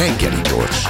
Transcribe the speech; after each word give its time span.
Reggeli 0.00 0.40
gyors. 0.40 0.84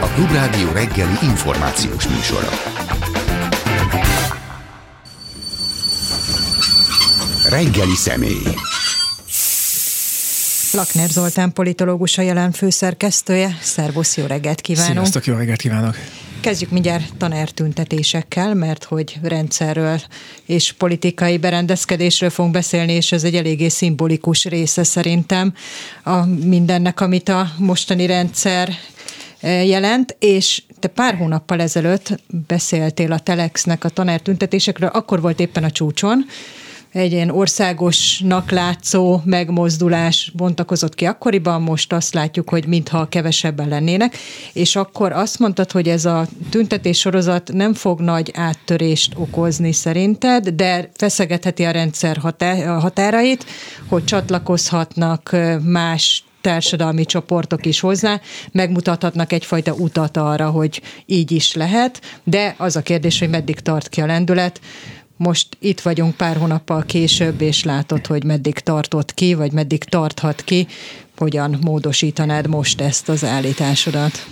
A 0.00 0.06
Klubrádió 0.14 0.72
reggeli 0.72 1.16
információs 1.22 2.08
műsora. 2.08 2.48
Reggeli 7.48 7.94
személy. 7.94 8.42
Lakner 10.72 11.08
Zoltán 11.08 11.52
politológus 11.52 12.18
a 12.18 12.22
jelen 12.22 12.52
főszerkesztője. 12.52 13.58
Szervusz, 13.60 14.16
jó 14.16 14.26
reggelt 14.26 14.60
kívánok! 14.60 14.92
Sziasztok, 14.92 15.24
jó 15.24 15.36
reggelt 15.36 15.60
kívánok! 15.60 15.96
Kezdjük 16.40 16.70
mindjárt 16.70 17.16
tanártüntetésekkel, 17.16 18.54
mert 18.54 18.84
hogy 18.84 19.18
rendszerről 19.22 20.00
és 20.46 20.72
politikai 20.72 21.38
berendezkedésről 21.38 22.30
fogunk 22.30 22.54
beszélni, 22.54 22.92
és 22.92 23.12
ez 23.12 23.24
egy 23.24 23.34
eléggé 23.34 23.68
szimbolikus 23.68 24.44
része 24.44 24.82
szerintem 24.82 25.54
a 26.04 26.24
mindennek, 26.24 27.00
amit 27.00 27.28
a 27.28 27.50
mostani 27.58 28.06
rendszer 28.06 28.68
eh, 29.40 29.68
jelent, 29.68 30.16
és 30.18 30.62
te 30.80 30.88
pár 30.88 31.14
hónappal 31.14 31.60
ezelőtt 31.60 32.20
beszéltél 32.46 33.12
a 33.12 33.18
Telexnek 33.18 33.84
a 33.84 33.88
tanártüntetésekről, 33.88 34.88
akkor 34.88 35.20
volt 35.20 35.40
éppen 35.40 35.64
a 35.64 35.70
csúcson, 35.70 36.26
egy 36.92 37.12
ilyen 37.12 37.30
országosnak 37.30 38.50
látszó 38.50 39.20
megmozdulás 39.24 40.32
bontakozott 40.34 40.94
ki 40.94 41.04
akkoriban, 41.04 41.62
most 41.62 41.92
azt 41.92 42.14
látjuk, 42.14 42.48
hogy 42.48 42.66
mintha 42.66 43.08
kevesebben 43.08 43.68
lennének, 43.68 44.16
és 44.52 44.76
akkor 44.76 45.12
azt 45.12 45.38
mondtad, 45.38 45.70
hogy 45.70 45.88
ez 45.88 46.04
a 46.04 46.26
tüntetés 46.50 46.98
sorozat 46.98 47.52
nem 47.52 47.74
fog 47.74 48.00
nagy 48.00 48.32
áttörést 48.34 49.12
okozni 49.16 49.72
szerinted, 49.72 50.48
de 50.48 50.90
feszegetheti 50.94 51.64
a 51.64 51.70
rendszer 51.70 52.16
határait, 52.80 53.44
hogy 53.88 54.04
csatlakozhatnak 54.04 55.36
más 55.62 56.22
társadalmi 56.40 57.04
csoportok 57.04 57.66
is 57.66 57.80
hozzá, 57.80 58.20
megmutathatnak 58.52 59.32
egyfajta 59.32 59.72
utat 59.72 60.16
arra, 60.16 60.50
hogy 60.50 60.82
így 61.06 61.30
is 61.30 61.54
lehet, 61.54 62.00
de 62.24 62.54
az 62.58 62.76
a 62.76 62.82
kérdés, 62.82 63.18
hogy 63.18 63.28
meddig 63.28 63.60
tart 63.60 63.88
ki 63.88 64.00
a 64.00 64.06
lendület, 64.06 64.60
most 65.18 65.46
itt 65.58 65.80
vagyunk 65.80 66.14
pár 66.14 66.36
hónappal 66.36 66.82
később, 66.82 67.40
és 67.40 67.64
látod, 67.64 68.06
hogy 68.06 68.24
meddig 68.24 68.58
tartott 68.58 69.14
ki, 69.14 69.34
vagy 69.34 69.52
meddig 69.52 69.84
tarthat 69.84 70.42
ki, 70.44 70.66
hogyan 71.16 71.58
módosítanád 71.60 72.46
most 72.46 72.80
ezt 72.80 73.08
az 73.08 73.24
állításodat? 73.24 74.26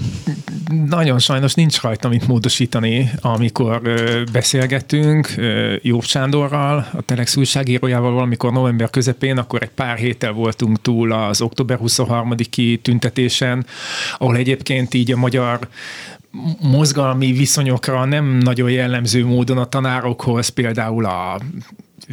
Nagyon 0.88 1.18
sajnos 1.18 1.54
nincs 1.54 1.80
rajta 1.80 2.08
mit 2.08 2.26
módosítani, 2.26 3.10
amikor 3.20 3.82
beszélgettünk 4.32 5.34
Jó 5.82 6.00
Sándorral, 6.00 6.88
a 6.92 7.00
Telex 7.02 7.36
újságírójával 7.36 8.12
valamikor 8.12 8.52
november 8.52 8.90
közepén, 8.90 9.38
akkor 9.38 9.62
egy 9.62 9.70
pár 9.70 9.96
héttel 9.96 10.32
voltunk 10.32 10.80
túl 10.80 11.12
az 11.12 11.40
október 11.40 11.78
23-i 11.82 12.80
tüntetésen, 12.80 13.66
ahol 14.18 14.36
egyébként 14.36 14.94
így 14.94 15.12
a 15.12 15.16
magyar 15.16 15.58
mozgalmi 16.60 17.32
viszonyokra 17.32 18.04
nem 18.04 18.24
nagyon 18.24 18.70
jellemző 18.70 19.26
módon 19.26 19.58
a 19.58 19.64
tanárokhoz 19.64 20.48
például 20.48 21.04
a 21.04 21.40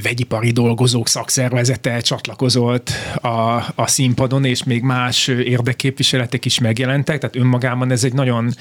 vegyipari 0.02 0.52
dolgozók 0.52 1.08
szakszervezete 1.08 2.00
csatlakozott 2.00 2.90
a, 3.16 3.56
a 3.76 3.88
színpadon, 3.88 4.46
és 4.46 4.64
még 4.64 4.82
más 4.82 5.28
érdekképviseletek 5.28 6.46
is 6.46 6.60
megjelentek, 6.60 7.20
tehát 7.20 7.36
önmagában 7.36 7.92
ez 7.92 8.04
egy 8.04 8.14
nagyon 8.14 8.54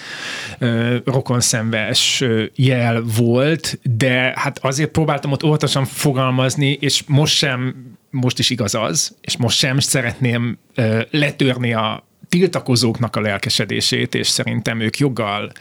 ö, 0.59 0.97
rokonszenves 1.05 2.25
jel 2.55 3.03
volt, 3.17 3.79
de 3.97 4.33
hát 4.37 4.59
azért 4.59 4.91
próbáltam 4.91 5.33
ott 5.33 5.45
óvatosan 5.45 5.85
fogalmazni, 5.85 6.77
és 6.81 7.03
most 7.07 7.35
sem, 7.37 7.75
most 8.11 8.39
is 8.39 8.51
igaz 8.51 8.75
az, 8.75 9.17
és 9.21 9.37
most 9.37 9.59
sem 9.59 9.79
szeretném 9.79 10.59
ö, 10.75 11.01
letörni 11.11 11.73
a 11.75 12.07
tiltakozóknak 12.33 13.17
a 13.17 13.21
lelkesedését, 13.21 14.15
és 14.15 14.29
szerintem 14.29 14.81
ők 14.81 14.99
joggal 14.99 15.53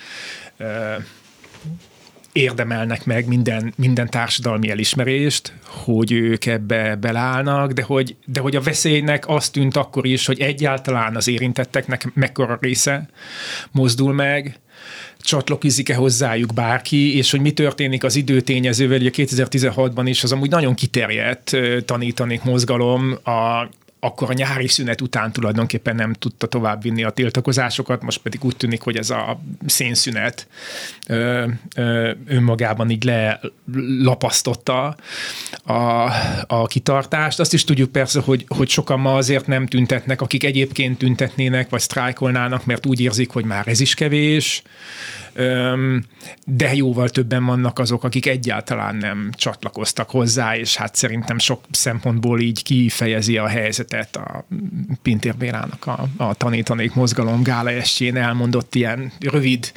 érdemelnek 2.31 3.05
meg 3.05 3.27
minden, 3.27 3.73
minden 3.77 4.09
társadalmi 4.09 4.69
elismerést, 4.69 5.53
hogy 5.65 6.11
ők 6.11 6.45
ebbe 6.45 6.95
beleállnak, 6.95 7.71
de 7.71 7.83
hogy, 7.83 8.15
de 8.25 8.39
hogy 8.39 8.55
a 8.55 8.61
veszélynek 8.61 9.27
azt 9.27 9.51
tűnt 9.51 9.75
akkor 9.75 10.05
is, 10.05 10.25
hogy 10.25 10.39
egyáltalán 10.39 11.15
az 11.15 11.27
érintetteknek 11.27 12.13
mekkora 12.13 12.57
része 12.61 13.09
mozdul 13.71 14.13
meg, 14.13 14.59
csatlakozik-e 15.19 15.95
hozzájuk 15.95 16.53
bárki, 16.53 17.17
és 17.17 17.31
hogy 17.31 17.41
mi 17.41 17.51
történik 17.51 18.03
az 18.03 18.15
időtényezővel, 18.15 18.99
ugye 18.99 19.09
2016-ban 19.13 20.03
is 20.05 20.23
az 20.23 20.31
amúgy 20.31 20.49
nagyon 20.49 20.73
kiterjedt 20.73 21.57
tanítanék 21.85 22.43
mozgalom 22.43 23.17
a 23.23 23.69
akkor 24.03 24.29
a 24.29 24.33
nyári 24.33 24.67
szünet 24.67 25.01
után 25.01 25.31
tulajdonképpen 25.31 25.95
nem 25.95 26.13
tudta 26.13 26.47
tovább 26.47 26.81
vinni 26.81 27.03
a 27.03 27.09
tiltakozásokat, 27.09 28.01
most 28.01 28.21
pedig 28.21 28.43
úgy 28.43 28.55
tűnik, 28.55 28.81
hogy 28.81 28.97
ez 28.97 29.09
a 29.09 29.41
szénszünet 29.65 30.47
ö, 31.07 31.47
ö, 31.75 32.11
önmagában 32.25 32.89
így 32.89 33.03
lelapasztotta 33.03 34.95
a, 35.63 35.73
a 36.47 36.65
kitartást. 36.67 37.39
Azt 37.39 37.53
is 37.53 37.63
tudjuk 37.63 37.91
persze, 37.91 38.19
hogy, 38.19 38.45
hogy 38.47 38.69
sokan 38.69 38.99
ma 38.99 39.15
azért 39.15 39.47
nem 39.47 39.67
tüntetnek, 39.67 40.21
akik 40.21 40.43
egyébként 40.43 40.97
tüntetnének, 40.97 41.69
vagy 41.69 41.81
sztrájkolnának, 41.81 42.65
mert 42.65 42.85
úgy 42.85 43.01
érzik, 43.01 43.29
hogy 43.29 43.45
már 43.45 43.67
ez 43.67 43.79
is 43.79 43.93
kevés, 43.93 44.63
de 46.45 46.75
jóval 46.75 47.09
többen 47.09 47.45
vannak 47.45 47.79
azok, 47.79 48.03
akik 48.03 48.25
egyáltalán 48.25 48.95
nem 48.95 49.29
csatlakoztak 49.33 50.09
hozzá, 50.09 50.57
és 50.57 50.75
hát 50.75 50.95
szerintem 50.95 51.39
sok 51.39 51.63
szempontból 51.71 52.39
így 52.39 52.63
kifejezi 52.63 53.37
a 53.37 53.47
helyzetet. 53.47 54.15
A 54.15 54.45
Pintér 55.01 55.35
Bélának 55.35 55.85
a, 55.85 56.07
a 56.17 56.33
tanítanék 56.33 56.93
mozgalom 56.93 57.43
gála 57.43 57.69
estjén 57.69 58.15
elmondott 58.15 58.75
ilyen 58.75 59.11
rövid, 59.19 59.71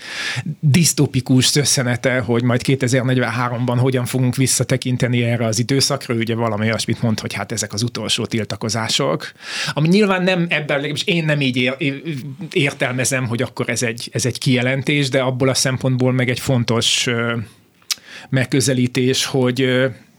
disztopikus 0.60 1.56
összenete, 1.56 2.18
hogy 2.18 2.42
majd 2.42 2.60
2043-ban 2.64 3.76
hogyan 3.78 4.04
fogunk 4.04 4.36
visszatekinteni 4.36 5.22
erre 5.22 5.46
az 5.46 5.58
időszakra, 5.58 6.14
ugye 6.14 6.34
valami 6.34 6.66
olyasmit 6.66 7.02
mond, 7.02 7.20
hogy 7.20 7.32
hát 7.32 7.52
ezek 7.52 7.72
az 7.72 7.82
utolsó 7.82 8.26
tiltakozások, 8.26 9.32
ami 9.72 9.88
nyilván 9.88 10.22
nem 10.22 10.46
ebben, 10.48 10.84
és 10.84 11.04
én 11.04 11.24
nem 11.24 11.40
így 11.40 11.56
ér, 11.56 12.02
értelmezem, 12.52 13.26
hogy 13.26 13.42
akkor 13.42 13.68
ez 13.68 13.82
egy, 13.82 14.08
ez 14.12 14.26
egy 14.26 14.38
kijelentés, 14.38 15.08
de 15.08 15.20
abból 15.20 15.48
a 15.48 15.53
szempontból 15.54 16.12
meg 16.12 16.28
egy 16.28 16.40
fontos 16.40 17.08
megközelítés, 18.28 19.24
hogy 19.24 19.56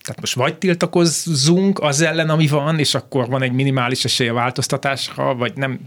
tehát 0.06 0.20
most 0.20 0.36
vagy 0.36 0.58
tiltakozzunk 0.58 1.80
az 1.80 2.02
ellen, 2.02 2.30
ami 2.30 2.48
van, 2.48 2.80
és 2.80 2.96
akkor 2.96 3.28
van 3.28 3.42
egy 3.42 3.52
minimális 3.52 4.06
esély 4.06 4.28
a 4.28 4.34
változtatásra, 4.34 5.36
vagy 5.36 5.54
nem 5.56 5.80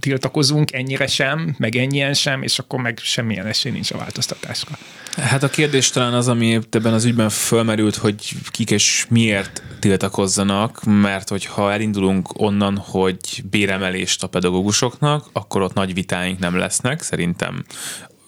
tiltakozunk 0.00 0.72
ennyire 0.72 1.06
sem, 1.06 1.54
meg 1.58 1.76
ennyien 1.76 2.14
sem, 2.14 2.42
és 2.42 2.58
akkor 2.58 2.80
meg 2.80 2.98
semmilyen 3.02 3.46
esély 3.46 3.72
nincs 3.72 3.90
a 3.90 3.96
változtatásra. 3.96 4.78
Hát 5.16 5.42
a 5.42 5.48
kérdés 5.48 5.90
talán 5.90 6.14
az, 6.14 6.28
ami 6.28 6.58
ebben 6.70 6.92
az 6.92 7.04
ügyben 7.04 7.28
fölmerült, 7.28 7.96
hogy 7.96 8.34
kik 8.50 8.70
és 8.70 9.06
miért 9.08 9.62
tiltakozzanak, 9.80 10.84
mert 10.84 11.28
hogyha 11.28 11.72
elindulunk 11.72 12.40
onnan, 12.40 12.76
hogy 12.76 13.42
béremelést 13.50 14.22
a 14.22 14.26
pedagógusoknak, 14.26 15.26
akkor 15.32 15.62
ott 15.62 15.74
nagy 15.74 15.94
vitáink 15.94 16.38
nem 16.38 16.56
lesznek. 16.56 17.02
Szerintem 17.02 17.64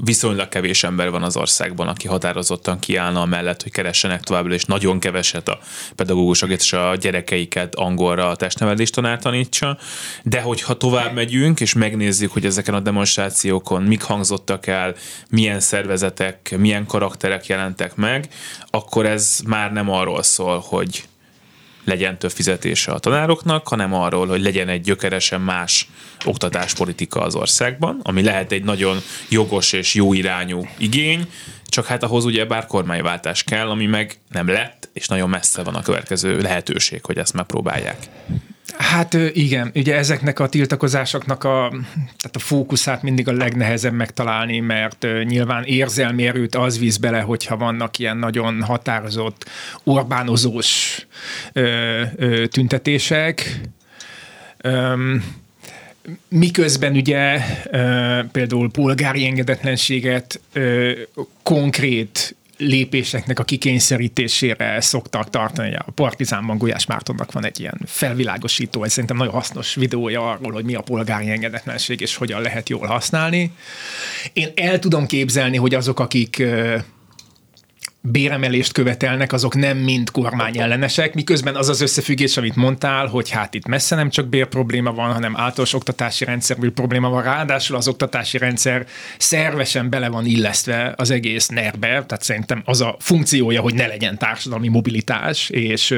viszonylag 0.04 0.48
kevés 0.48 0.84
ember 0.84 1.10
van 1.10 1.22
az 1.22 1.36
országban, 1.36 1.88
aki 1.88 2.08
határozottan 2.08 2.78
kiállna 2.78 3.24
mellett, 3.24 3.62
hogy 3.62 3.72
keressenek 3.72 4.22
továbbra, 4.22 4.54
és 4.54 4.64
nagyon 4.64 4.98
keveset 4.98 5.48
a 5.48 5.58
pedagógusok 5.96 6.50
és 6.50 6.72
a 6.72 6.96
gyerekeiket 6.96 7.74
angolra 7.74 8.28
a 8.28 8.36
testnevelést 8.36 8.94
tanár 8.94 9.18
tanítsa. 9.18 9.78
De 10.22 10.40
hogyha 10.40 10.76
tovább 10.76 11.14
megyünk, 11.14 11.60
és 11.60 11.72
megnézzük, 11.72 12.32
hogy 12.32 12.44
ezeken 12.44 12.74
a 12.74 12.80
demonstrációkon 12.80 13.82
mik 13.82 14.02
hangzottak 14.02 14.66
el, 14.66 14.94
milyen 15.30 15.60
szervezetek, 15.60 16.54
milyen 16.58 16.86
karakterek 16.86 17.46
jelentek 17.46 17.94
meg, 17.94 18.28
akkor 18.70 19.06
ez 19.06 19.40
már 19.46 19.72
nem 19.72 19.90
arról 19.90 20.22
szól, 20.22 20.64
hogy 20.66 21.07
legyen 21.88 22.18
több 22.18 22.30
fizetése 22.30 22.92
a 22.92 22.98
tanároknak, 22.98 23.68
hanem 23.68 23.94
arról, 23.94 24.26
hogy 24.26 24.42
legyen 24.42 24.68
egy 24.68 24.80
gyökeresen 24.80 25.40
más 25.40 25.88
oktatáspolitika 26.24 27.20
az 27.20 27.34
országban, 27.34 28.00
ami 28.02 28.22
lehet 28.22 28.52
egy 28.52 28.64
nagyon 28.64 28.98
jogos 29.28 29.72
és 29.72 29.94
jó 29.94 30.12
irányú 30.12 30.68
igény, 30.78 31.28
csak 31.66 31.86
hát 31.86 32.02
ahhoz 32.02 32.24
ugye 32.24 32.44
bár 32.44 32.66
kormányváltás 32.66 33.44
kell, 33.44 33.70
ami 33.70 33.86
meg 33.86 34.18
nem 34.30 34.48
lett, 34.48 34.88
és 34.92 35.08
nagyon 35.08 35.28
messze 35.28 35.62
van 35.62 35.74
a 35.74 35.82
következő 35.82 36.40
lehetőség, 36.40 37.04
hogy 37.04 37.18
ezt 37.18 37.34
megpróbálják. 37.34 37.96
Hát 38.76 39.14
igen, 39.32 39.70
ugye 39.74 39.96
ezeknek 39.96 40.38
a 40.38 40.48
tiltakozásoknak 40.48 41.44
a, 41.44 41.68
tehát 41.94 42.36
a 42.36 42.38
fókuszát 42.38 43.02
mindig 43.02 43.28
a 43.28 43.32
legnehezebb 43.32 43.92
megtalálni, 43.92 44.60
mert 44.60 45.06
nyilván 45.24 45.64
érzelmi 45.64 46.26
erőt 46.26 46.54
az 46.54 46.78
víz 46.78 46.96
bele, 46.96 47.20
hogyha 47.20 47.56
vannak 47.56 47.98
ilyen 47.98 48.16
nagyon 48.16 48.62
határozott, 48.62 49.48
Orbánozós 49.84 51.06
ö, 51.52 52.02
ö, 52.16 52.46
tüntetések. 52.46 53.60
Öm, 54.56 55.24
miközben 56.28 56.94
ugye 56.94 57.40
ö, 57.70 58.20
például 58.32 58.70
polgári 58.70 59.26
engedetlenséget 59.26 60.40
ö, 60.52 60.92
konkrét 61.42 62.36
lépéseknek 62.58 63.38
a 63.38 63.44
kikényszerítésére 63.44 64.80
szoktak 64.80 65.30
tartani. 65.30 65.74
A 65.74 65.90
Partizánban 65.94 66.58
Gulyás 66.58 66.86
Mártonnak 66.86 67.32
van 67.32 67.44
egy 67.44 67.60
ilyen 67.60 67.80
felvilágosító, 67.86 68.84
ez 68.84 68.90
szerintem 68.92 69.16
nagyon 69.16 69.32
hasznos 69.32 69.74
videója 69.74 70.30
arról, 70.30 70.52
hogy 70.52 70.64
mi 70.64 70.74
a 70.74 70.80
polgári 70.80 71.30
engedetlenség, 71.30 72.00
és 72.00 72.16
hogyan 72.16 72.40
lehet 72.40 72.68
jól 72.68 72.86
használni. 72.86 73.52
Én 74.32 74.48
el 74.54 74.78
tudom 74.78 75.06
képzelni, 75.06 75.56
hogy 75.56 75.74
azok, 75.74 76.00
akik 76.00 76.42
béremelést 78.10 78.72
követelnek, 78.72 79.32
azok 79.32 79.54
nem 79.54 79.76
mind 79.76 80.10
kormány 80.10 80.58
ellenesek, 80.58 81.14
miközben 81.14 81.56
az 81.56 81.68
az 81.68 81.80
összefüggés, 81.80 82.36
amit 82.36 82.56
mondtál, 82.56 83.06
hogy 83.06 83.30
hát 83.30 83.54
itt 83.54 83.66
messze 83.66 83.96
nem 83.96 84.10
csak 84.10 84.28
bér 84.28 84.46
probléma 84.46 84.92
van, 84.92 85.12
hanem 85.12 85.36
általános 85.36 85.74
oktatási 85.74 86.24
rendszerből 86.24 86.72
probléma 86.72 87.08
van, 87.08 87.22
ráadásul 87.22 87.76
az 87.76 87.88
oktatási 87.88 88.38
rendszer 88.38 88.86
szervesen 89.18 89.90
bele 89.90 90.08
van 90.08 90.26
illesztve 90.26 90.94
az 90.96 91.10
egész 91.10 91.48
nerbe, 91.48 91.86
tehát 91.88 92.22
szerintem 92.22 92.62
az 92.64 92.80
a 92.80 92.96
funkciója, 92.98 93.60
hogy 93.60 93.74
ne 93.74 93.86
legyen 93.86 94.18
társadalmi 94.18 94.68
mobilitás, 94.68 95.48
és, 95.50 95.94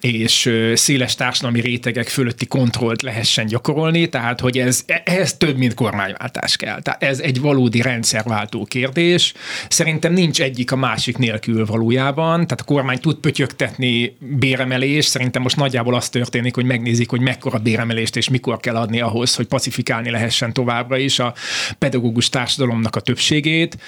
és 0.00 0.50
széles 0.74 1.14
társadalmi 1.14 1.60
rétegek 1.60 2.08
fölötti 2.08 2.46
kontrollt 2.46 3.02
lehessen 3.02 3.46
gyakorolni, 3.46 4.08
tehát 4.08 4.40
hogy 4.40 4.58
ez, 4.58 4.84
ehhez 5.04 5.36
több, 5.36 5.56
mint 5.56 5.74
kormányváltás 5.74 6.56
kell. 6.56 6.82
Tehát 6.82 7.02
ez 7.02 7.18
egy 7.18 7.40
valódi 7.40 7.80
rendszerváltó 7.80 8.64
kérdés. 8.64 9.32
Szerintem 9.68 10.12
nincs 10.12 10.40
egyik 10.40 10.72
a 10.72 10.76
másik 10.76 11.13
másik 11.18 11.30
nélkül 11.30 11.66
valójában. 11.66 12.34
Tehát 12.34 12.60
a 12.60 12.64
kormány 12.64 12.98
tud 12.98 13.16
pötyögtetni 13.16 14.16
béremelést, 14.18 15.08
szerintem 15.08 15.42
most 15.42 15.56
nagyjából 15.56 15.94
az 15.94 16.08
történik, 16.08 16.54
hogy 16.54 16.64
megnézik, 16.64 17.10
hogy 17.10 17.20
mekkora 17.20 17.58
béremelést 17.58 18.16
és 18.16 18.28
mikor 18.28 18.60
kell 18.60 18.76
adni 18.76 19.00
ahhoz, 19.00 19.34
hogy 19.34 19.46
pacifikálni 19.46 20.10
lehessen 20.10 20.52
továbbra 20.52 20.96
is 20.96 21.18
a 21.18 21.34
pedagógus 21.78 22.28
társadalomnak 22.28 22.96
a 22.96 23.00
többségét. 23.00 23.78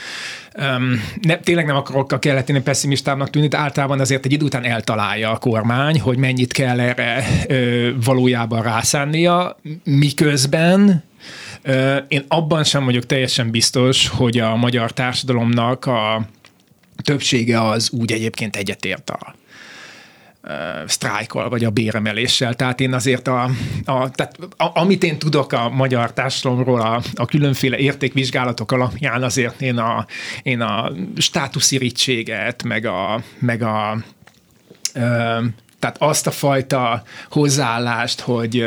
Um, 0.58 1.02
ne, 1.20 1.36
tényleg 1.36 1.66
nem 1.66 1.76
akarok 1.76 2.12
a 2.12 2.18
kelletén 2.18 2.62
pessimistábbnak 2.62 3.30
tűnni, 3.30 3.48
de 3.48 3.58
általában 3.58 4.00
azért 4.00 4.24
egy 4.24 4.32
idő 4.32 4.44
után 4.44 4.64
eltalálja 4.64 5.30
a 5.30 5.38
kormány, 5.38 6.00
hogy 6.00 6.18
mennyit 6.18 6.52
kell 6.52 6.80
erre 6.80 7.24
ö, 7.48 7.90
valójában 8.04 8.62
rászánnia, 8.62 9.56
miközben 9.84 11.04
én 12.08 12.24
abban 12.28 12.64
sem 12.64 12.84
vagyok 12.84 13.06
teljesen 13.06 13.50
biztos, 13.50 14.08
hogy 14.08 14.38
a 14.38 14.56
magyar 14.56 14.92
társadalomnak 14.92 15.86
a 15.86 16.26
többsége 17.06 17.68
az 17.68 17.90
úgy 17.90 18.12
egyébként 18.12 18.56
egyetért 18.56 19.10
a 19.10 19.34
sztrájkkal, 20.86 21.48
vagy 21.48 21.64
a 21.64 21.70
béremeléssel. 21.70 22.54
Tehát 22.54 22.80
én 22.80 22.92
azért 22.92 23.28
a, 23.28 23.50
a, 23.84 24.10
tehát 24.10 24.38
a, 24.56 24.80
amit 24.80 25.04
én 25.04 25.18
tudok 25.18 25.52
a 25.52 25.68
magyar 25.68 26.12
társadalomról, 26.12 26.80
a, 26.80 27.02
a 27.14 27.24
különféle 27.24 27.76
értékvizsgálatok 27.76 28.72
alapján 28.72 29.22
azért 29.22 29.60
én 29.60 29.78
a, 29.78 30.06
én 30.42 30.60
a 30.60 30.92
státuszirítséget, 31.16 32.62
meg 32.62 32.84
a, 32.84 33.22
meg 33.38 33.62
a 33.62 33.98
ö, 34.94 35.38
tehát 35.78 35.96
azt 35.98 36.26
a 36.26 36.30
fajta 36.30 37.02
hozzáállást, 37.30 38.20
hogy 38.20 38.64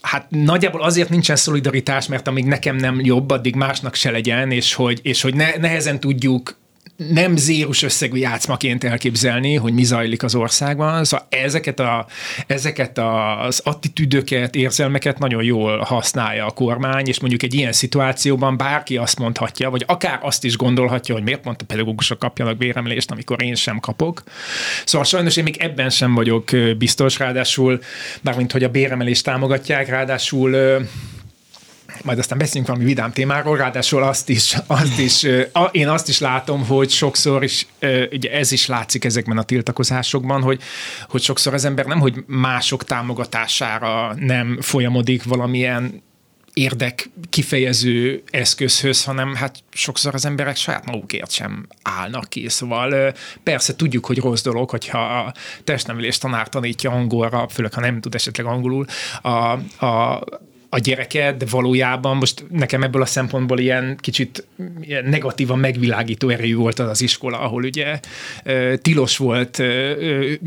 hát 0.00 0.26
nagyjából 0.28 0.82
azért 0.82 1.08
nincsen 1.08 1.36
szolidaritás, 1.36 2.06
mert 2.06 2.28
amíg 2.28 2.44
nekem 2.44 2.76
nem 2.76 3.00
jobb, 3.00 3.30
addig 3.30 3.54
másnak 3.54 3.94
se 3.94 4.10
legyen, 4.10 4.50
és 4.50 4.74
hogy, 4.74 5.00
és 5.02 5.22
hogy 5.22 5.34
ne, 5.34 5.56
nehezen 5.56 6.00
tudjuk 6.00 6.60
nem 6.96 7.36
zérus 7.36 7.82
összegű 7.82 8.18
játszmaként 8.18 8.84
elképzelni, 8.84 9.54
hogy 9.54 9.72
mi 9.72 9.84
zajlik 9.84 10.22
az 10.22 10.34
országban. 10.34 11.04
Szóval 11.04 11.26
ezeket, 11.30 11.80
a, 11.80 12.06
ezeket 12.46 12.98
az 13.46 13.60
attitűdöket, 13.64 14.54
érzelmeket 14.54 15.18
nagyon 15.18 15.42
jól 15.42 15.78
használja 15.78 16.46
a 16.46 16.50
kormány, 16.50 17.06
és 17.06 17.20
mondjuk 17.20 17.42
egy 17.42 17.54
ilyen 17.54 17.72
szituációban 17.72 18.56
bárki 18.56 18.96
azt 18.96 19.18
mondhatja, 19.18 19.70
vagy 19.70 19.84
akár 19.86 20.18
azt 20.22 20.44
is 20.44 20.56
gondolhatja, 20.56 21.14
hogy 21.14 21.24
miért 21.24 21.40
pont 21.40 21.62
a 21.62 21.64
pedagógusok 21.64 22.18
kapjanak 22.18 22.56
béremelést, 22.56 23.10
amikor 23.10 23.42
én 23.42 23.54
sem 23.54 23.80
kapok. 23.80 24.22
Szóval 24.84 25.06
sajnos 25.06 25.36
én 25.36 25.44
még 25.44 25.56
ebben 25.56 25.90
sem 25.90 26.14
vagyok 26.14 26.50
biztos, 26.78 27.18
ráadásul, 27.18 27.80
bármint 28.20 28.52
hogy 28.52 28.64
a 28.64 28.68
béremelést 28.68 29.24
támogatják, 29.24 29.88
ráadásul 29.88 30.56
majd 32.02 32.18
aztán 32.18 32.38
beszélünk 32.38 32.66
valami 32.66 32.84
vidám 32.84 33.12
témáról, 33.12 33.56
ráadásul 33.56 34.02
azt 34.02 34.28
is, 34.28 34.56
azt 34.66 34.98
is 34.98 35.26
én 35.70 35.88
azt 35.88 36.08
is 36.08 36.18
látom, 36.18 36.66
hogy 36.66 36.90
sokszor 36.90 37.42
is, 37.42 37.66
ugye 38.12 38.32
ez 38.32 38.52
is 38.52 38.66
látszik 38.66 39.04
ezekben 39.04 39.38
a 39.38 39.42
tiltakozásokban, 39.42 40.42
hogy, 40.42 40.60
hogy 41.08 41.22
sokszor 41.22 41.54
az 41.54 41.64
ember 41.64 41.86
nem, 41.86 42.00
hogy 42.00 42.24
mások 42.26 42.84
támogatására 42.84 44.14
nem 44.18 44.58
folyamodik 44.60 45.24
valamilyen 45.24 46.02
érdek 46.52 47.10
kifejező 47.30 48.22
eszközhöz, 48.30 49.04
hanem 49.04 49.34
hát 49.34 49.58
sokszor 49.70 50.14
az 50.14 50.24
emberek 50.24 50.56
saját 50.56 50.84
magukért 50.84 51.30
sem 51.30 51.66
állnak 51.82 52.28
ki. 52.28 52.48
Szóval 52.48 53.14
persze 53.42 53.76
tudjuk, 53.76 54.06
hogy 54.06 54.18
rossz 54.18 54.42
dolog, 54.42 54.70
hogyha 54.70 54.98
a 54.98 55.34
testnevelés 55.64 56.18
tanár 56.18 56.48
tanítja 56.48 56.90
angolra, 56.90 57.48
főleg 57.48 57.72
ha 57.72 57.80
nem 57.80 58.00
tud 58.00 58.14
esetleg 58.14 58.46
angolul, 58.46 58.84
a, 59.22 59.28
a 59.86 60.24
a 60.74 60.78
gyereket, 60.78 61.36
de 61.36 61.46
valójában 61.50 62.16
most 62.16 62.44
nekem 62.50 62.82
ebből 62.82 63.02
a 63.02 63.06
szempontból 63.06 63.58
ilyen 63.58 63.96
kicsit 64.00 64.46
ilyen 64.80 65.04
negatívan 65.04 65.58
megvilágító 65.58 66.28
erejű 66.28 66.56
volt 66.56 66.78
az 66.78 66.88
az 66.88 67.00
iskola, 67.00 67.40
ahol 67.40 67.64
ugye 67.64 68.00
tilos 68.76 69.16
volt 69.16 69.58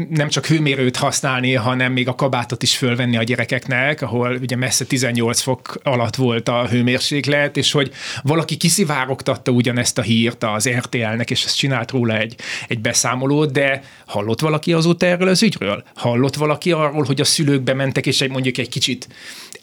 nem 0.10 0.30
csak 0.30 0.46
hőmérőt 0.46 0.96
használni, 0.96 1.54
hanem 1.54 1.92
még 1.92 2.08
a 2.08 2.16
kabátot 2.16 2.64
is 2.64 2.78
fölvenni 2.78 3.18
a 3.18 3.24
gyerekeknek, 3.24 4.02
ahol 4.02 4.38
ugye 4.42 4.56
messze 4.56 4.86
18 4.86 5.42
fok 5.42 5.80
alatt 5.84 6.16
volt 6.16 6.50
a 6.50 6.68
hőmérséklet, 6.68 7.58
és 7.58 7.72
hogy 7.72 7.92
valaki 8.24 8.58
kiszivárogtatta 8.58 9.52
ugyanezt 9.52 9.98
a 9.98 10.02
hírt 10.02 10.44
az 10.44 10.70
RTL-nek, 10.70 11.32
és 11.32 11.46
ezt 11.46 11.58
csinált 11.58 11.92
róla 11.92 12.18
egy, 12.18 12.36
egy 12.68 12.80
beszámolót, 12.80 13.52
de 13.52 13.84
hallott 14.06 14.40
valaki 14.40 14.74
azóta 14.74 15.06
erről 15.06 15.28
az 15.28 15.44
ügyről? 15.44 15.84
Hallott 15.96 16.36
valaki 16.36 16.72
arról, 16.72 17.04
hogy 17.04 17.22
a 17.22 17.26
szülők 17.26 17.62
bementek, 17.62 18.06
és 18.06 18.22
egy 18.22 18.30
mondjuk 18.30 18.58
egy 18.58 18.70
kicsit 18.70 19.08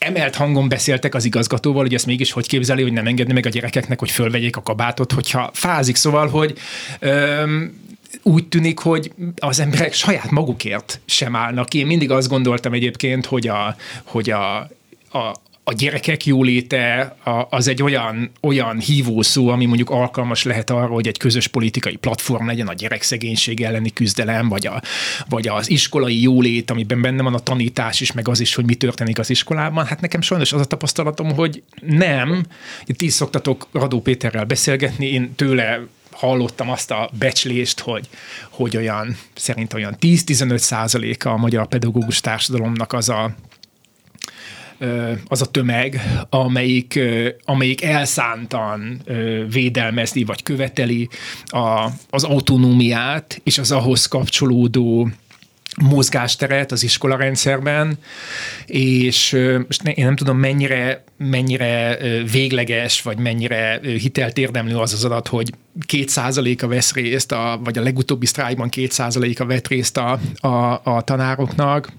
emelt 0.03 0.35
hangon 0.35 0.69
beszéltek 0.69 1.15
az 1.15 1.25
igazgatóval, 1.25 1.83
hogy 1.83 1.95
ezt 1.95 2.07
mégis 2.07 2.33
hogy 2.33 2.47
képzeli, 2.47 2.83
hogy 2.83 2.93
nem 2.93 3.07
engedni 3.07 3.33
meg 3.33 3.47
a 3.47 3.49
gyerekeknek, 3.49 3.99
hogy 3.99 4.11
fölvegyék 4.11 4.57
a 4.57 4.63
kabátot, 4.63 5.13
hogyha 5.13 5.51
fázik. 5.53 5.97
Szóval, 5.97 6.29
hogy 6.29 6.59
öm, 6.99 7.81
úgy 8.23 8.49
tűnik, 8.49 8.79
hogy 8.79 9.13
az 9.37 9.61
emberek 9.61 9.93
saját 9.93 10.31
magukért 10.31 11.01
sem 11.05 11.37
állnak. 11.37 11.75
Én 11.75 11.87
mindig 11.87 12.11
azt 12.11 12.29
gondoltam 12.29 12.73
egyébként, 12.73 13.27
hogy 13.27 13.49
a, 13.49 13.77
hogy 14.05 14.31
a, 14.31 14.57
a, 15.13 15.35
a 15.65 15.73
gyerekek 15.73 16.27
jóléte 16.27 17.17
az 17.51 17.69
egy 17.69 17.83
olyan, 17.83 18.31
olyan 18.41 18.79
hívószó, 18.79 19.49
ami 19.49 19.67
mondjuk 19.67 19.91
alkalmas 19.91 20.43
lehet 20.43 20.71
arra, 20.71 20.87
hogy 20.87 21.07
egy 21.07 21.19
közös 21.19 21.47
politikai 21.47 21.97
platform 21.97 22.47
legyen 22.47 22.69
a 22.69 22.73
gyerekszegénység 22.73 23.61
elleni 23.61 23.93
küzdelem, 23.93 24.49
vagy, 24.49 24.67
a, 24.67 24.83
vagy 25.29 25.49
az 25.49 25.71
iskolai 25.71 26.23
jólét, 26.23 26.71
amiben 26.71 27.01
benne 27.01 27.23
van 27.23 27.35
a 27.35 27.39
tanítás 27.39 28.01
is, 28.01 28.13
meg 28.13 28.29
az 28.29 28.41
is, 28.41 28.55
hogy 28.55 28.65
mi 28.65 28.75
történik 28.75 29.19
az 29.19 29.31
iskolában. 29.31 29.87
Hát 29.87 30.01
nekem 30.01 30.21
sajnos 30.21 30.53
az 30.53 30.61
a 30.61 30.65
tapasztalatom, 30.65 31.35
hogy 31.35 31.63
nem. 31.81 32.47
Ti 32.97 33.09
szoktatok 33.09 33.69
Radó 33.73 34.01
Péterrel 34.01 34.45
beszélgetni, 34.45 35.07
én 35.07 35.35
tőle 35.35 35.81
hallottam 36.11 36.71
azt 36.71 36.91
a 36.91 37.11
becslést, 37.19 37.81
hogy, 37.81 38.09
hogy 38.51 38.77
olyan, 38.77 39.17
szerint 39.35 39.73
olyan 39.73 39.97
10-15 40.01 40.57
százaléka 40.57 41.31
a 41.31 41.37
magyar 41.37 41.67
pedagógus 41.67 42.21
társadalomnak 42.21 42.93
az 42.93 43.09
a 43.09 43.35
az 45.29 45.43
a 45.43 45.47
tömeg, 45.47 46.01
amelyik, 46.31 47.01
amelyik 47.45 47.83
elszántan 47.83 49.03
védelmezni 49.51 50.25
vagy 50.25 50.43
követeli 50.43 51.09
a, 51.45 51.89
az 52.11 52.25
autonómiát 52.25 53.41
és 53.45 53.59
az 53.59 53.73
ahhoz 53.73 54.07
kapcsolódó 54.07 55.09
mozgásteret 55.83 56.73
az 56.73 56.83
iskolarendszerben, 56.83 57.99
és 58.67 59.33
most 59.67 59.83
én 59.89 60.05
nem 60.05 60.17
tudom 60.17 60.39
mennyire, 60.39 61.05
mennyire 61.17 61.99
végleges, 62.33 63.03
vagy 63.03 63.19
mennyire 63.19 63.81
hitelt 63.83 64.39
érdemlő 64.39 64.77
az 64.77 64.93
az 64.93 65.05
adat, 65.05 65.29
hogy 65.29 65.53
két 65.87 66.09
százaléka 66.09 66.67
vesz 66.67 66.93
részt, 66.93 67.33
a, 67.33 67.61
vagy 67.65 67.79
a 67.79 67.83
legutóbbi 67.83 68.27
sztrájkban 68.27 68.69
két 68.69 68.93
százaléka 68.93 69.45
vett 69.45 69.69
részt 69.69 69.97
a, 69.97 70.19
a, 70.35 70.81
a 70.85 71.03
tanároknak, 71.05 71.93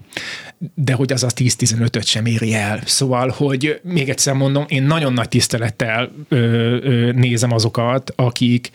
de 0.74 0.92
hogy 0.92 1.12
az 1.12 1.22
a 1.22 1.28
10-15-öt 1.28 2.06
sem 2.06 2.26
éri 2.26 2.54
el. 2.54 2.80
Szóval, 2.84 3.28
hogy 3.28 3.80
még 3.82 4.08
egyszer 4.08 4.34
mondom, 4.34 4.64
én 4.68 4.82
nagyon 4.82 5.12
nagy 5.12 5.28
tisztelettel 5.28 6.12
ö, 6.28 6.36
ö, 6.36 7.12
nézem 7.12 7.52
azokat, 7.52 8.12
akik, 8.16 8.70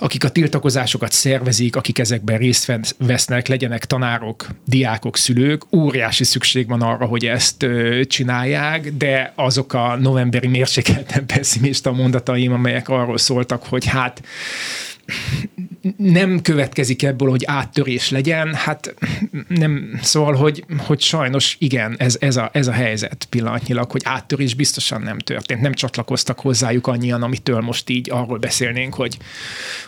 akik 0.00 0.24
a 0.24 0.28
tiltakozásokat 0.28 1.12
szervezik, 1.12 1.76
akik 1.76 1.98
ezekben 1.98 2.38
részt 2.38 2.72
vesznek, 2.98 3.48
legyenek 3.48 3.84
tanárok, 3.84 4.46
diákok, 4.66 5.16
szülők, 5.16 5.62
óriási 5.72 6.24
szükség 6.24 6.68
van 6.68 6.82
arra, 6.82 7.04
hogy 7.06 7.26
ezt 7.26 7.66
csinálják, 8.06 8.92
de 8.92 9.32
azok 9.34 9.72
a 9.72 9.96
novemberi 9.96 10.46
mérsékelten 10.46 11.26
pessimista 11.34 11.92
mondataim, 11.92 12.52
amelyek 12.52 12.88
arról 12.88 13.18
szóltak, 13.18 13.64
hogy 13.68 13.84
hát 13.84 14.22
nem 15.96 16.42
következik 16.42 17.02
ebből, 17.02 17.30
hogy 17.30 17.44
áttörés 17.44 18.10
legyen, 18.10 18.54
hát 18.54 18.94
nem, 19.48 19.98
szóval, 20.02 20.34
hogy, 20.34 20.64
hogy 20.78 21.00
sajnos 21.00 21.56
igen, 21.58 21.94
ez, 21.98 22.16
ez, 22.20 22.36
a, 22.36 22.50
ez 22.52 22.66
a 22.66 22.72
helyzet 22.72 23.26
pillanatnyilag, 23.30 23.90
hogy 23.90 24.02
áttörés 24.04 24.54
biztosan 24.54 25.02
nem 25.02 25.18
történt, 25.18 25.60
nem 25.60 25.74
csatlakoztak 25.74 26.40
hozzájuk 26.40 26.86
annyian, 26.86 27.22
amitől 27.22 27.60
most 27.60 27.88
így 27.88 28.10
arról 28.10 28.38
beszélnénk, 28.38 28.94
hogy, 28.94 29.18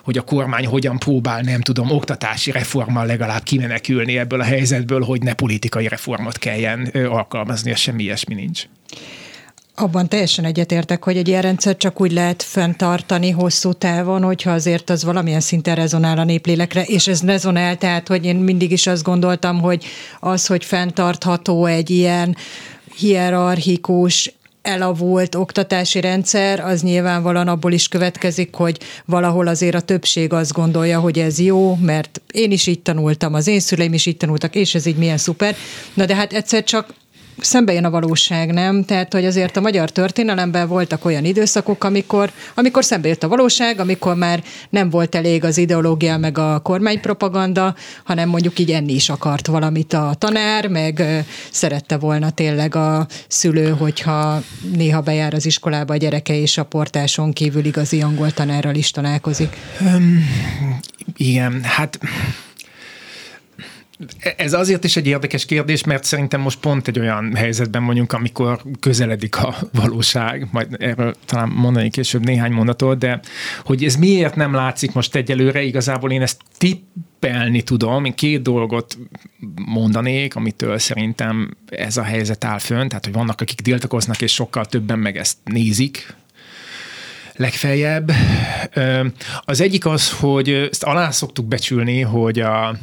hogy 0.02 0.18
a 0.18 0.22
kormány 0.22 0.66
hogyan 0.66 0.98
próbál, 0.98 1.40
nem 1.40 1.60
tudom, 1.60 1.90
oktatási 1.90 2.50
reformmal 2.50 3.06
legalább 3.06 3.42
kimenekülni 3.42 4.18
ebből 4.18 4.40
a 4.40 4.44
helyzetből, 4.44 5.02
hogy 5.02 5.22
ne 5.22 5.34
politikai 5.34 5.88
reformot 5.88 6.38
kelljen 6.38 6.86
alkalmazni, 7.08 7.74
semmi 7.74 8.02
ilyesmi 8.02 8.34
nincs. 8.34 8.66
Abban 9.74 10.08
teljesen 10.08 10.44
egyetértek, 10.44 11.04
hogy 11.04 11.16
egy 11.16 11.28
ilyen 11.28 11.42
rendszer 11.42 11.76
csak 11.76 12.00
úgy 12.00 12.12
lehet 12.12 12.42
fenntartani 12.42 13.30
hosszú 13.30 13.72
távon, 13.72 14.22
hogyha 14.22 14.50
azért 14.50 14.90
az 14.90 15.04
valamilyen 15.04 15.40
szinten 15.40 15.74
rezonál 15.74 16.18
a 16.18 16.24
néplélekre, 16.24 16.82
és 16.82 17.08
ez 17.08 17.22
rezonál, 17.22 17.76
tehát 17.76 18.08
hogy 18.08 18.24
én 18.24 18.36
mindig 18.36 18.72
is 18.72 18.86
azt 18.86 19.02
gondoltam, 19.02 19.60
hogy 19.60 19.84
az, 20.20 20.46
hogy 20.46 20.64
fenntartható 20.64 21.66
egy 21.66 21.90
ilyen 21.90 22.36
hierarchikus, 22.96 24.32
elavult 24.62 25.34
oktatási 25.34 26.00
rendszer, 26.00 26.60
az 26.60 26.82
nyilvánvalóan 26.82 27.48
abból 27.48 27.72
is 27.72 27.88
következik, 27.88 28.54
hogy 28.54 28.78
valahol 29.04 29.46
azért 29.46 29.74
a 29.74 29.80
többség 29.80 30.32
azt 30.32 30.52
gondolja, 30.52 31.00
hogy 31.00 31.18
ez 31.18 31.38
jó, 31.38 31.74
mert 31.74 32.20
én 32.32 32.50
is 32.50 32.66
így 32.66 32.80
tanultam, 32.80 33.34
az 33.34 33.46
én 33.46 33.60
szüleim 33.60 33.92
is 33.92 34.06
így 34.06 34.16
tanultak, 34.16 34.54
és 34.54 34.74
ez 34.74 34.86
így 34.86 34.96
milyen 34.96 35.16
szuper. 35.16 35.56
Na 35.94 36.06
de 36.06 36.14
hát 36.14 36.32
egyszer 36.32 36.64
csak 36.64 36.94
szembe 37.38 37.72
jön 37.72 37.84
a 37.84 37.90
valóság, 37.90 38.52
nem? 38.52 38.84
Tehát, 38.84 39.12
hogy 39.12 39.24
azért 39.24 39.56
a 39.56 39.60
magyar 39.60 39.90
történelemben 39.90 40.68
voltak 40.68 41.04
olyan 41.04 41.24
időszakok, 41.24 41.84
amikor, 41.84 42.30
amikor 42.54 42.84
szembe 42.84 43.08
jött 43.08 43.22
a 43.22 43.28
valóság, 43.28 43.80
amikor 43.80 44.14
már 44.14 44.42
nem 44.70 44.90
volt 44.90 45.14
elég 45.14 45.44
az 45.44 45.58
ideológia 45.58 46.18
meg 46.18 46.38
a 46.38 46.60
kormánypropaganda, 46.60 47.74
hanem 48.04 48.28
mondjuk 48.28 48.58
így 48.58 48.70
enni 48.70 48.92
is 48.92 49.08
akart 49.08 49.46
valamit 49.46 49.92
a 49.92 50.14
tanár, 50.18 50.68
meg 50.68 51.02
szerette 51.50 51.96
volna 51.96 52.30
tényleg 52.30 52.74
a 52.74 53.06
szülő, 53.28 53.68
hogyha 53.70 54.42
néha 54.76 55.00
bejár 55.00 55.34
az 55.34 55.46
iskolába 55.46 55.94
a 55.94 55.96
gyereke, 55.96 56.34
és 56.34 56.58
a 56.58 56.64
portáson 56.64 57.32
kívül 57.32 57.64
igazi 57.64 58.02
angol 58.02 58.30
tanárral 58.30 58.74
is 58.74 58.90
találkozik. 58.90 59.56
Um, 59.80 60.26
igen, 61.16 61.62
hát 61.62 61.98
ez 64.36 64.52
azért 64.52 64.84
is 64.84 64.96
egy 64.96 65.06
érdekes 65.06 65.44
kérdés, 65.44 65.84
mert 65.84 66.04
szerintem 66.04 66.40
most 66.40 66.58
pont 66.58 66.88
egy 66.88 66.98
olyan 66.98 67.34
helyzetben 67.34 67.86
vagyunk, 67.86 68.12
amikor 68.12 68.62
közeledik 68.80 69.36
a 69.38 69.56
valóság, 69.72 70.48
majd 70.52 70.76
erről 70.78 71.14
talán 71.24 71.48
mondani 71.48 71.90
később 71.90 72.24
néhány 72.24 72.52
mondatot, 72.52 72.98
de 72.98 73.20
hogy 73.64 73.84
ez 73.84 73.96
miért 73.96 74.36
nem 74.36 74.54
látszik 74.54 74.92
most 74.92 75.14
egyelőre, 75.14 75.62
igazából 75.62 76.10
én 76.12 76.22
ezt 76.22 76.40
tippelni 76.58 77.62
tudom, 77.62 78.04
én 78.04 78.14
két 78.14 78.42
dolgot 78.42 78.98
mondanék, 79.54 80.36
amitől 80.36 80.78
szerintem 80.78 81.56
ez 81.68 81.96
a 81.96 82.02
helyzet 82.02 82.44
áll 82.44 82.58
fönn, 82.58 82.88
tehát 82.88 83.04
hogy 83.04 83.14
vannak, 83.14 83.40
akik 83.40 83.60
tiltakoznak, 83.60 84.20
és 84.22 84.32
sokkal 84.32 84.64
többen 84.64 84.98
meg 84.98 85.16
ezt 85.16 85.36
nézik, 85.44 86.14
legfeljebb. 87.36 88.12
Az 89.40 89.60
egyik 89.60 89.86
az, 89.86 90.10
hogy 90.10 90.48
ezt 90.48 90.82
alá 90.82 91.10
szoktuk 91.10 91.46
becsülni, 91.46 92.00
hogy 92.00 92.40
a 92.40 92.76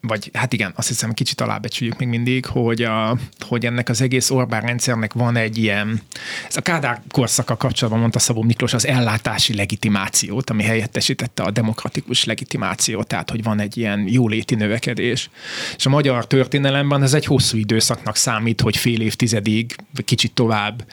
vagy 0.00 0.30
hát 0.32 0.52
igen, 0.52 0.72
azt 0.76 0.88
hiszem 0.88 1.12
kicsit 1.12 1.40
alábecsüljük 1.40 1.98
még 1.98 2.08
mindig, 2.08 2.46
hogy, 2.46 2.82
a, 2.82 3.18
hogy 3.40 3.66
ennek 3.66 3.88
az 3.88 4.00
egész 4.00 4.30
Orbán 4.30 4.60
rendszernek 4.60 5.12
van 5.12 5.36
egy 5.36 5.58
ilyen, 5.58 6.02
ez 6.48 6.56
a 6.56 6.60
Kádár 6.60 7.02
korszaka 7.10 7.56
kapcsolatban 7.56 8.00
mondta 8.00 8.18
Szabó 8.18 8.42
Miklós 8.42 8.74
az 8.74 8.86
ellátási 8.86 9.54
legitimációt, 9.54 10.50
ami 10.50 10.62
helyettesítette 10.62 11.42
a 11.42 11.50
demokratikus 11.50 12.24
legitimációt, 12.24 13.06
tehát 13.06 13.30
hogy 13.30 13.42
van 13.42 13.60
egy 13.60 13.76
ilyen 13.76 14.04
jóléti 14.08 14.54
növekedés. 14.54 15.30
És 15.76 15.86
a 15.86 15.90
magyar 15.90 16.26
történelemben 16.26 17.02
ez 17.02 17.14
egy 17.14 17.24
hosszú 17.24 17.58
időszaknak 17.58 18.16
számít, 18.16 18.60
hogy 18.60 18.76
fél 18.76 19.00
évtizedig, 19.00 19.76
vagy 19.94 20.04
kicsit 20.04 20.32
tovább 20.32 20.84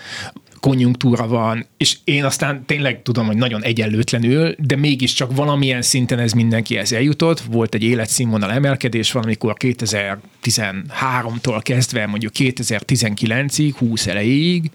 konjunktúra 0.65 1.27
van, 1.27 1.65
és 1.77 1.97
én 2.03 2.25
aztán 2.25 2.65
tényleg 2.65 3.01
tudom, 3.01 3.25
hogy 3.25 3.37
nagyon 3.37 3.63
egyenlőtlenül, 3.63 4.55
de 4.57 4.75
mégiscsak 4.75 5.35
valamilyen 5.35 5.81
szinten 5.81 6.19
ez 6.19 6.31
mindenkihez 6.31 6.91
eljutott. 6.91 7.39
Volt 7.39 7.75
egy 7.75 7.83
életszínvonal 7.83 8.51
emelkedés 8.51 9.11
valamikor 9.11 9.55
2013-tól 9.59 11.59
kezdve 11.61 12.05
mondjuk 12.05 12.31
2019-ig, 12.37 13.73
20 13.77 14.07
elejéig, 14.07 14.71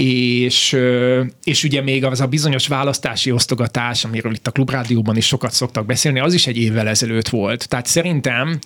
és, 0.00 0.76
és 1.44 1.64
ugye 1.64 1.82
még 1.82 2.04
az 2.04 2.20
a 2.20 2.26
bizonyos 2.26 2.66
választási 2.66 3.30
osztogatás, 3.30 4.04
amiről 4.04 4.34
itt 4.34 4.46
a 4.46 4.50
Klubrádióban 4.50 5.16
is 5.16 5.26
sokat 5.26 5.52
szoktak 5.52 5.86
beszélni, 5.86 6.20
az 6.20 6.34
is 6.34 6.46
egy 6.46 6.56
évvel 6.56 6.88
ezelőtt 6.88 7.28
volt. 7.28 7.68
Tehát 7.68 7.86
szerintem 7.86 8.58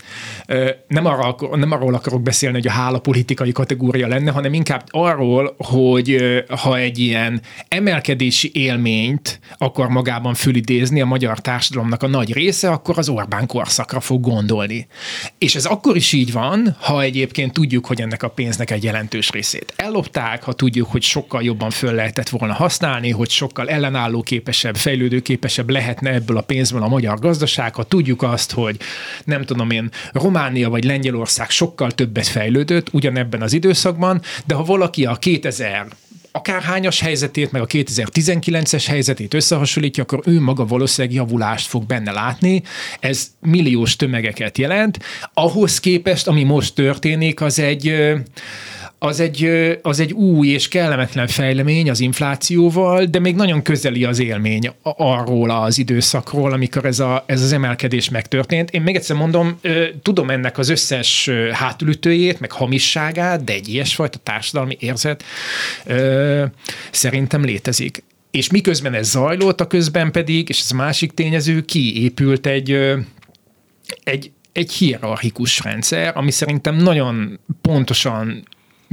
nem, 0.89 1.07
arra, 1.07 1.37
nem 1.57 1.71
arról 1.71 1.95
akarok 1.95 2.23
beszélni, 2.23 2.57
hogy 2.57 2.67
a 2.67 2.71
hála 2.71 2.99
politikai 2.99 3.53
kategória 3.53 4.09
lenne, 4.09 4.31
hanem 4.31 4.55
inkább 4.55 4.85
arról, 4.91 5.55
hogy 5.59 6.17
ha 6.49 6.79
egy 6.79 6.99
ilyen 6.99 7.41
emelkedési 7.69 8.51
élményt 8.55 9.41
akar 9.59 9.89
magában 9.89 10.35
fölidézni 10.35 11.01
a 11.01 11.07
magyar 11.07 11.41
társadalomnak 11.41 12.03
a 12.03 12.07
nagy 12.07 12.33
része, 12.33 12.71
akkor 12.71 12.99
az 12.99 13.09
Orbán 13.09 13.47
korszakra 13.47 14.01
fog 14.01 14.21
gondolni. 14.21 14.87
És 15.39 15.55
ez 15.55 15.65
akkor 15.65 15.97
is 15.97 16.13
így 16.13 16.33
van, 16.33 16.77
ha 16.81 17.03
egyébként 17.03 17.53
tudjuk, 17.53 17.87
hogy 17.87 18.01
ennek 18.01 18.23
a 18.23 18.29
pénznek 18.29 18.71
egy 18.71 18.85
jelentős 18.85 19.31
részét 19.31 19.73
ellopták, 19.77 20.43
ha 20.43 20.53
tudjuk, 20.53 20.91
hogy 20.91 21.03
sok 21.03 21.22
sokkal 21.23 21.43
jobban 21.43 21.71
föl 21.71 21.95
lehetett 21.95 22.29
volna 22.29 22.53
használni, 22.53 23.11
hogy 23.11 23.31
sokkal 23.31 23.69
ellenálló 23.69 24.23
képesebb, 24.23 24.77
fejlődő 24.77 25.21
képesebb 25.21 25.71
lehetne 25.71 26.11
ebből 26.11 26.37
a 26.37 26.41
pénzből 26.41 26.83
a 26.83 26.89
magyar 26.89 27.19
gazdaság, 27.19 27.75
ha 27.75 27.83
tudjuk 27.83 28.23
azt, 28.23 28.53
hogy 28.53 28.77
nem 29.25 29.45
tudom 29.45 29.71
én, 29.71 29.91
Románia 30.13 30.71
vagy 30.71 30.85
Lengyelország 30.85 31.51
sokkal 31.51 31.91
többet 31.91 32.27
fejlődött 32.27 32.93
ugyanebben 32.93 33.43
az 33.43 33.53
időszakban, 33.53 34.21
de 34.45 34.55
ha 34.55 34.65
valaki 34.65 35.05
a 35.05 35.15
2000 35.15 35.87
akárhányas 36.33 37.01
helyzetét, 37.01 37.53
meg 37.53 37.63
a 37.63 37.67
2019-es 37.67 38.85
helyzetét 38.87 39.35
összehasonlítja, 39.35 40.03
akkor 40.03 40.21
ő 40.25 40.41
maga 40.41 40.67
valószínűleg 40.67 41.17
javulást 41.17 41.67
fog 41.67 41.85
benne 41.85 42.13
látni. 42.13 42.63
Ez 43.01 43.31
milliós 43.41 43.97
tömegeket 43.97 44.59
jelent. 44.59 44.99
Ahhoz 45.35 45.81
képest, 45.81 46.27
ami 46.27 46.43
most 46.43 46.75
történik, 46.75 47.41
az 47.41 47.59
egy 47.59 48.13
az 49.05 49.21
egy, 49.21 49.51
az 49.83 50.01
egy 50.01 50.13
új 50.13 50.49
és 50.49 50.69
kellemetlen 50.69 51.27
fejlemény 51.27 51.91
az 51.91 52.01
inflációval, 52.01 53.05
de 53.05 53.19
még 53.19 53.35
nagyon 53.35 53.63
közeli 53.63 54.05
az 54.05 54.19
élmény 54.19 54.71
arról 54.83 55.51
az 55.51 55.79
időszakról, 55.79 56.53
amikor 56.53 56.85
ez, 56.85 56.99
a, 56.99 57.25
ez 57.27 57.43
az 57.43 57.53
emelkedés 57.53 58.09
megtörtént. 58.09 58.71
Én 58.71 58.83
még 58.83 58.95
egyszer 58.95 59.17
mondom, 59.17 59.61
tudom 60.03 60.31
ennek 60.31 60.59
az 60.59 60.69
összes 60.69 61.31
hátulütőjét, 61.53 62.41
meg 62.41 62.53
hamisságát, 62.53 63.45
de 63.45 63.53
egy 63.53 63.69
ilyesfajta 63.69 64.19
társadalmi 64.19 64.77
érzet 64.81 65.25
szerintem 66.91 67.45
létezik. 67.45 68.05
És 68.31 68.51
miközben 68.51 68.95
ez 68.95 69.11
zajlott, 69.11 69.61
a 69.61 69.67
közben 69.67 70.13
pedig, 70.13 70.49
és 70.49 70.61
ez 70.61 70.73
a 70.73 70.75
másik 70.75 71.13
tényező, 71.13 71.61
kiépült 71.61 72.47
egy, 72.47 72.79
egy, 74.05 74.31
egy 74.53 74.73
hierarchikus 74.73 75.61
rendszer, 75.61 76.17
ami 76.17 76.31
szerintem 76.31 76.77
nagyon 76.77 77.41
pontosan 77.63 78.45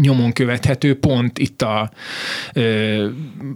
nyomon 0.01 0.31
követhető 0.31 0.99
pont 0.99 1.39
itt 1.39 1.61
a, 1.61 1.91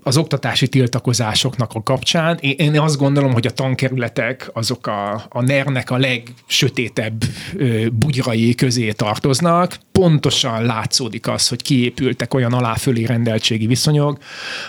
az 0.04 0.18
oktatási 0.18 0.68
tiltakozásoknak 0.68 1.74
a 1.74 1.84
kapcsán. 1.84 2.38
Én 2.38 2.80
azt 2.80 2.98
gondolom, 2.98 3.34
hogy 3.34 3.48
a 3.48 3.52
tankerületek 3.52 4.50
azok 4.54 4.88
a, 4.88 5.26
a 5.30 5.42
NER-nek 5.42 5.90
a 5.90 5.98
legsötétebb 5.98 7.24
bugyrai 7.94 8.56
közé 8.56 8.92
tartoznak. 8.92 9.78
Pontosan 9.92 10.66
látszódik 10.66 11.28
az, 11.28 11.48
hogy 11.48 11.62
kiépültek 11.62 12.34
olyan 12.34 12.54
aláfölé 12.54 13.04
rendeltségi 13.06 13.68
viszonyok, 13.68 14.18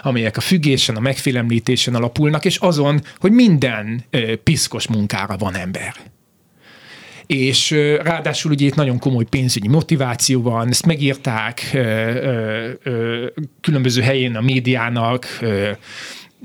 amelyek 0.03 0.37
a 0.37 0.41
függésen, 0.41 0.97
a 0.97 1.01
megfélemlítésen 1.01 1.95
alapulnak, 1.95 2.45
és 2.45 2.57
azon, 2.57 3.03
hogy 3.19 3.33
minden 3.33 4.05
piszkos 4.43 4.89
munkára 4.89 5.37
van 5.37 5.55
ember 5.55 6.14
és 7.41 7.71
ráadásul 8.03 8.51
ugye 8.53 8.67
itt 8.67 8.75
nagyon 8.75 8.99
komoly 8.99 9.25
pénzügyi 9.25 9.69
motiváció 9.69 10.43
van, 10.43 10.69
ezt 10.69 10.87
megírták 10.87 11.77
különböző 13.61 14.03
helyén 14.03 14.37
a 14.37 14.41
médiának, 14.41 15.27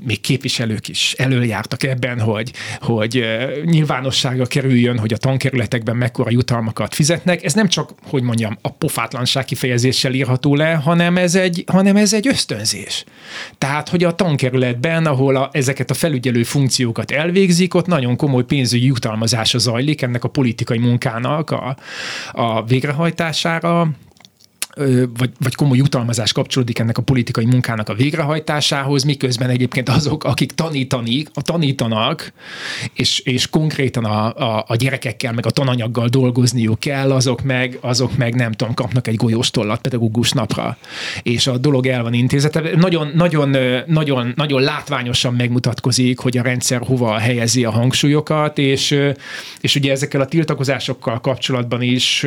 még 0.04 0.20
képviselők 0.20 0.88
is 0.88 1.14
előjártak 1.18 1.82
ebben, 1.82 2.20
hogy, 2.20 2.52
hogy 2.80 3.24
nyilvánossága 3.64 4.46
kerüljön, 4.46 4.98
hogy 4.98 5.12
a 5.12 5.16
tankerületekben 5.16 5.96
mekkora 5.96 6.30
jutalmakat 6.30 6.94
fizetnek. 6.94 7.44
Ez 7.44 7.54
nem 7.54 7.68
csak, 7.68 7.90
hogy 8.02 8.22
mondjam, 8.22 8.58
a 8.62 8.72
pofátlanság 8.72 9.44
kifejezéssel 9.44 10.12
írható 10.14 10.54
le, 10.54 10.72
hanem 10.74 11.16
ez 11.16 11.34
egy, 11.34 11.64
hanem 11.66 11.96
ez 11.96 12.12
egy 12.12 12.28
ösztönzés. 12.28 13.04
Tehát, 13.58 13.88
hogy 13.88 14.04
a 14.04 14.14
tankerületben, 14.14 15.06
ahol 15.06 15.36
a, 15.36 15.48
ezeket 15.52 15.90
a 15.90 15.94
felügyelő 15.94 16.42
funkciókat 16.42 17.10
elvégzik, 17.10 17.74
ott 17.74 17.86
nagyon 17.86 18.16
komoly 18.16 18.44
pénzügyi 18.44 18.86
jutalmazása 18.86 19.58
zajlik 19.58 20.02
ennek 20.02 20.24
a 20.24 20.28
politikai 20.28 20.78
munkának 20.78 21.50
a, 21.50 21.76
a 22.32 22.64
végrehajtására, 22.64 23.88
vagy, 25.16 25.30
vagy 25.38 25.54
komoly 25.54 25.76
jutalmazás 25.76 26.32
kapcsolódik 26.32 26.78
ennek 26.78 26.98
a 26.98 27.02
politikai 27.02 27.44
munkának 27.44 27.88
a 27.88 27.94
végrehajtásához, 27.94 29.02
miközben 29.02 29.50
egyébként 29.50 29.88
azok, 29.88 30.24
akik 30.24 30.52
tanítani, 30.52 31.24
a 31.34 31.42
tanítanak, 31.42 32.32
és, 32.94 33.18
és 33.18 33.48
konkrétan 33.48 34.04
a, 34.04 34.34
a, 34.34 34.64
a 34.68 34.76
gyerekekkel, 34.76 35.32
meg 35.32 35.46
a 35.46 35.50
tananyaggal 35.50 36.08
dolgozniuk 36.08 36.80
kell, 36.80 37.12
azok 37.12 37.42
meg, 37.42 37.78
azok 37.80 38.16
meg 38.16 38.34
nem 38.34 38.52
tudom, 38.52 38.74
kapnak 38.74 39.06
egy 39.06 39.16
golyóstollat 39.16 39.80
pedagógus 39.80 40.32
napra, 40.32 40.76
és 41.22 41.46
a 41.46 41.58
dolog 41.58 41.86
el 41.86 42.02
van 42.02 42.12
intézete. 42.12 42.76
Nagyon, 42.76 43.10
nagyon, 43.14 43.56
nagyon, 43.86 44.32
nagyon 44.36 44.62
látványosan 44.62 45.34
megmutatkozik, 45.34 46.18
hogy 46.18 46.38
a 46.38 46.42
rendszer 46.42 46.80
hova 46.80 47.18
helyezi 47.18 47.64
a 47.64 47.70
hangsúlyokat, 47.70 48.58
és, 48.58 48.98
és 49.60 49.74
ugye 49.74 49.90
ezekkel 49.90 50.20
a 50.20 50.26
tiltakozásokkal 50.26 51.20
kapcsolatban 51.20 51.82
is 51.82 52.26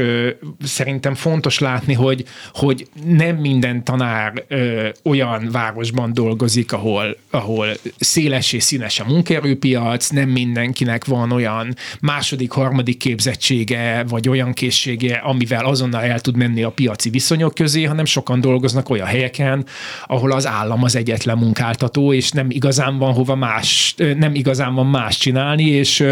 szerintem 0.64 1.16
fontos 1.16 1.60
látni, 1.60 1.94
hogy, 1.94 2.26
hogy 2.54 2.88
nem 3.06 3.36
minden 3.36 3.84
tanár 3.84 4.44
ö, 4.48 4.90
olyan 5.04 5.50
városban 5.52 6.14
dolgozik, 6.14 6.72
ahol, 6.72 7.18
ahol 7.30 7.68
széles 8.00 8.54
és 8.54 8.64
színes 8.64 9.00
a 9.00 9.06
munkaerőpiac, 9.08 10.10
nem 10.10 10.30
mindenkinek 10.30 11.06
van 11.06 11.32
olyan 11.32 11.76
második, 12.02 12.52
harmadik 12.52 12.98
képzettsége, 12.98 14.04
vagy 14.08 14.30
olyan 14.30 14.54
készsége, 14.54 15.16
amivel 15.16 15.66
azonnal 15.66 16.02
el 16.02 16.20
tud 16.20 16.36
menni 16.36 16.64
a 16.64 16.70
piaci 16.70 17.10
viszonyok 17.10 17.56
közé, 17.56 17.84
hanem 17.84 18.06
sokan 18.06 18.42
dolgoznak 18.42 18.90
olyan 18.90 19.08
helyeken, 19.08 19.66
ahol 20.06 20.32
az 20.32 20.48
állam 20.48 20.84
az 20.84 20.96
egyetlen 20.96 21.38
munkáltató, 21.38 22.14
és 22.14 22.32
nem 22.32 22.50
igazán 22.50 22.98
van 22.98 23.14
hova 23.14 23.36
más, 23.36 23.96
nem 24.18 24.36
igazán 24.36 24.74
van 24.74 24.88
más 24.88 25.18
csinálni, 25.18 25.64
és 25.64 26.06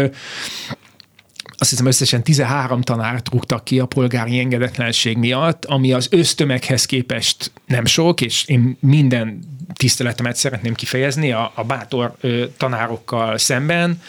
azt 1.62 1.70
hiszem 1.70 1.86
összesen 1.86 2.22
13 2.22 2.80
tanárt 2.80 3.28
rúgtak 3.28 3.64
ki 3.64 3.78
a 3.78 3.86
polgári 3.86 4.38
engedetlenség 4.38 5.16
miatt, 5.16 5.64
ami 5.64 5.92
az 5.92 6.06
ösztömeghez 6.10 6.86
képest 6.86 7.52
nem 7.66 7.84
sok, 7.84 8.20
és 8.20 8.44
én 8.46 8.76
minden 8.80 9.38
tiszteletemet 9.74 10.36
szeretném 10.36 10.74
kifejezni 10.74 11.32
a, 11.32 11.52
a 11.54 11.64
bátor 11.64 12.14
ö, 12.20 12.44
tanárokkal 12.56 13.38
szemben, 13.38 14.00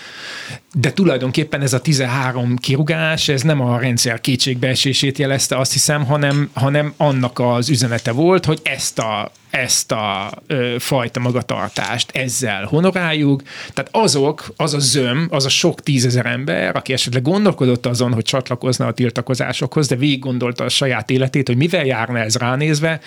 de 0.73 0.91
tulajdonképpen 0.91 1.61
ez 1.61 1.73
a 1.73 1.81
13 1.81 2.55
kirugás, 2.55 3.27
ez 3.27 3.41
nem 3.41 3.61
a 3.61 3.79
rendszer 3.79 4.21
kétségbeesését 4.21 5.17
jelezte, 5.17 5.57
azt 5.57 5.73
hiszem, 5.73 6.05
hanem, 6.05 6.49
hanem 6.53 6.93
annak 6.97 7.39
az 7.39 7.69
üzenete 7.69 8.11
volt, 8.11 8.45
hogy 8.45 8.59
ezt 8.63 8.99
a 8.99 9.31
ezt 9.53 9.91
a 9.91 10.31
ö, 10.47 10.75
fajta 10.79 11.19
magatartást 11.19 12.11
ezzel 12.11 12.65
honoráljuk. 12.65 13.41
Tehát 13.73 13.89
azok, 13.91 14.53
az 14.57 14.73
a 14.73 14.79
zöm, 14.79 15.27
az 15.31 15.45
a 15.45 15.49
sok 15.49 15.81
tízezer 15.81 16.25
ember, 16.25 16.75
aki 16.75 16.93
esetleg 16.93 17.21
gondolkodott 17.21 17.85
azon, 17.85 18.13
hogy 18.13 18.23
csatlakozna 18.23 18.87
a 18.87 18.93
tiltakozásokhoz, 18.93 19.87
de 19.87 19.95
végig 19.95 20.19
gondolta 20.19 20.63
a 20.63 20.69
saját 20.69 21.09
életét, 21.09 21.47
hogy 21.47 21.57
mivel 21.57 21.85
járna 21.85 22.19
ez 22.19 22.35
ránézve, 22.35 22.99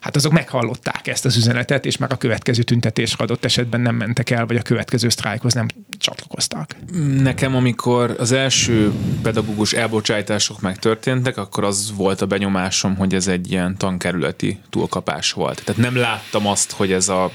hát 0.00 0.16
azok 0.16 0.32
meghallották 0.32 1.06
ezt 1.06 1.24
az 1.24 1.36
üzenetet, 1.36 1.86
és 1.86 1.96
már 1.96 2.12
a 2.12 2.16
következő 2.16 2.62
tüntetésre 2.62 3.24
adott 3.24 3.44
esetben 3.44 3.80
nem 3.80 3.94
mentek 3.94 4.30
el, 4.30 4.46
vagy 4.46 4.56
a 4.56 4.62
következő 4.62 5.08
sztrájkhoz 5.08 5.54
nem 5.54 5.66
csatlakoztak. 5.98 6.76
Nekem, 7.22 7.54
amikor 7.54 8.14
az 8.18 8.32
első 8.32 8.92
pedagógus 9.22 9.72
elbocsátások 9.72 10.60
megtörténtek, 10.60 11.36
akkor 11.36 11.64
az 11.64 11.92
volt 11.96 12.20
a 12.20 12.26
benyomásom, 12.26 12.96
hogy 12.96 13.14
ez 13.14 13.26
egy 13.26 13.50
ilyen 13.50 13.76
tankerületi 13.76 14.60
túlkapás 14.70 15.32
volt. 15.32 15.62
Tehát 15.64 15.80
nem 15.80 15.96
láttam 15.96 16.46
azt, 16.46 16.72
hogy 16.72 16.92
ez 16.92 17.08
a 17.08 17.30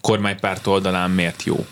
kormánypárt 0.00 0.66
oldalán 0.66 1.10
miért 1.10 1.44
jó 1.44 1.66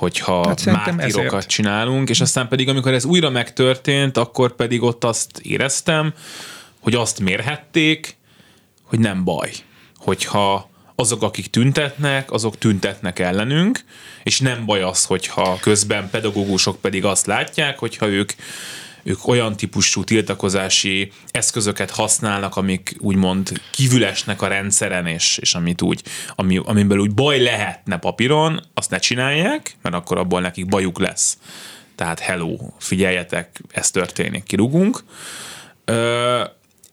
hogyha 0.00 0.46
hát 0.48 0.64
mártírokat 0.64 1.32
ezért. 1.32 1.46
csinálunk, 1.46 2.08
és 2.08 2.20
aztán 2.20 2.48
pedig, 2.48 2.68
amikor 2.68 2.92
ez 2.92 3.04
újra 3.04 3.30
megtörtént, 3.30 4.16
akkor 4.16 4.54
pedig 4.54 4.82
ott 4.82 5.04
azt 5.04 5.38
éreztem, 5.38 6.14
hogy 6.80 6.94
azt 6.94 7.20
mérhették, 7.20 8.16
hogy 8.90 8.98
nem 8.98 9.24
baj, 9.24 9.50
hogyha 9.96 10.70
azok, 10.94 11.22
akik 11.22 11.46
tüntetnek, 11.46 12.32
azok 12.32 12.58
tüntetnek 12.58 13.18
ellenünk, 13.18 13.84
és 14.22 14.40
nem 14.40 14.64
baj 14.64 14.82
az, 14.82 15.04
hogyha 15.04 15.58
közben 15.60 16.10
pedagógusok 16.10 16.80
pedig 16.80 17.04
azt 17.04 17.26
látják, 17.26 17.78
hogyha 17.78 18.08
ők 18.08 18.32
ők 19.02 19.26
olyan 19.26 19.56
típusú 19.56 20.04
tiltakozási 20.04 21.12
eszközöket 21.30 21.90
használnak, 21.90 22.56
amik 22.56 22.96
úgymond 22.98 23.60
kívülesnek 23.70 24.42
a 24.42 24.46
rendszeren, 24.46 25.06
és, 25.06 25.38
és 25.38 25.54
amit 25.54 25.82
úgy, 25.82 26.02
ami, 26.34 26.60
amiből 26.64 26.98
úgy 26.98 27.14
baj 27.14 27.40
lehetne 27.40 27.98
papíron, 27.98 28.60
azt 28.74 28.90
ne 28.90 28.98
csinálják, 28.98 29.76
mert 29.82 29.94
akkor 29.94 30.18
abból 30.18 30.40
nekik 30.40 30.66
bajuk 30.66 30.98
lesz. 30.98 31.38
Tehát 31.94 32.18
hello, 32.18 32.56
figyeljetek, 32.78 33.60
ez 33.72 33.90
történik, 33.90 34.42
kirugunk. 34.42 35.04
Ö, 35.84 36.44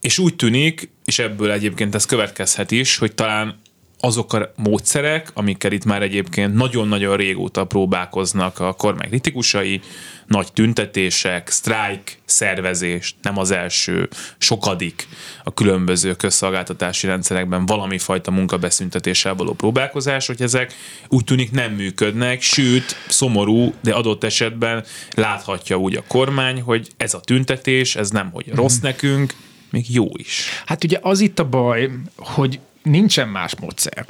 és 0.01 0.17
úgy 0.17 0.35
tűnik, 0.35 0.89
és 1.07 1.19
ebből 1.19 1.51
egyébként 1.51 1.95
ez 1.95 2.05
következhet 2.05 2.71
is, 2.71 2.97
hogy 2.97 3.13
talán 3.13 3.59
azok 3.99 4.33
a 4.33 4.51
módszerek, 4.55 5.31
amikkel 5.33 5.71
itt 5.71 5.85
már 5.85 6.01
egyébként 6.01 6.53
nagyon-nagyon 6.53 7.17
régóta 7.17 7.65
próbálkoznak 7.65 8.59
a 8.59 8.73
kormány 8.73 9.07
kritikusai, 9.07 9.81
nagy 10.25 10.53
tüntetések, 10.53 11.49
sztrájk, 11.49 12.19
szervezés, 12.25 13.15
nem 13.21 13.37
az 13.37 13.51
első, 13.51 14.09
sokadik 14.37 15.07
a 15.43 15.53
különböző 15.53 16.13
közszolgáltatási 16.13 17.07
rendszerekben 17.07 17.65
valami 17.65 17.97
fajta 17.97 18.31
munkabeszüntetéssel 18.31 19.35
való 19.35 19.53
próbálkozás, 19.53 20.27
hogy 20.27 20.41
ezek 20.41 20.73
úgy 21.07 21.23
tűnik 21.23 21.51
nem 21.51 21.71
működnek, 21.71 22.41
sőt, 22.41 22.95
szomorú, 23.07 23.73
de 23.81 23.93
adott 23.93 24.23
esetben 24.23 24.83
láthatja 25.15 25.75
úgy 25.75 25.95
a 25.95 26.03
kormány, 26.07 26.61
hogy 26.61 26.87
ez 26.97 27.13
a 27.13 27.19
tüntetés, 27.19 27.95
ez 27.95 28.09
nem 28.09 28.29
hogy 28.31 28.51
rossz 28.53 28.79
nekünk, 28.79 29.33
még 29.69 29.85
jó 29.93 30.07
is. 30.13 30.61
Hát 30.65 30.83
ugye 30.83 30.99
az 31.01 31.19
itt 31.19 31.39
a 31.39 31.49
baj, 31.49 31.89
hogy 32.15 32.59
nincsen 32.83 33.27
más 33.27 33.55
módszer. 33.55 34.05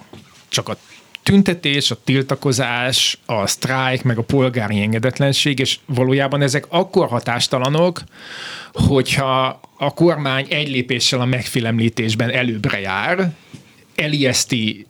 Csak 0.48 0.70
a 0.70 0.78
tüntetés, 1.24 1.92
a 1.92 1.98
tiltakozás, 2.04 3.18
a 3.26 3.48
sztrájk, 3.48 4.04
meg 4.04 4.18
a 4.18 4.24
polgári 4.24 4.82
engedetlenség, 4.82 5.60
és 5.60 5.80
valójában 5.86 6.42
ezek 6.42 6.66
akkor 6.70 7.08
hatástalanok, 7.08 8.02
hogyha 8.74 9.60
a 9.78 9.94
kormány 9.94 10.46
egy 10.50 10.70
lépéssel 10.70 11.20
a 11.22 11.26
megfélemlítésben 11.26 12.30
előbbre 12.30 12.80
jár, 12.80 13.32
elijeszti 13.96 14.86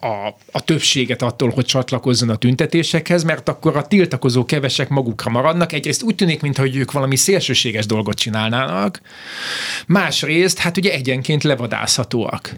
a, 0.00 0.34
a 0.52 0.60
többséget 0.64 1.22
attól, 1.22 1.50
hogy 1.50 1.64
csatlakozzon 1.64 2.28
a 2.28 2.36
tüntetésekhez, 2.36 3.22
mert 3.22 3.48
akkor 3.48 3.76
a 3.76 3.86
tiltakozó 3.86 4.44
kevesek 4.44 4.88
magukra 4.88 5.30
maradnak. 5.30 5.72
Egyrészt 5.72 6.02
úgy 6.02 6.14
tűnik, 6.14 6.40
mintha 6.40 6.74
ők 6.74 6.92
valami 6.92 7.16
szélsőséges 7.16 7.86
dolgot 7.86 8.18
csinálnának, 8.18 9.00
másrészt, 9.86 10.58
hát 10.58 10.76
ugye 10.76 10.92
egyenként 10.92 11.42
levadázhatóak. 11.42 12.54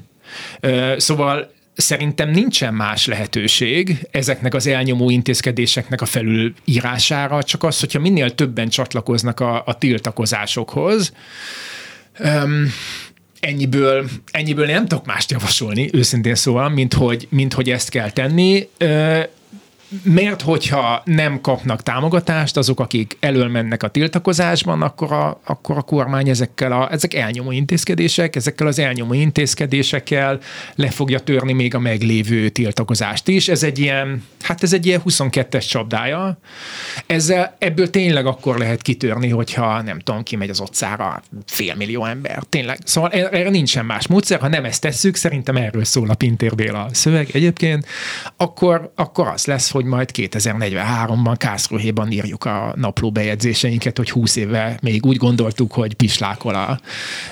Szóval 0.96 1.52
szerintem 1.74 2.30
nincsen 2.30 2.74
más 2.74 3.06
lehetőség 3.06 4.08
ezeknek 4.10 4.54
az 4.54 4.66
elnyomó 4.66 5.10
intézkedéseknek 5.10 6.00
a 6.00 6.06
felülírására, 6.06 7.42
csak 7.42 7.62
az, 7.64 7.80
hogyha 7.80 7.98
minél 7.98 8.34
többen 8.34 8.68
csatlakoznak 8.68 9.40
a, 9.40 9.62
a 9.66 9.78
tiltakozásokhoz. 9.78 11.12
Um, 12.18 12.72
ennyiből, 13.40 14.08
ennyiből 14.30 14.66
nem 14.66 14.86
tudok 14.86 15.06
mást 15.06 15.30
javasolni, 15.30 15.90
őszintén 15.92 16.34
szóval, 16.34 16.68
mint 16.68 16.94
hogy, 16.94 17.26
mint 17.30 17.52
hogy 17.52 17.70
ezt 17.70 17.88
kell 17.88 18.10
tenni 18.10 18.68
mert 20.02 20.42
hogyha 20.42 21.02
nem 21.04 21.40
kapnak 21.40 21.82
támogatást 21.82 22.56
azok, 22.56 22.80
akik 22.80 23.16
elől 23.20 23.48
mennek 23.48 23.82
a 23.82 23.88
tiltakozásban, 23.88 24.82
akkor 24.82 25.12
a, 25.12 25.40
akkor 25.44 25.76
a 25.76 25.82
kormány 25.82 26.28
ezekkel 26.28 26.72
a, 26.72 26.92
ezek 26.92 27.14
elnyomó 27.14 27.50
intézkedések, 27.50 28.36
ezekkel 28.36 28.66
az 28.66 28.78
elnyomó 28.78 29.12
intézkedésekkel 29.12 30.40
le 30.74 30.90
fogja 30.90 31.18
törni 31.18 31.52
még 31.52 31.74
a 31.74 31.78
meglévő 31.78 32.48
tiltakozást 32.48 33.28
is. 33.28 33.48
Ez 33.48 33.62
egy 33.62 33.78
ilyen, 33.78 34.24
hát 34.40 34.62
ez 34.62 34.72
egy 34.72 34.86
ilyen 34.86 35.02
22-es 35.04 35.68
csapdája. 35.68 36.38
Ezzel, 37.06 37.56
ebből 37.58 37.90
tényleg 37.90 38.26
akkor 38.26 38.58
lehet 38.58 38.82
kitörni, 38.82 39.28
hogyha 39.28 39.82
nem 39.82 39.98
tudom, 39.98 40.22
kimegy 40.22 40.50
az 40.50 40.60
otcára 40.60 41.22
fél 41.46 41.74
millió 41.74 42.04
ember. 42.04 42.42
Tényleg. 42.48 42.78
Szóval 42.84 43.10
erre 43.10 43.50
nincsen 43.50 43.84
más 43.84 44.06
módszer. 44.06 44.40
Ha 44.40 44.48
nem 44.48 44.64
ezt 44.64 44.80
tesszük, 44.80 45.16
szerintem 45.16 45.56
erről 45.56 45.84
szól 45.84 46.10
a 46.10 46.14
Pintér 46.14 46.54
Béla 46.54 46.88
szöveg 46.92 47.28
egyébként, 47.32 47.86
akkor, 48.36 48.92
akkor 48.94 49.26
az 49.26 49.46
lesz, 49.46 49.70
hogy 49.70 49.79
hogy 49.80 49.88
majd 49.88 50.10
2043-ban 50.12 51.34
Kászruhéban 51.36 52.10
írjuk 52.10 52.44
a 52.44 52.72
napló 52.76 53.10
bejegyzéseinket, 53.10 53.96
hogy 53.96 54.10
20 54.10 54.36
éve 54.36 54.78
még 54.82 55.06
úgy 55.06 55.16
gondoltuk, 55.16 55.72
hogy 55.72 55.94
pislákol 55.94 56.54
a 56.54 56.80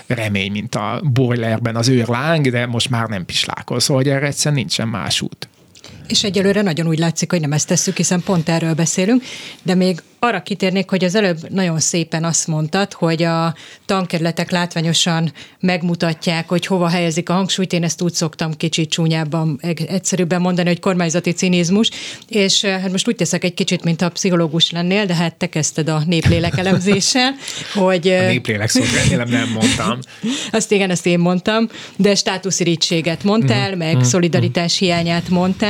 remény, 0.06 0.52
mint 0.52 0.74
a 0.74 1.00
boilerben 1.12 1.76
az 1.76 1.88
őrláng, 1.88 2.48
de 2.48 2.66
most 2.66 2.90
már 2.90 3.08
nem 3.08 3.24
pislákol, 3.24 3.80
szóval 3.80 4.02
hogy 4.02 4.12
erre 4.12 4.26
egyszerűen 4.26 4.60
nincsen 4.60 4.88
más 4.88 5.20
út. 5.20 5.48
És 6.08 6.24
egyelőre 6.24 6.62
nagyon 6.62 6.88
úgy 6.88 6.98
látszik, 6.98 7.30
hogy 7.30 7.40
nem 7.40 7.52
ezt 7.52 7.66
tesszük, 7.66 7.96
hiszen 7.96 8.22
pont 8.22 8.48
erről 8.48 8.74
beszélünk, 8.74 9.22
de 9.62 9.74
még 9.74 10.02
arra 10.18 10.42
kitérnék, 10.42 10.90
hogy 10.90 11.04
az 11.04 11.14
előbb 11.14 11.50
nagyon 11.50 11.80
szépen 11.80 12.24
azt 12.24 12.46
mondtad, 12.46 12.92
hogy 12.92 13.22
a 13.22 13.54
tankerületek 13.86 14.50
látványosan 14.50 15.32
megmutatják, 15.60 16.48
hogy 16.48 16.66
hova 16.66 16.88
helyezik 16.88 17.28
a 17.28 17.32
hangsúlyt. 17.32 17.72
Én 17.72 17.84
ezt 17.84 18.02
úgy 18.02 18.12
szoktam 18.12 18.56
kicsit 18.56 18.90
csúnyábban, 18.90 19.60
egyszerűbben 19.86 20.40
mondani, 20.40 20.68
hogy 20.68 20.80
kormányzati 20.80 21.30
cinizmus, 21.30 21.90
és 22.28 22.62
eh, 22.62 22.80
hát 22.80 22.90
most 22.90 23.08
úgy 23.08 23.16
teszek 23.16 23.44
egy 23.44 23.54
kicsit, 23.54 23.84
mint 23.84 24.02
a 24.02 24.08
pszichológus 24.08 24.70
lennél, 24.70 25.06
de 25.06 25.14
hát 25.14 25.34
te 25.34 25.48
kezdted 25.48 25.88
a 25.88 26.02
néplélek 26.06 26.58
elemzéssel, 26.58 27.34
hogy... 27.74 28.08
A 28.08 28.12
eh, 28.12 28.28
néplélek 28.28 28.68
szót 28.68 28.92
remélem 28.92 29.28
nem 29.28 29.48
mondtam. 29.48 29.98
Azt 30.50 30.72
igen, 30.72 30.90
ezt 30.90 31.06
én 31.06 31.18
mondtam, 31.18 31.68
de 31.96 32.14
státuszirítséget 32.14 33.24
mondtál, 33.24 33.74
mm. 33.74 33.78
meg 33.78 33.96
mm. 33.96 34.00
szolidaritás 34.00 34.78
hiányát 34.78 35.28
mondtál, 35.28 35.67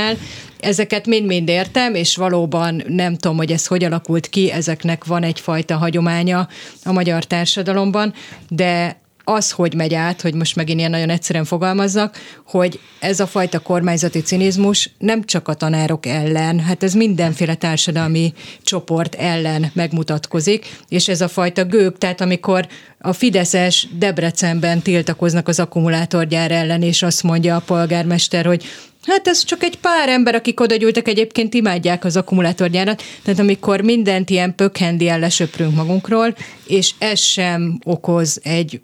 Ezeket 0.60 1.06
mind-mind 1.06 1.48
értem, 1.48 1.94
és 1.94 2.16
valóban 2.16 2.82
nem 2.86 3.16
tudom, 3.16 3.36
hogy 3.36 3.52
ez 3.52 3.66
hogy 3.66 3.84
alakult 3.84 4.28
ki, 4.28 4.50
ezeknek 4.50 5.04
van 5.04 5.22
egyfajta 5.22 5.76
hagyománya 5.76 6.48
a 6.84 6.92
magyar 6.92 7.24
társadalomban, 7.24 8.14
de 8.48 9.00
az, 9.28 9.50
hogy 9.50 9.74
megy 9.74 9.94
át, 9.94 10.20
hogy 10.20 10.34
most 10.34 10.56
megint 10.56 10.78
ilyen 10.78 10.90
nagyon 10.90 11.10
egyszerűen 11.10 11.44
fogalmazzak, 11.44 12.16
hogy 12.46 12.80
ez 13.00 13.20
a 13.20 13.26
fajta 13.26 13.58
kormányzati 13.58 14.20
cinizmus 14.20 14.90
nem 14.98 15.24
csak 15.24 15.48
a 15.48 15.54
tanárok 15.54 16.06
ellen, 16.06 16.60
hát 16.60 16.82
ez 16.82 16.94
mindenféle 16.94 17.54
társadalmi 17.54 18.32
csoport 18.62 19.14
ellen 19.14 19.70
megmutatkozik, 19.74 20.66
és 20.88 21.08
ez 21.08 21.20
a 21.20 21.28
fajta 21.28 21.64
gők, 21.64 21.98
tehát 21.98 22.20
amikor 22.20 22.66
a 22.98 23.12
Fideszes 23.12 23.88
Debrecenben 23.98 24.82
tiltakoznak 24.82 25.48
az 25.48 25.60
akkumulátorgyár 25.60 26.50
ellen, 26.50 26.82
és 26.82 27.02
azt 27.02 27.22
mondja 27.22 27.56
a 27.56 27.62
polgármester, 27.66 28.46
hogy 28.46 28.64
Hát 29.06 29.28
ez 29.28 29.44
csak 29.44 29.62
egy 29.62 29.76
pár 29.76 30.08
ember, 30.08 30.34
akik 30.34 30.60
oda 30.60 30.76
gyűltek, 30.76 31.08
egyébként 31.08 31.54
imádják 31.54 32.04
az 32.04 32.16
akkumulátorgyárat. 32.16 33.02
Tehát 33.22 33.40
amikor 33.40 33.80
mindent 33.80 34.30
ilyen 34.30 34.54
pökhendi 34.54 35.04
lesöprünk 35.04 35.74
magunkról, 35.74 36.36
és 36.66 36.94
ez 36.98 37.20
sem 37.20 37.78
okoz 37.84 38.40
egy 38.42 38.80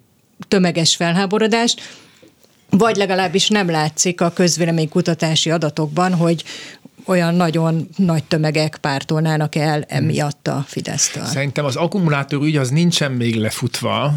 tömeges 0.47 0.95
felháborodást, 0.95 1.81
vagy 2.69 2.95
legalábbis 2.95 3.47
nem 3.47 3.69
látszik 3.69 4.21
a 4.21 4.31
közvéleménykutatási 4.31 5.49
adatokban, 5.49 6.13
hogy 6.13 6.43
olyan 7.05 7.35
nagyon 7.35 7.87
nagy 7.97 8.23
tömegek 8.23 8.77
pártolnának 8.81 9.55
el 9.55 9.83
emiatt 9.87 10.47
a 10.47 10.63
Fidesztől. 10.67 11.23
Szerintem 11.23 11.65
az 11.65 11.75
akkumulátor 11.75 12.43
ügy 12.43 12.57
az 12.57 12.69
nincsen 12.69 13.11
még 13.11 13.35
lefutva, 13.35 14.13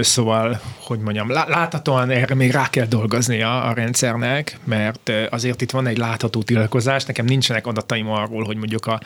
szóval, 0.00 0.60
hogy 0.80 0.98
mondjam, 0.98 1.30
láthatóan 1.30 2.10
erre 2.10 2.34
még 2.34 2.50
rá 2.50 2.70
kell 2.70 2.86
dolgozni 2.86 3.42
a, 3.42 3.68
a 3.68 3.72
rendszernek, 3.72 4.58
mert 4.64 5.12
azért 5.30 5.60
itt 5.62 5.70
van 5.70 5.86
egy 5.86 5.98
látható 5.98 6.42
tiltakozás, 6.42 7.04
nekem 7.04 7.24
nincsenek 7.24 7.66
adataim 7.66 8.10
arról, 8.10 8.44
hogy 8.44 8.56
mondjuk 8.56 8.86
a 8.86 9.00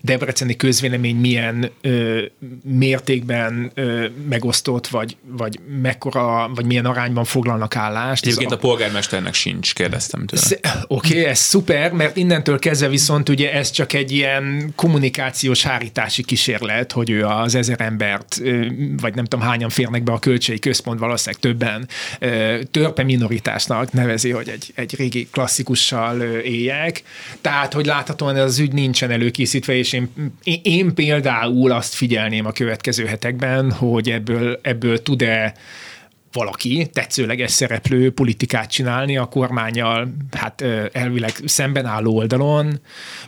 debreceni 0.00 0.56
közvélemény 0.56 1.16
milyen 1.16 1.70
ö, 1.80 2.22
mértékben 2.64 3.70
ö, 3.74 4.06
megosztott, 4.28 4.86
vagy, 4.86 5.16
vagy 5.30 5.60
mekkora, 5.82 6.50
vagy 6.54 6.64
milyen 6.64 6.86
arányban 6.86 7.24
foglalnak 7.24 7.76
állást. 7.76 8.26
Egyébként 8.26 8.50
a, 8.50 8.54
a 8.54 8.58
polgármesternek 8.58 9.34
sincs, 9.34 9.74
kérdeztem 9.74 10.26
tőle. 10.26 10.60
Oké, 10.86 11.18
okay, 11.18 11.24
ez 11.24 11.38
szuper, 11.38 11.92
mert 11.92 12.16
innentől 12.16 12.57
innentől 12.58 12.72
kezdve 12.72 12.88
viszont 12.88 13.28
ugye 13.28 13.52
ez 13.52 13.70
csak 13.70 13.92
egy 13.92 14.12
ilyen 14.12 14.72
kommunikációs 14.74 15.62
hárítási 15.62 16.24
kísérlet, 16.24 16.92
hogy 16.92 17.10
ő 17.10 17.24
az 17.24 17.54
ezer 17.54 17.80
embert, 17.80 18.40
vagy 19.00 19.14
nem 19.14 19.24
tudom 19.24 19.46
hányan 19.46 19.68
férnek 19.68 20.02
be 20.02 20.12
a 20.12 20.18
költségi 20.18 20.58
központ, 20.58 20.98
valószínűleg 20.98 21.40
többen 21.40 21.88
törpe 22.70 23.02
minoritásnak 23.02 23.92
nevezi, 23.92 24.30
hogy 24.30 24.48
egy, 24.48 24.72
egy 24.74 24.96
régi 24.96 25.28
klasszikussal 25.30 26.20
éljek. 26.42 27.02
Tehát, 27.40 27.72
hogy 27.72 27.86
láthatóan 27.86 28.36
ez 28.36 28.42
az 28.42 28.58
ügy 28.58 28.72
nincsen 28.72 29.10
előkészítve, 29.10 29.74
és 29.74 29.92
én, 29.92 30.10
én 30.62 30.94
például 30.94 31.72
azt 31.72 31.94
figyelném 31.94 32.46
a 32.46 32.52
következő 32.52 33.04
hetekben, 33.04 33.72
hogy 33.72 34.10
ebből, 34.10 34.58
ebből 34.62 35.02
tud-e 35.02 35.54
valaki, 36.32 36.90
tetszőleges 36.92 37.50
szereplő 37.50 38.12
politikát 38.12 38.70
csinálni 38.70 39.16
a 39.16 39.24
kormányjal, 39.24 40.14
hát 40.30 40.64
elvileg 40.92 41.32
szemben 41.44 41.86
álló 41.86 42.16
oldalon, 42.16 42.80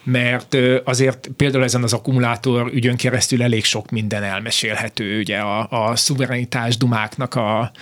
mert 0.03 0.57
azért 0.85 1.29
például 1.37 1.65
ezen 1.65 1.83
az 1.83 1.93
akkumulátor 1.93 2.71
ügyön 2.73 2.97
keresztül 2.97 3.43
elég 3.43 3.65
sok 3.65 3.91
minden 3.91 4.23
elmesélhető, 4.23 5.19
ugye 5.19 5.39
a, 5.39 5.89
a 5.89 5.97
szuverenitás 5.97 6.77
dumáknak 6.77 7.35
a, 7.35 7.73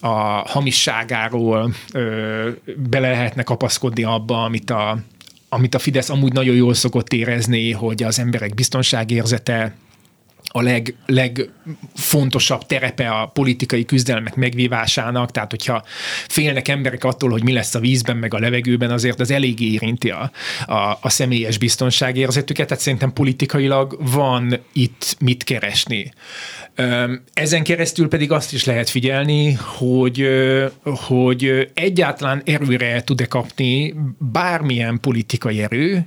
a 0.00 0.08
hamisságáról 0.48 1.74
ö, 1.92 2.50
bele 2.76 3.10
lehetne 3.10 3.42
kapaszkodni 3.42 4.04
abba, 4.04 4.44
amit 4.44 4.70
a 4.70 4.98
amit 5.48 5.74
a 5.74 5.78
Fidesz 5.78 6.10
amúgy 6.10 6.32
nagyon 6.32 6.54
jól 6.54 6.74
szokott 6.74 7.12
érezni, 7.12 7.72
hogy 7.72 8.02
az 8.02 8.18
emberek 8.18 8.54
biztonságérzete 8.54 9.74
a 10.56 10.62
leg, 10.62 10.94
legfontosabb 11.06 12.66
terepe 12.66 13.08
a 13.08 13.26
politikai 13.26 13.84
küzdelmek 13.84 14.34
megvívásának, 14.34 15.30
tehát 15.30 15.50
hogyha 15.50 15.84
félnek 16.28 16.68
emberek 16.68 17.04
attól, 17.04 17.30
hogy 17.30 17.42
mi 17.42 17.52
lesz 17.52 17.74
a 17.74 17.78
vízben, 17.78 18.16
meg 18.16 18.34
a 18.34 18.38
levegőben, 18.38 18.90
azért 18.90 19.20
az 19.20 19.30
eléggé 19.30 19.64
érinti 19.64 20.10
a, 20.10 20.30
a, 20.66 20.98
a 21.00 21.10
személyes 21.10 21.58
biztonságérzetüket, 21.58 22.66
tehát 22.66 22.82
szerintem 22.82 23.12
politikailag 23.12 23.98
van 24.12 24.60
itt 24.72 25.16
mit 25.20 25.44
keresni. 25.44 26.12
Ezen 27.32 27.62
keresztül 27.62 28.08
pedig 28.08 28.32
azt 28.32 28.52
is 28.52 28.64
lehet 28.64 28.90
figyelni, 28.90 29.52
hogy, 29.52 30.28
hogy 30.82 31.70
egyáltalán 31.74 32.42
erőre 32.44 33.02
tud-e 33.02 33.26
kapni 33.26 33.94
bármilyen 34.18 35.00
politikai 35.00 35.62
erő, 35.62 36.06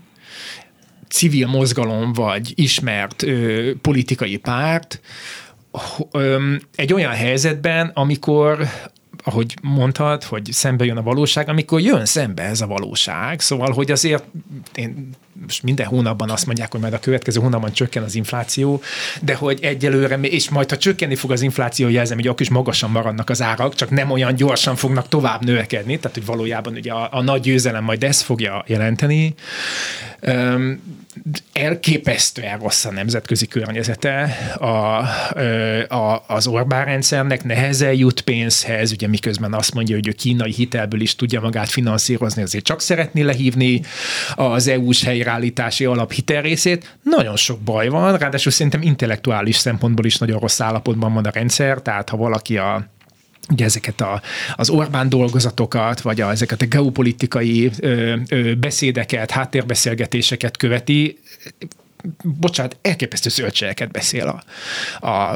civil 1.09 1.47
mozgalom 1.47 2.13
vagy 2.13 2.51
ismert 2.55 3.23
ö, 3.23 3.71
politikai 3.81 4.37
párt 4.37 5.01
egy 6.75 6.93
olyan 6.93 7.11
helyzetben, 7.11 7.91
amikor 7.93 8.67
ahogy 9.23 9.53
mondtad, 9.61 10.23
hogy 10.23 10.49
szembe 10.51 10.85
jön 10.85 10.97
a 10.97 11.01
valóság, 11.01 11.49
amikor 11.49 11.81
jön 11.81 12.05
szembe 12.05 12.43
ez 12.43 12.61
a 12.61 12.67
valóság, 12.67 13.39
szóval, 13.39 13.71
hogy 13.71 13.91
azért 13.91 14.23
én 14.75 15.09
most 15.41 15.63
minden 15.63 15.85
hónapban 15.85 16.29
azt 16.29 16.45
mondják, 16.45 16.71
hogy 16.71 16.81
majd 16.81 16.93
a 16.93 16.99
következő 16.99 17.39
hónapban 17.39 17.71
csökken 17.71 18.03
az 18.03 18.15
infláció, 18.15 18.81
de 19.21 19.35
hogy 19.35 19.59
egyelőre, 19.61 20.15
és 20.15 20.49
majd 20.49 20.69
ha 20.69 20.77
csökkenni 20.77 21.15
fog 21.15 21.31
az 21.31 21.41
infláció, 21.41 21.89
jelzem, 21.89 22.17
hogy 22.17 22.27
akkor 22.27 22.41
is 22.41 22.49
magasan 22.49 22.89
maradnak 22.89 23.29
az 23.29 23.41
árak, 23.41 23.75
csak 23.75 23.89
nem 23.89 24.11
olyan 24.11 24.35
gyorsan 24.35 24.75
fognak 24.75 25.07
tovább 25.07 25.45
növekedni, 25.45 25.99
tehát 25.99 26.17
hogy 26.17 26.25
valójában 26.25 26.73
ugye 26.73 26.91
a, 26.91 27.07
a 27.11 27.21
nagy 27.21 27.41
győzelem 27.41 27.83
majd 27.83 28.03
ezt 28.03 28.21
fogja 28.21 28.63
jelenteni. 28.67 29.33
Um, 30.21 31.05
elképesztően 31.53 32.59
rossz 32.59 32.85
a 32.85 32.91
nemzetközi 32.91 33.47
környezete 33.47 34.37
a, 34.59 34.67
a, 35.95 36.23
az 36.27 36.47
Orbán 36.47 36.85
rendszernek, 36.85 37.43
nehezen 37.43 37.93
jut 37.93 38.21
pénzhez, 38.21 38.91
ugye 38.91 39.07
miközben 39.07 39.53
azt 39.53 39.73
mondja, 39.73 39.95
hogy 39.95 40.09
a 40.09 40.13
kínai 40.13 40.51
hitelből 40.51 41.01
is 41.01 41.15
tudja 41.15 41.41
magát 41.41 41.69
finanszírozni, 41.69 42.41
azért 42.41 42.63
csak 42.63 42.81
szeretné 42.81 43.21
lehívni 43.21 43.81
az 44.35 44.67
EU-s 44.67 45.03
helyreállítási 45.03 45.85
alap 45.85 46.11
hitelrészét. 46.11 46.97
Nagyon 47.03 47.35
sok 47.35 47.59
baj 47.59 47.87
van, 47.87 48.17
ráadásul 48.17 48.51
szerintem 48.51 48.81
intellektuális 48.81 49.55
szempontból 49.55 50.05
is 50.05 50.17
nagyon 50.17 50.39
rossz 50.39 50.59
állapotban 50.59 51.13
van 51.13 51.25
a 51.25 51.31
rendszer, 51.33 51.81
tehát 51.81 52.09
ha 52.09 52.17
valaki 52.17 52.57
a 52.57 52.95
ugye 53.49 53.65
ezeket 53.65 54.01
a, 54.01 54.21
az 54.55 54.69
Orbán 54.69 55.09
dolgozatokat, 55.09 56.01
vagy 56.01 56.21
a, 56.21 56.31
ezeket 56.31 56.61
a 56.61 56.65
geopolitikai 56.65 57.71
ö, 57.79 58.15
ö, 58.29 58.55
beszédeket, 58.55 59.31
háttérbeszélgetéseket 59.31 60.57
követi, 60.57 61.19
bocsánat, 62.23 62.77
elképesztő 62.81 63.29
zöldségeket 63.29 63.91
beszél 63.91 64.27
a, 64.27 64.43
a, 65.07 65.33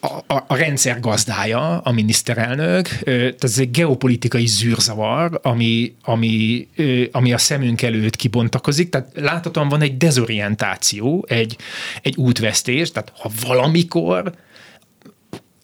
a, 0.00 0.06
a, 0.26 0.44
a 0.46 0.56
rendszer 0.56 1.00
gazdája, 1.00 1.78
a 1.78 1.92
miniszterelnök. 1.92 2.88
Tehát 2.88 3.44
ez 3.44 3.58
egy 3.58 3.70
geopolitikai 3.70 4.46
zűrzavar, 4.46 5.40
ami, 5.42 5.94
ami, 6.02 6.68
ami 7.12 7.32
a 7.32 7.38
szemünk 7.38 7.82
előtt 7.82 8.16
kibontakozik. 8.16 8.90
Tehát 8.90 9.10
láthatóan 9.14 9.68
van 9.68 9.80
egy 9.80 9.96
dezorientáció, 9.96 11.24
egy, 11.28 11.56
egy 12.02 12.16
útvesztés, 12.16 12.90
tehát 12.90 13.12
ha 13.16 13.30
valamikor 13.46 14.34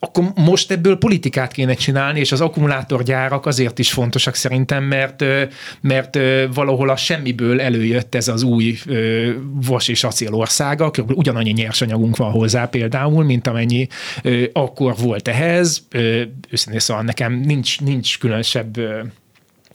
akkor 0.02 0.24
most 0.34 0.70
ebből 0.70 0.98
politikát 0.98 1.52
kéne 1.52 1.74
csinálni, 1.74 2.20
és 2.20 2.32
az 2.32 2.40
akkumulátorgyárak 2.40 3.46
azért 3.46 3.78
is 3.78 3.92
fontosak 3.92 4.34
szerintem, 4.34 4.84
mert, 4.84 5.24
mert 5.80 6.18
valahol 6.54 6.88
a 6.88 6.96
semmiből 6.96 7.60
előjött 7.60 8.14
ez 8.14 8.28
az 8.28 8.42
új 8.42 8.78
vas 9.66 9.88
és 9.88 10.04
acél 10.04 10.34
országa, 10.34 10.90
kb. 10.90 11.10
ugyanannyi 11.10 11.50
nyersanyagunk 11.50 12.16
van 12.16 12.30
hozzá 12.30 12.66
például, 12.66 13.24
mint 13.24 13.46
amennyi 13.46 13.88
akkor 14.52 14.94
volt 14.96 15.28
ehhez. 15.28 15.86
Őszintén 16.50 16.80
szóval 16.80 17.02
nekem 17.02 17.32
nincs, 17.32 17.80
nincs 17.80 18.18
különösebb 18.18 18.76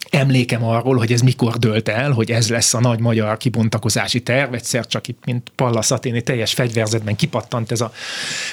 emlékem 0.10 0.64
arról, 0.64 0.98
hogy 0.98 1.12
ez 1.12 1.22
mikor 1.22 1.58
dölt 1.58 1.90
el, 1.90 2.12
hogy 2.12 2.32
ez 2.32 2.50
lesz 2.50 2.74
a 2.74 2.80
nagy 2.80 3.00
magyar 3.00 3.38
kibontakozási 3.38 4.22
terv, 4.22 4.54
egyszer 4.54 4.88
csak 4.88 5.08
itt, 5.08 5.26
mint 5.26 5.52
Pallas 5.56 5.92
Athéni 5.92 6.22
teljes 6.22 6.54
fegyverzetben 6.54 7.16
kipattant 7.16 7.72
ez 7.72 7.82
a 7.82 7.92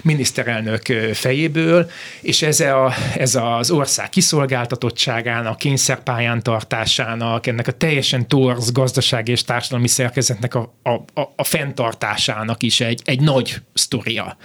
miniszterelnök 0.03 0.83
fejéből, 1.13 1.91
és 2.21 2.43
ez, 2.43 2.61
a, 2.61 2.93
ez 3.17 3.35
az 3.35 3.71
ország 3.71 4.09
kiszolgáltatottságának, 4.09 5.59
kényszerpályán 5.59 6.43
tartásának, 6.43 7.47
ennek 7.47 7.67
a 7.67 7.73
teljesen 7.73 8.29
torz 8.29 8.73
gazdasági 8.73 9.31
és 9.31 9.45
társadalmi 9.45 9.89
szerkezetnek 9.89 10.55
a, 10.55 10.75
a, 10.83 11.21
a, 11.21 11.33
a 11.37 11.45
fenntartásának 11.45 12.63
is 12.63 12.81
egy, 12.81 13.03
egy 13.05 13.21
nagy 13.21 13.55
sztoria. 13.75 14.37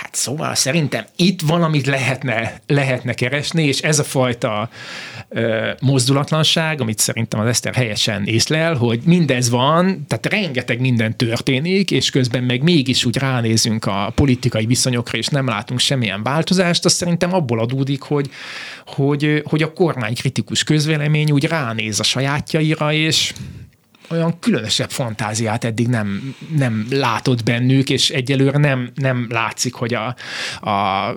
Hát 0.00 0.14
szóval 0.14 0.54
szerintem 0.54 1.04
itt 1.16 1.40
valamit 1.40 1.86
lehetne, 1.86 2.60
lehetne 2.66 3.12
keresni, 3.12 3.64
és 3.64 3.80
ez 3.80 3.98
a 3.98 4.04
fajta 4.04 4.68
ö, 5.28 5.70
mozdulatlanság, 5.80 6.80
amit 6.80 6.98
szerintem 6.98 7.40
az 7.40 7.46
Eszter 7.46 7.74
helyesen 7.74 8.24
észlel, 8.24 8.74
hogy 8.74 9.00
mindez 9.04 9.50
van, 9.50 10.04
tehát 10.08 10.26
rengeteg 10.26 10.80
minden 10.80 11.16
történik, 11.16 11.90
és 11.90 12.10
közben 12.10 12.42
meg 12.42 12.62
mégis 12.62 13.04
úgy 13.04 13.16
ránézünk 13.16 13.84
a 13.84 14.12
politikai 14.14 14.66
viszonyokra, 14.66 15.18
és 15.18 15.26
nem 15.26 15.46
látunk 15.46 15.80
semmilyen 15.80 16.22
változást, 16.22 16.84
az 16.84 16.92
szerintem 16.92 17.34
abból 17.34 17.60
adódik, 17.60 18.02
hogy, 18.02 18.30
hogy, 18.86 19.42
hogy 19.44 19.62
a 19.62 19.72
kormány 19.72 20.14
kritikus 20.14 20.64
közvélemény 20.64 21.30
úgy 21.30 21.44
ránéz 21.44 22.00
a 22.00 22.02
sajátjaira, 22.02 22.92
és 22.92 23.32
olyan 24.10 24.38
különösebb 24.38 24.90
fantáziát 24.90 25.64
eddig 25.64 25.88
nem, 25.88 26.34
nem 26.56 26.86
látott 26.90 27.42
bennük, 27.44 27.90
és 27.90 28.10
egyelőre 28.10 28.58
nem, 28.58 28.90
nem 28.94 29.26
látszik, 29.30 29.74
hogy 29.74 29.94
a, 29.94 30.16
a, 30.70 31.08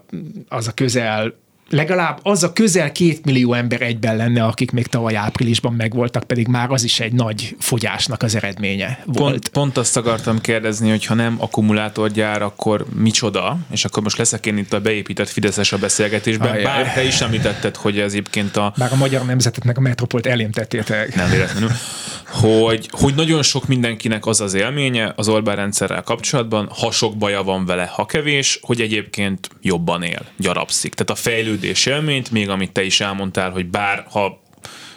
az 0.47 0.67
a 0.67 0.71
közel 0.73 1.33
legalább 1.71 2.19
az 2.23 2.43
a 2.43 2.53
közel 2.53 2.91
két 2.91 3.25
millió 3.25 3.53
ember 3.53 3.81
egyben 3.81 4.15
lenne, 4.15 4.43
akik 4.43 4.71
még 4.71 4.87
tavaly 4.87 5.15
áprilisban 5.15 5.73
megvoltak, 5.73 6.23
pedig 6.23 6.47
már 6.47 6.71
az 6.71 6.83
is 6.83 6.99
egy 6.99 7.13
nagy 7.13 7.55
fogyásnak 7.59 8.23
az 8.23 8.35
eredménye 8.35 9.03
volt. 9.05 9.17
Pont, 9.17 9.49
pont 9.49 9.77
azt 9.77 9.97
akartam 9.97 10.41
kérdezni, 10.41 10.89
hogy 10.89 11.05
ha 11.05 11.13
nem 11.13 11.35
akkumulátorgyár, 11.39 12.41
akkor 12.41 12.85
micsoda? 12.95 13.57
És 13.71 13.85
akkor 13.85 14.03
most 14.03 14.17
leszek 14.17 14.45
én 14.45 14.57
itt 14.57 14.73
a 14.73 14.79
beépített 14.79 15.29
Fideszes 15.29 15.71
a 15.71 15.77
beszélgetésben, 15.77 16.51
Ajaj. 16.51 16.63
bár 16.63 16.93
te 16.93 17.03
is 17.03 17.21
említetted, 17.21 17.75
hogy 17.75 17.99
ez 17.99 18.11
egyébként 18.11 18.57
a... 18.57 18.73
Bár 18.77 18.91
a 18.91 18.95
magyar 18.95 19.25
nemzetet 19.25 19.63
meg 19.63 19.77
a 19.77 19.81
metropolt 19.81 20.25
elémtettétek. 20.25 21.15
Nem 21.15 21.29
véletlenül. 21.29 21.69
Hogy, 22.27 22.89
hogy 22.91 23.15
nagyon 23.15 23.43
sok 23.43 23.67
mindenkinek 23.67 24.25
az 24.25 24.41
az 24.41 24.53
élménye 24.53 25.13
az 25.15 25.27
Orbán 25.27 25.55
rendszerrel 25.55 26.01
kapcsolatban, 26.01 26.69
ha 26.79 26.91
sok 26.91 27.17
baja 27.17 27.43
van 27.43 27.65
vele, 27.65 27.85
ha 27.85 28.05
kevés, 28.05 28.59
hogy 28.61 28.81
egyébként 28.81 29.49
jobban 29.61 30.03
él, 30.03 30.25
gyarapszik. 30.37 30.93
Tehát 30.93 31.09
a 31.09 31.15
fejlődés 31.15 31.60
fejlődés 31.61 31.85
élményt, 31.85 32.31
még 32.31 32.49
amit 32.49 32.71
te 32.71 32.83
is 32.83 33.01
elmondtál, 33.01 33.49
hogy 33.49 33.65
bár 33.65 34.05
ha 34.09 34.41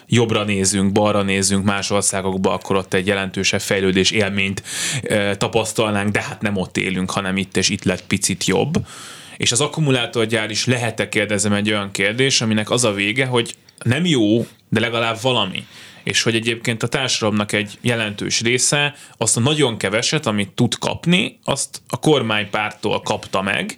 jobbra 0.07 0.43
nézünk, 0.43 0.91
balra 0.91 1.21
nézünk 1.21 1.65
más 1.65 1.89
országokba, 1.89 2.53
akkor 2.53 2.75
ott 2.75 2.93
egy 2.93 3.07
jelentősebb 3.07 3.61
fejlődés 3.61 4.11
élményt 4.11 4.63
e, 5.03 5.35
tapasztalnánk, 5.35 6.11
de 6.11 6.21
hát 6.21 6.41
nem 6.41 6.57
ott 6.57 6.77
élünk, 6.77 7.11
hanem 7.11 7.37
itt, 7.37 7.57
és 7.57 7.69
itt 7.69 7.83
lett 7.83 8.07
picit 8.07 8.45
jobb. 8.45 8.73
És 9.37 9.51
az 9.51 9.61
akkumulátorgyár 9.61 10.49
is 10.49 10.65
lehet-e 10.65 11.09
kérdezem 11.09 11.53
egy 11.53 11.69
olyan 11.69 11.91
kérdés, 11.91 12.41
aminek 12.41 12.69
az 12.69 12.83
a 12.83 12.93
vége, 12.93 13.25
hogy 13.25 13.55
nem 13.83 14.05
jó, 14.05 14.47
de 14.69 14.79
legalább 14.79 15.17
valami 15.21 15.63
és 16.03 16.21
hogy 16.21 16.35
egyébként 16.35 16.83
a 16.83 16.87
társadalomnak 16.87 17.51
egy 17.51 17.77
jelentős 17.81 18.41
része 18.41 18.95
azt 19.17 19.37
a 19.37 19.39
nagyon 19.39 19.77
keveset, 19.77 20.25
amit 20.25 20.51
tud 20.51 20.77
kapni, 20.77 21.39
azt 21.43 21.81
a 21.89 21.99
kormánypártól 21.99 23.01
kapta 23.01 23.41
meg, 23.41 23.77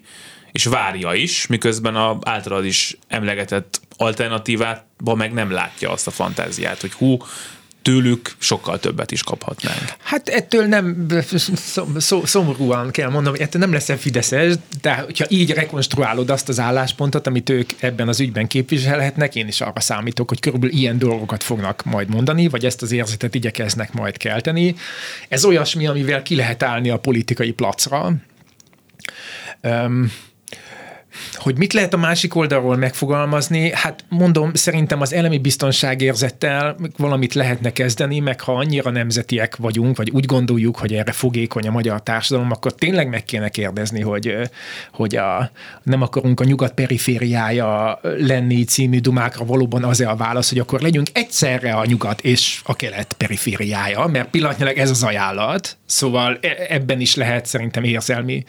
és 0.58 0.66
várja 0.66 1.14
is, 1.14 1.48
miközben 1.48 1.96
a 1.96 2.18
általad 2.22 2.66
is 2.66 2.98
emlegetett 3.08 3.82
alternatívában 3.98 5.18
meg 5.18 5.34
nem 5.34 5.52
látja 5.52 5.92
azt 5.92 6.08
a 6.08 6.12
fantáziát, 6.12 6.82
hogy 6.82 6.92
hú, 6.92 7.18
tőlük 7.82 8.36
sokkal 8.38 8.80
többet 8.80 9.12
is 9.12 9.24
kaphatnánk. 9.24 9.82
Hát 10.04 10.30
ettől 10.30 10.66
nem 10.66 11.08
szomorúan 12.24 12.92
kell 12.92 13.10
mondanom, 13.10 13.34
hogy 13.34 13.42
ettől 13.42 13.62
nem 13.62 13.72
lesz 13.72 13.92
fideszes, 14.00 14.54
de 14.82 14.96
hogyha 14.96 15.26
így 15.30 15.52
rekonstruálod 15.52 16.30
azt 16.30 16.50
az 16.50 16.60
álláspontot, 16.60 17.28
amit 17.28 17.50
ők 17.50 17.70
ebben 17.80 18.08
az 18.08 18.20
ügyben 18.20 18.48
képviselhetnek, 18.48 19.36
én 19.36 19.48
is 19.48 19.62
arra 19.62 19.80
számítok, 19.80 20.30
hogy 20.30 20.40
körülbelül 20.40 20.76
ilyen 20.76 20.98
dolgokat 20.98 21.44
fognak 21.44 21.84
majd 21.84 22.10
mondani, 22.10 22.48
vagy 22.48 22.66
ezt 22.66 22.82
az 22.82 22.92
érzetet 22.92 23.36
igyekeznek 23.36 23.94
majd 23.94 24.18
kelteni. 24.18 24.76
Ez 25.28 25.46
olyasmi, 25.46 25.88
amivel 25.88 26.24
ki 26.24 26.36
lehet 26.36 26.64
állni 26.64 26.90
a 26.90 26.98
politikai 26.98 27.52
placra. 27.52 28.14
Um, 29.64 30.12
hogy 31.34 31.58
mit 31.58 31.74
lehet 31.74 31.94
a 31.94 31.98
másik 31.98 32.36
oldalról 32.36 32.76
megfogalmazni? 32.76 33.72
Hát 33.74 34.06
mondom, 34.10 34.54
szerintem 34.54 35.02
az 35.02 35.14
elemi 35.14 35.38
biztonságérzettel 35.38 36.76
valamit 36.98 37.34
lehetne 37.34 37.72
kezdeni, 37.72 38.20
meg 38.20 38.42
ha 38.42 38.54
annyira 38.54 38.90
nemzetiek 38.90 39.56
vagyunk, 39.56 39.98
vagy 39.98 40.10
úgy 40.10 40.26
gondoljuk, 40.26 40.78
hogy 40.78 40.94
erre 40.94 41.12
fogékony 41.12 41.68
a 41.68 41.72
magyar 41.72 42.04
társadalom, 42.04 42.52
akkor 42.52 42.76
tényleg 42.76 43.10
meg 43.10 43.24
kéne 43.24 43.50
kérdezni, 43.50 44.02
hogy, 44.02 44.36
hogy 44.92 45.16
a, 45.16 45.52
nem 45.84 46.02
akarunk 46.02 46.40
a 46.40 46.44
nyugat 46.44 46.74
perifériája 46.74 48.00
lenni 48.18 48.64
című 48.64 49.00
dumákra 49.00 49.46
valóban 49.46 49.84
az-e 49.84 50.10
a 50.10 50.16
válasz, 50.16 50.50
hogy 50.50 50.60
akkor 50.60 50.82
legyünk 50.82 51.08
egyszerre 51.14 51.74
a 51.74 51.86
nyugat 51.86 52.22
és 52.22 52.62
a 52.64 52.76
kelet 52.76 53.14
perifériája, 53.14 54.08
mert 54.08 54.30
pillanatnyilag 54.30 54.78
ez 54.78 54.90
az 54.90 55.04
ajánlat, 55.04 55.78
szóval 55.86 56.38
e, 56.42 56.66
ebben 56.70 57.00
is 57.00 57.16
lehet 57.16 57.46
szerintem 57.46 57.84
érzelmi 57.84 58.44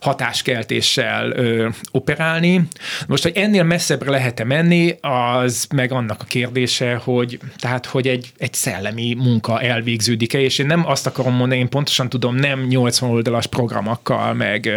hatáskeltéssel 0.00 1.30
ö, 1.30 1.68
operálni. 2.04 2.62
Most, 3.06 3.22
hogy 3.22 3.36
ennél 3.36 3.62
messzebbre 3.62 4.10
lehet-e 4.10 4.44
menni, 4.44 4.96
az 5.00 5.66
meg 5.74 5.92
annak 5.92 6.22
a 6.22 6.24
kérdése, 6.24 6.94
hogy 6.94 7.38
tehát, 7.56 7.86
hogy 7.86 8.08
egy, 8.08 8.32
egy 8.36 8.54
szellemi 8.54 9.14
munka 9.18 9.60
elvégződik-e, 9.60 10.40
és 10.40 10.58
én 10.58 10.66
nem 10.66 10.86
azt 10.86 11.06
akarom 11.06 11.34
mondani, 11.34 11.60
én 11.60 11.68
pontosan 11.68 12.08
tudom, 12.08 12.34
nem 12.34 12.66
80 12.66 13.10
oldalas 13.10 13.46
programokkal, 13.46 14.34
meg, 14.34 14.70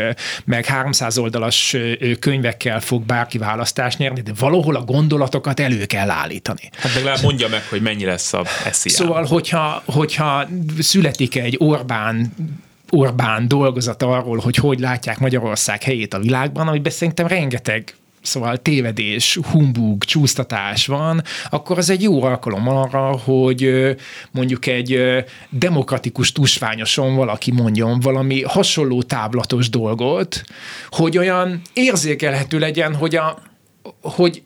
meg 0.46 0.66
300 0.66 1.18
oldalas 1.18 1.76
könyvekkel 2.20 2.82
fog 2.82 3.04
bárki 3.04 3.38
választást 3.38 3.98
nyerni, 3.98 4.22
de 4.22 4.32
valahol 4.40 4.76
a 4.76 4.82
gondolatokat 4.82 5.60
elő 5.60 5.86
kell 5.86 6.10
állítani. 6.10 6.70
Hát 6.78 6.94
legalább 6.94 7.22
mondja 7.22 7.48
meg, 7.48 7.64
hogy 7.70 7.82
mennyi 7.82 8.06
lesz 8.06 8.34
a 8.34 8.44
SZIA. 8.72 8.94
Szóval, 8.94 9.26
hogyha, 9.26 9.84
hogyha 9.86 10.48
születik 10.80 11.36
egy 11.36 11.56
Orbán 11.60 12.34
Orbán 12.90 13.48
dolgozat 13.48 14.04
arról, 14.04 14.38
hogy 14.38 14.56
hogy 14.56 14.80
látják 14.80 15.20
Magyarország 15.20 15.84
helyét 15.84 16.14
a 16.14 16.20
világban, 16.20 16.68
amiben 16.68 16.92
szerintem 16.92 17.28
rengeteg 17.28 17.96
szóval 18.22 18.58
tévedés, 18.58 19.40
humbug, 19.52 20.04
csúsztatás 20.04 20.88
van, 20.88 21.22
akkor 21.50 21.78
az 21.78 21.90
egy 21.90 22.02
jó 22.02 22.24
alkalom 22.24 22.68
arra, 22.68 23.18
hogy 23.18 23.96
mondjuk 24.32 24.66
egy 24.66 25.00
demokratikus 25.50 26.32
tusványoson 26.32 27.16
valaki 27.16 27.52
mondjon 27.52 28.00
valami 28.00 28.42
hasonló 28.42 29.04
táblatos 29.04 29.70
dolgot, 29.70 30.44
hogy 30.90 31.18
olyan 31.18 31.62
érzékelhető 31.74 32.60
legyen, 32.60 32.96
hogy 32.96 33.16
a, 33.16 33.38
hogy 34.02 34.44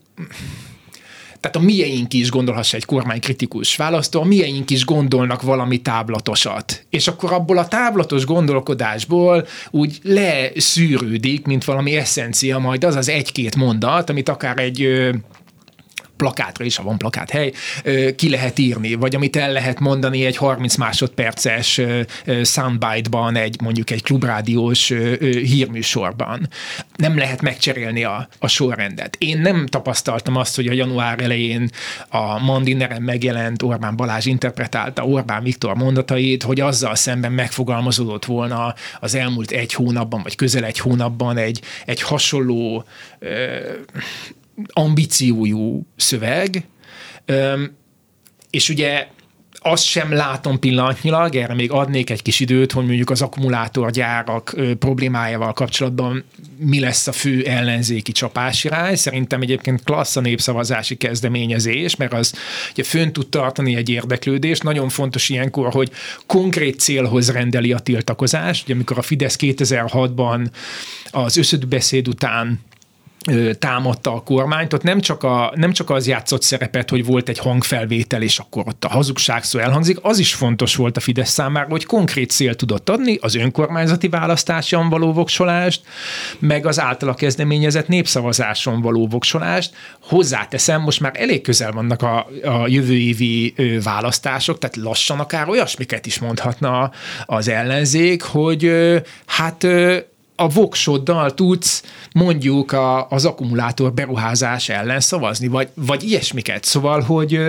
tehát 1.41 1.57
a 1.57 1.59
mieink 1.59 2.13
is 2.13 2.29
gondolhassa 2.29 2.77
egy 2.77 2.85
kormánykritikus 2.85 3.75
választó, 3.75 4.21
a 4.21 4.25
mieink 4.25 4.69
is 4.69 4.85
gondolnak 4.85 5.41
valami 5.41 5.77
táblatosat. 5.77 6.85
És 6.89 7.07
akkor 7.07 7.33
abból 7.33 7.57
a 7.57 7.67
táblatos 7.67 8.25
gondolkodásból 8.25 9.47
úgy 9.71 9.99
leszűrődik, 10.03 11.45
mint 11.45 11.63
valami 11.63 11.95
eszencia 11.95 12.57
majd 12.57 12.83
az 12.83 12.95
az 12.95 13.09
egy-két 13.09 13.55
mondat, 13.55 14.09
amit 14.09 14.29
akár 14.29 14.59
egy 14.59 15.09
plakátra 16.21 16.65
is, 16.65 16.75
ha 16.75 16.83
van 16.83 16.97
hely, 17.29 17.51
ki 18.15 18.29
lehet 18.29 18.59
írni, 18.59 18.93
vagy 18.93 19.15
amit 19.15 19.35
el 19.35 19.51
lehet 19.51 19.79
mondani 19.79 20.25
egy 20.25 20.37
30 20.37 20.75
másodperces 20.75 21.81
soundbite-ban, 22.43 23.35
egy 23.35 23.61
mondjuk 23.61 23.89
egy 23.89 24.03
klubrádiós 24.03 24.93
hírműsorban. 25.19 26.49
Nem 26.95 27.17
lehet 27.17 27.41
megcserélni 27.41 28.03
a, 28.03 28.27
a 28.39 28.47
sorrendet. 28.47 29.15
Én 29.19 29.39
nem 29.39 29.67
tapasztaltam 29.67 30.35
azt, 30.35 30.55
hogy 30.55 30.67
a 30.67 30.73
január 30.73 31.21
elején 31.21 31.69
a 32.09 32.39
Mandineren 32.39 33.01
megjelent 33.01 33.61
Orbán 33.61 33.95
Balázs 33.95 34.25
interpretálta 34.25 35.05
Orbán 35.05 35.43
Viktor 35.43 35.75
mondatait, 35.75 36.43
hogy 36.43 36.59
azzal 36.59 36.95
szemben 36.95 37.31
megfogalmazódott 37.31 38.25
volna 38.25 38.73
az 38.99 39.15
elmúlt 39.15 39.51
egy 39.51 39.73
hónapban, 39.73 40.23
vagy 40.23 40.35
közel 40.35 40.63
egy 40.63 40.79
hónapban 40.79 41.37
egy, 41.37 41.61
egy 41.85 42.01
hasonló 42.01 42.85
ambíciójú 44.67 45.85
szöveg, 45.95 46.65
és 48.49 48.69
ugye 48.69 49.07
azt 49.63 49.83
sem 49.83 50.13
látom 50.13 50.59
pillanatnyilag, 50.59 51.35
erre 51.35 51.53
még 51.53 51.71
adnék 51.71 52.09
egy 52.09 52.21
kis 52.21 52.39
időt, 52.39 52.71
hogy 52.71 52.85
mondjuk 52.85 53.09
az 53.09 53.21
akkumulátorgyárak 53.21 54.55
problémájával 54.79 55.53
kapcsolatban 55.53 56.23
mi 56.57 56.79
lesz 56.79 57.07
a 57.07 57.11
fő 57.11 57.43
ellenzéki 57.43 58.11
csapásirány. 58.11 58.95
Szerintem 58.95 59.41
egyébként 59.41 59.83
klassz 59.83 60.15
a 60.15 60.21
népszavazási 60.21 60.97
kezdeményezés, 60.97 61.95
mert 61.95 62.13
az 62.13 62.33
ugye 62.71 62.83
fönn 62.83 63.11
tud 63.11 63.29
tartani 63.29 63.75
egy 63.75 63.89
érdeklődést. 63.89 64.63
Nagyon 64.63 64.89
fontos 64.89 65.29
ilyenkor, 65.29 65.71
hogy 65.71 65.91
konkrét 66.25 66.79
célhoz 66.79 67.31
rendeli 67.31 67.71
a 67.71 67.79
tiltakozást. 67.79 68.63
Ugye 68.63 68.73
amikor 68.73 68.97
a 68.97 69.01
Fidesz 69.01 69.37
2006-ban 69.39 70.47
az 71.11 71.37
összödbeszéd 71.37 72.07
után 72.07 72.59
támadta 73.59 74.13
a 74.13 74.19
kormányt, 74.19 74.73
ott 74.73 74.83
nem 74.83 74.99
csak, 74.99 75.23
a, 75.23 75.53
nem 75.55 75.71
csak 75.71 75.89
az 75.89 76.07
játszott 76.07 76.41
szerepet, 76.41 76.89
hogy 76.89 77.05
volt 77.05 77.29
egy 77.29 77.37
hangfelvétel, 77.37 78.21
és 78.21 78.39
akkor 78.39 78.63
ott 78.67 78.85
a 78.85 78.89
hazugság 78.89 79.43
szó 79.43 79.59
elhangzik, 79.59 79.97
az 80.01 80.19
is 80.19 80.33
fontos 80.33 80.75
volt 80.75 80.97
a 80.97 80.99
Fidesz 80.99 81.29
számára, 81.29 81.69
hogy 81.69 81.85
konkrét 81.85 82.29
cél 82.29 82.55
tudott 82.55 82.89
adni, 82.89 83.17
az 83.21 83.35
önkormányzati 83.35 84.07
választáson 84.09 84.89
való 84.89 85.13
voksolást, 85.13 85.81
meg 86.39 86.65
az 86.65 86.79
általa 86.79 87.13
kezdeményezett 87.13 87.87
népszavazáson 87.87 88.81
való 88.81 89.07
voksolást. 89.07 89.73
Hozzáteszem, 90.01 90.81
most 90.81 90.99
már 90.99 91.11
elég 91.15 91.41
közel 91.41 91.71
vannak 91.71 92.01
a, 92.01 92.27
a 92.43 92.67
jövő 92.67 92.95
évi 92.95 93.53
választások, 93.83 94.57
tehát 94.57 94.75
lassan 94.75 95.19
akár 95.19 95.49
olyasmiket 95.49 96.05
is 96.05 96.19
mondhatna 96.19 96.91
az 97.25 97.47
ellenzék, 97.47 98.21
hogy 98.21 98.71
hát 99.25 99.67
a 100.35 100.49
voksoddal 100.49 101.33
tudsz 101.33 101.83
mondjuk 102.13 102.71
a, 102.71 103.07
az 103.07 103.25
akkumulátor 103.25 103.93
beruházás 103.93 104.69
ellen 104.69 104.99
szavazni, 104.99 105.47
vagy, 105.47 105.69
vagy 105.73 106.03
ilyesmiket. 106.03 106.63
Szóval, 106.63 107.01
hogy 107.01 107.39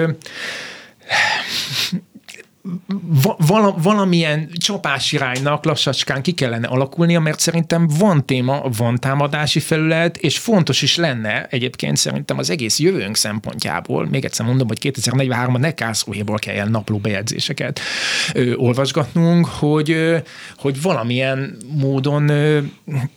val- 3.47 3.83
valamilyen 3.83 4.51
csapás 4.53 5.13
iránynak 5.13 5.65
lassacskán 5.65 6.23
ki 6.23 6.33
kellene 6.33 6.67
alakulnia, 6.67 7.21
mert 7.21 7.41
szerintem 7.41 7.89
van 7.99 8.27
téma, 8.27 8.63
van 8.77 8.99
támadási 8.99 9.61
felület, 9.61 10.17
és 10.17 10.39
fontos 10.39 10.83
is 10.83 10.97
lenne 10.97 11.47
egyébként 11.51 11.97
szerintem 11.97 12.39
az 12.39 12.51
egész 12.51 12.79
jövőnk 12.79 13.17
szempontjából, 13.17 14.07
még 14.07 14.25
egyszer 14.25 14.47
mondom, 14.47 14.69
hogy 14.69 14.79
2043-ban 14.83 15.59
ne 15.59 15.75
Kászruhéból 15.75 16.39
kelljen 16.39 16.71
napló 16.71 16.99
bejegyzéseket 16.99 17.81
ö, 18.35 18.55
olvasgatnunk, 18.55 19.47
hogy, 19.47 19.91
ö, 19.91 20.17
hogy 20.57 20.83
valamilyen 20.83 21.57
módon 21.77 22.29
ö, 22.29 22.59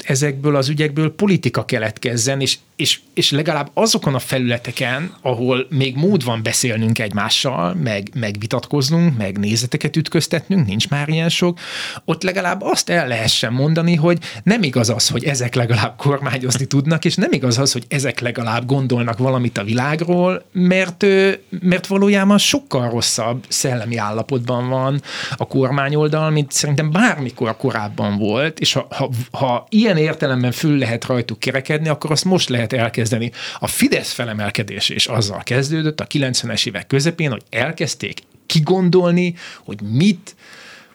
ezekből 0.05 0.55
az 0.55 0.69
ügyekből 0.69 1.15
politika 1.15 1.65
keletkezzen, 1.65 2.41
és 2.41 2.57
és, 2.75 2.99
és 3.13 3.31
legalább 3.31 3.71
azokon 3.73 4.15
a 4.15 4.19
felületeken, 4.19 5.13
ahol 5.21 5.67
még 5.69 5.95
mód 5.95 6.23
van 6.23 6.43
beszélnünk 6.43 6.99
egymással, 6.99 7.73
meg, 7.73 8.09
meg 8.13 8.35
vitatkoznunk, 8.39 9.17
meg 9.35 9.45
nézeteket 9.45 9.95
ütköztetnünk, 9.95 10.67
nincs 10.67 10.89
már 10.89 11.09
ilyen 11.09 11.29
sok, 11.29 11.59
ott 12.05 12.23
legalább 12.23 12.61
azt 12.61 12.89
el 12.89 13.07
lehessen 13.07 13.53
mondani, 13.53 13.95
hogy 13.95 14.17
nem 14.43 14.63
igaz 14.63 14.89
az, 14.89 15.09
hogy 15.09 15.23
ezek 15.23 15.55
legalább 15.55 15.95
kormányozni 15.97 16.65
tudnak, 16.65 17.05
és 17.05 17.15
nem 17.15 17.31
igaz 17.31 17.57
az, 17.57 17.71
hogy 17.71 17.85
ezek 17.87 18.19
legalább 18.19 18.65
gondolnak 18.65 19.17
valamit 19.17 19.57
a 19.57 19.63
világról, 19.63 20.45
mert, 20.51 21.05
mert 21.49 21.87
valójában 21.87 22.37
sokkal 22.37 22.89
rosszabb 22.89 23.45
szellemi 23.47 23.97
állapotban 23.97 24.69
van 24.69 25.01
a 25.35 25.47
kormányoldal, 25.47 26.29
mint 26.29 26.51
szerintem 26.51 26.91
bármikor 26.91 27.57
korábban 27.57 28.17
volt, 28.17 28.59
és 28.59 28.73
ha, 28.73 28.87
ha, 28.89 29.09
ha 29.31 29.65
ilyen 29.69 29.97
értelemben 29.97 30.51
fül 30.51 30.77
lehet 30.77 31.05
rajtuk 31.05 31.39
kerekedni, 31.39 31.89
akkor 31.89 32.11
azt 32.11 32.25
most 32.25 32.49
lehet 32.49 32.73
elkezdeni. 32.73 33.31
A 33.59 33.67
Fidesz 33.67 34.11
felemelkedés 34.11 34.89
és 34.89 35.05
azzal 35.05 35.43
kezdődött 35.43 35.99
a 35.99 36.07
90-es 36.07 36.67
évek 36.67 36.87
közepén, 36.87 37.31
hogy 37.31 37.43
elkezdték 37.49 38.21
kigondolni, 38.45 39.35
hogy 39.63 39.79
mit 39.81 40.35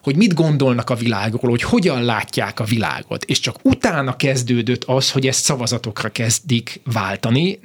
hogy 0.02 0.16
mit 0.16 0.34
gondolnak 0.34 0.90
a 0.90 0.94
világról, 0.94 1.50
hogy 1.50 1.62
hogyan 1.62 2.04
látják 2.04 2.60
a 2.60 2.64
világot, 2.64 3.24
és 3.24 3.40
csak 3.40 3.56
utána 3.62 4.16
kezdődött 4.16 4.84
az, 4.84 5.10
hogy 5.10 5.26
ezt 5.26 5.44
szavazatokra 5.44 6.08
kezdik 6.08 6.80
váltani, 6.92 7.58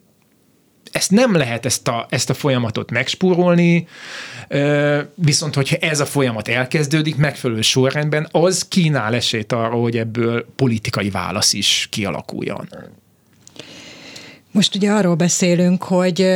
ezt 0.91 1.11
nem 1.11 1.35
lehet 1.35 1.65
ezt 1.65 1.87
a, 1.87 2.05
ezt 2.09 2.29
a 2.29 2.33
folyamatot 2.33 2.91
megspórolni, 2.91 3.87
viszont 5.15 5.55
hogyha 5.55 5.75
ez 5.75 5.99
a 5.99 6.05
folyamat 6.05 6.47
elkezdődik 6.47 7.15
megfelelő 7.15 7.61
sorrendben, 7.61 8.27
az 8.31 8.67
kínál 8.67 9.15
esélyt 9.15 9.51
arra, 9.51 9.75
hogy 9.75 9.97
ebből 9.97 10.45
politikai 10.55 11.09
válasz 11.09 11.53
is 11.53 11.87
kialakuljon. 11.91 12.69
Most 14.55 14.75
ugye 14.75 14.91
arról 14.91 15.15
beszélünk, 15.15 15.83
hogy 15.83 16.27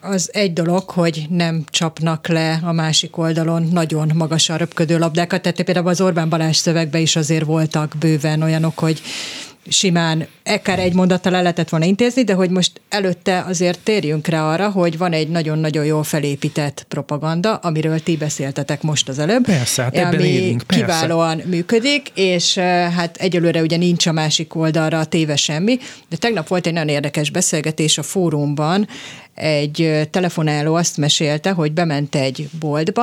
az 0.00 0.30
egy 0.32 0.52
dolog, 0.52 0.90
hogy 0.90 1.26
nem 1.28 1.64
csapnak 1.70 2.28
le 2.28 2.60
a 2.62 2.72
másik 2.72 3.16
oldalon 3.16 3.68
nagyon 3.72 4.10
magasan 4.14 4.58
röpködő 4.58 4.98
labdákat, 4.98 5.42
tehát 5.42 5.62
például 5.62 5.88
az 5.88 6.00
Orbán 6.00 6.28
Balázs 6.28 6.56
szövegben 6.56 7.00
is 7.00 7.16
azért 7.16 7.44
voltak 7.44 7.94
bőven 7.98 8.42
olyanok, 8.42 8.78
hogy 8.78 9.00
simán 9.68 10.26
akár 10.44 10.78
egy 10.78 10.94
mondattal 10.94 11.32
le 11.32 11.40
lehetett 11.40 11.68
volna 11.68 11.86
intézni, 11.86 12.24
de 12.24 12.34
hogy 12.34 12.50
most 12.50 12.80
előtte 12.88 13.44
azért 13.48 13.78
térjünk 13.78 14.26
rá 14.26 14.52
arra, 14.52 14.70
hogy 14.70 14.98
van 14.98 15.12
egy 15.12 15.28
nagyon-nagyon 15.28 15.84
jól 15.84 16.04
felépített 16.04 16.84
propaganda, 16.88 17.54
amiről 17.54 18.02
ti 18.02 18.16
beszéltetek 18.16 18.82
most 18.82 19.08
az 19.08 19.18
előbb. 19.18 19.44
Persze, 19.44 19.82
hát 19.82 19.96
ebben 19.96 20.14
ami 20.14 20.28
élünk, 20.28 20.62
persze. 20.62 20.84
kiválóan 20.84 21.42
működik, 21.44 22.10
és 22.14 22.58
hát 22.96 23.16
egyelőre 23.16 23.60
ugye 23.60 23.76
nincs 23.76 24.06
a 24.06 24.12
másik 24.12 24.54
oldalra 24.54 25.04
téve 25.04 25.36
semmi, 25.36 25.78
de 26.08 26.16
tegnap 26.16 26.48
volt 26.48 26.66
egy 26.66 26.72
nagyon 26.72 26.88
érdekes 26.88 27.30
beszélgetés 27.30 27.98
a 27.98 28.02
fórumban, 28.02 28.88
egy 29.34 30.08
telefonáló 30.10 30.74
azt 30.74 30.96
mesélte, 30.96 31.50
hogy 31.50 31.72
bement 31.72 32.14
egy 32.14 32.48
boltba, 32.60 33.02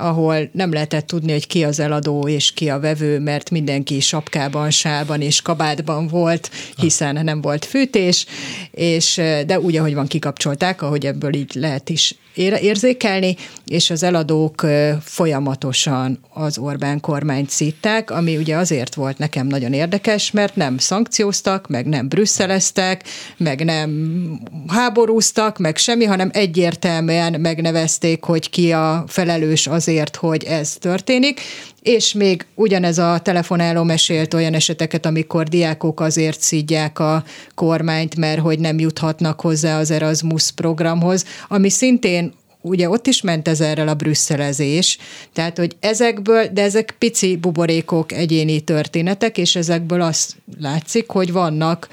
ahol 0.00 0.48
nem 0.52 0.72
lehetett 0.72 1.06
tudni, 1.06 1.32
hogy 1.32 1.46
ki 1.46 1.64
az 1.64 1.80
eladó 1.80 2.28
és 2.28 2.52
ki 2.52 2.68
a 2.68 2.80
vevő, 2.80 3.18
mert 3.18 3.50
mindenki 3.50 4.00
sapkában, 4.00 4.70
sálban 4.70 5.20
és 5.20 5.42
kabátban 5.42 6.06
volt, 6.06 6.50
hiszen 6.76 7.24
nem 7.24 7.40
volt 7.40 7.64
fűtés, 7.64 8.26
és 8.70 9.20
de 9.46 9.60
úgy, 9.60 9.76
ahogy 9.76 9.94
van, 9.94 10.06
kikapcsolták, 10.06 10.82
ahogy 10.82 11.06
ebből 11.06 11.34
így 11.34 11.54
lehet 11.54 11.88
is 11.88 12.14
érzékelni, 12.38 13.36
és 13.66 13.90
az 13.90 14.02
eladók 14.02 14.66
folyamatosan 15.00 16.18
az 16.34 16.58
Orbán 16.58 17.00
kormányt 17.00 17.50
szítták, 17.50 18.10
ami 18.10 18.36
ugye 18.36 18.56
azért 18.56 18.94
volt 18.94 19.18
nekem 19.18 19.46
nagyon 19.46 19.72
érdekes, 19.72 20.30
mert 20.30 20.56
nem 20.56 20.78
szankcióztak, 20.78 21.68
meg 21.68 21.86
nem 21.86 22.08
brüsszeleztek, 22.08 23.04
meg 23.36 23.64
nem 23.64 24.40
háborúztak, 24.66 25.58
meg 25.58 25.76
semmi, 25.76 26.04
hanem 26.04 26.30
egyértelműen 26.32 27.40
megnevezték, 27.40 28.24
hogy 28.24 28.50
ki 28.50 28.72
a 28.72 29.04
felelős 29.06 29.66
azért, 29.66 30.16
hogy 30.16 30.44
ez 30.44 30.72
történik, 30.72 31.40
és 31.88 32.12
még 32.12 32.46
ugyanez 32.54 32.98
a 32.98 33.18
telefonáló 33.22 33.82
mesélt 33.82 34.34
olyan 34.34 34.54
eseteket, 34.54 35.06
amikor 35.06 35.48
diákok 35.48 36.00
azért 36.00 36.40
szídják 36.40 36.98
a 36.98 37.24
kormányt, 37.54 38.16
mert 38.16 38.40
hogy 38.40 38.58
nem 38.58 38.78
juthatnak 38.78 39.40
hozzá 39.40 39.78
az 39.78 39.90
Erasmus 39.90 40.50
programhoz, 40.50 41.24
ami 41.48 41.68
szintén 41.70 42.32
ugye 42.60 42.88
ott 42.88 43.06
is 43.06 43.22
ment 43.22 43.48
ezerrel 43.48 43.88
a 43.88 43.94
brüsszelezés, 43.94 44.98
tehát 45.32 45.58
hogy 45.58 45.76
ezekből, 45.80 46.46
de 46.52 46.62
ezek 46.62 46.94
pici 46.98 47.36
buborékok, 47.36 48.12
egyéni 48.12 48.60
történetek, 48.60 49.38
és 49.38 49.56
ezekből 49.56 50.00
azt 50.00 50.36
látszik, 50.60 51.08
hogy 51.08 51.32
vannak 51.32 51.88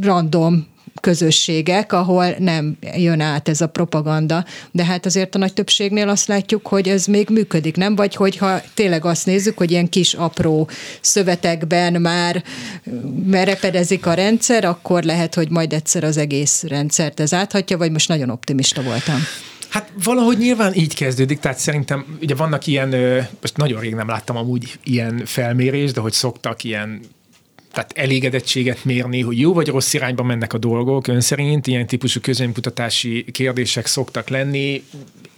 random 0.00 0.66
közösségek, 1.00 1.92
ahol 1.92 2.34
nem 2.38 2.76
jön 2.96 3.20
át 3.20 3.48
ez 3.48 3.60
a 3.60 3.68
propaganda, 3.68 4.44
de 4.70 4.84
hát 4.84 5.06
azért 5.06 5.34
a 5.34 5.38
nagy 5.38 5.52
többségnél 5.52 6.08
azt 6.08 6.26
látjuk, 6.26 6.66
hogy 6.66 6.88
ez 6.88 7.06
még 7.06 7.28
működik, 7.28 7.76
nem? 7.76 7.96
Vagy 7.96 8.14
hogyha 8.14 8.60
tényleg 8.74 9.04
azt 9.04 9.26
nézzük, 9.26 9.58
hogy 9.58 9.70
ilyen 9.70 9.88
kis 9.88 10.14
apró 10.14 10.68
szövetekben 11.00 12.00
már 12.00 12.44
merepedezik 13.26 14.06
a 14.06 14.14
rendszer, 14.14 14.64
akkor 14.64 15.02
lehet, 15.02 15.34
hogy 15.34 15.50
majd 15.50 15.72
egyszer 15.72 16.04
az 16.04 16.16
egész 16.16 16.62
rendszert 16.62 17.20
ez 17.20 17.32
áthatja, 17.32 17.78
vagy 17.78 17.90
most 17.90 18.08
nagyon 18.08 18.30
optimista 18.30 18.82
voltam. 18.82 19.22
Hát 19.68 19.92
valahogy 20.04 20.38
nyilván 20.38 20.74
így 20.74 20.94
kezdődik, 20.94 21.38
tehát 21.38 21.58
szerintem 21.58 22.18
ugye 22.20 22.34
vannak 22.34 22.66
ilyen, 22.66 22.88
most 23.40 23.56
nagyon 23.56 23.80
rég 23.80 23.94
nem 23.94 24.08
láttam 24.08 24.36
amúgy 24.36 24.78
ilyen 24.84 25.22
felmérés, 25.24 25.92
de 25.92 26.00
hogy 26.00 26.12
szoktak 26.12 26.64
ilyen 26.64 27.00
tehát 27.74 27.92
elégedettséget 27.94 28.84
mérni, 28.84 29.20
hogy 29.20 29.38
jó 29.38 29.52
vagy 29.52 29.68
rossz 29.68 29.94
irányba 29.94 30.22
mennek 30.22 30.52
a 30.52 30.58
dolgok 30.58 31.06
ön 31.06 31.20
szerint, 31.20 31.66
ilyen 31.66 31.86
típusú 31.86 32.20
közönkutatási 32.20 33.24
kérdések 33.32 33.86
szoktak 33.86 34.28
lenni, 34.28 34.82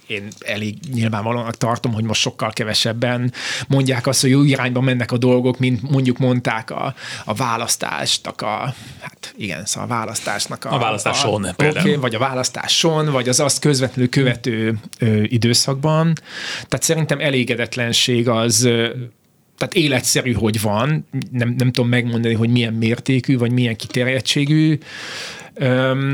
én 0.07 0.27
elég 0.39 0.77
nyilvánvalóan 0.93 1.51
tartom, 1.57 1.93
hogy 1.93 2.03
most 2.03 2.21
sokkal 2.21 2.51
kevesebben 2.51 3.33
mondják 3.67 4.07
azt, 4.07 4.21
hogy 4.21 4.29
jó 4.29 4.43
irányba 4.43 4.81
mennek 4.81 5.11
a 5.11 5.17
dolgok, 5.17 5.59
mint 5.59 5.89
mondjuk 5.91 6.17
mondták 6.17 6.71
a, 6.71 6.95
a 7.25 7.33
választást, 7.33 8.27
a, 8.27 8.73
hát 8.99 9.33
igen, 9.37 9.65
szóval 9.65 9.89
a 9.89 9.93
választásnak 9.93 10.65
a... 10.65 10.73
A 10.73 10.77
választáson 10.77 11.43
a, 11.43 11.53
például. 11.53 11.87
Okay, 11.87 11.99
vagy 11.99 12.15
a 12.15 12.19
választáson, 12.19 13.11
vagy 13.11 13.29
az 13.29 13.39
azt 13.39 13.59
közvetlenül 13.59 14.09
követő 14.09 14.79
ö, 14.99 15.23
időszakban. 15.23 16.13
Tehát 16.53 16.83
szerintem 16.83 17.19
elégedetlenség 17.19 18.29
az 18.29 18.69
tehát 19.57 19.73
életszerű, 19.73 20.33
hogy 20.33 20.61
van, 20.61 21.07
nem, 21.31 21.55
nem 21.57 21.71
tudom 21.71 21.89
megmondani, 21.89 22.33
hogy 22.33 22.49
milyen 22.49 22.73
mértékű, 22.73 23.37
vagy 23.37 23.51
milyen 23.51 23.75
kiterjedtségű. 23.75 24.77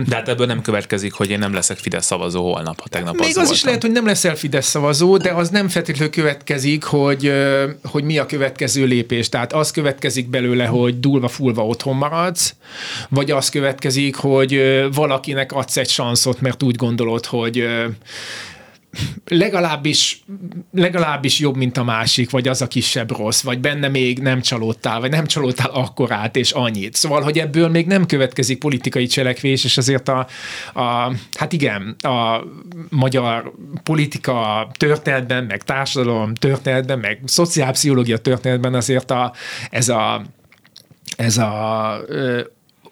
De 0.06 0.16
hát 0.16 0.30
ebből 0.30 0.46
nem 0.46 0.62
következik, 0.62 1.14
hogy 1.14 1.30
én 1.30 1.40
nem 1.40 1.54
leszek 1.54 1.78
Fidesz 1.78 2.06
szavazó 2.06 2.52
holnap, 2.52 2.82
ha 2.82 2.88
tegnap 2.88 3.20
Még 3.20 3.30
az, 3.30 3.38
az 3.38 3.52
is 3.52 3.64
lehet, 3.64 3.82
hogy 3.82 3.92
nem 3.92 4.06
leszel 4.06 4.36
Fidesz 4.36 4.68
szavazó, 4.68 5.18
de 5.18 5.32
az 5.32 5.50
nem 5.50 5.68
feltétlenül 5.70 6.12
következik, 6.14 6.84
hogy, 6.84 7.34
hogy 7.84 8.04
mi 8.04 8.18
a 8.18 8.26
következő 8.26 8.86
lépés. 8.86 9.30
Tehát 9.30 9.54
az 9.54 9.72
következik 9.72 10.30
belőle, 10.30 10.66
hogy 10.66 11.00
dulva-fulva 11.00 11.66
otthon 11.66 11.96
maradsz, 11.96 12.56
vagy 13.10 13.32
az 13.32 13.50
következik, 13.50 14.16
hogy 14.16 14.62
valakinek 14.94 15.52
adsz 15.52 15.78
egy 15.78 15.90
sanszot, 15.90 16.42
mert 16.42 16.64
úgy 16.64 16.76
gondolod, 16.76 17.26
hogy 17.26 17.68
legalábbis, 19.26 20.24
legalábbis 20.72 21.40
jobb, 21.40 21.56
mint 21.56 21.78
a 21.78 21.84
másik, 21.84 22.30
vagy 22.30 22.48
az 22.48 22.62
a 22.62 22.68
kisebb 22.68 23.18
rossz, 23.18 23.42
vagy 23.42 23.60
benne 23.60 23.88
még 23.88 24.20
nem 24.20 24.42
csalódtál, 24.42 25.00
vagy 25.00 25.10
nem 25.10 25.26
csalódtál 25.26 25.70
akkorát 25.70 26.36
és 26.36 26.52
annyit. 26.52 26.96
Szóval, 26.96 27.22
hogy 27.22 27.40
ebből 27.40 27.70
még 27.70 27.88
nem 27.88 28.06
következik 28.06 28.60
politikai 28.60 29.06
cselekvés, 29.06 29.64
és 29.64 29.78
azért 29.78 30.10
a, 30.10 30.28
a 30.74 31.14
hát 31.38 31.54
igen, 31.54 31.96
a 32.00 32.44
magyar 32.90 33.54
politika 33.84 34.70
történetben, 34.78 35.44
meg 35.44 35.64
társadalom 35.64 36.34
történetben, 36.34 37.00
meg 37.00 37.20
szociálpszichológia 37.26 38.18
történetben 38.18 38.74
azért 38.74 39.12
a, 39.12 39.34
ez 39.70 39.90
a 39.90 40.22
ez 41.16 41.38
a 41.38 41.98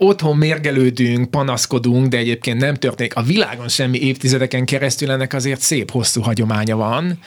otthon 0.03 0.37
mérgelődünk, 0.37 1.29
panaszkodunk, 1.29 2.07
de 2.07 2.17
egyébként 2.17 2.59
nem 2.59 2.75
történik. 2.75 3.15
A 3.15 3.21
világon 3.21 3.67
semmi 3.67 3.99
évtizedeken 3.99 4.65
keresztül 4.65 5.11
ennek 5.11 5.33
azért 5.33 5.61
szép 5.61 5.91
hosszú 5.91 6.21
hagyománya 6.21 6.75
van. 6.75 7.19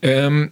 Öm, 0.00 0.50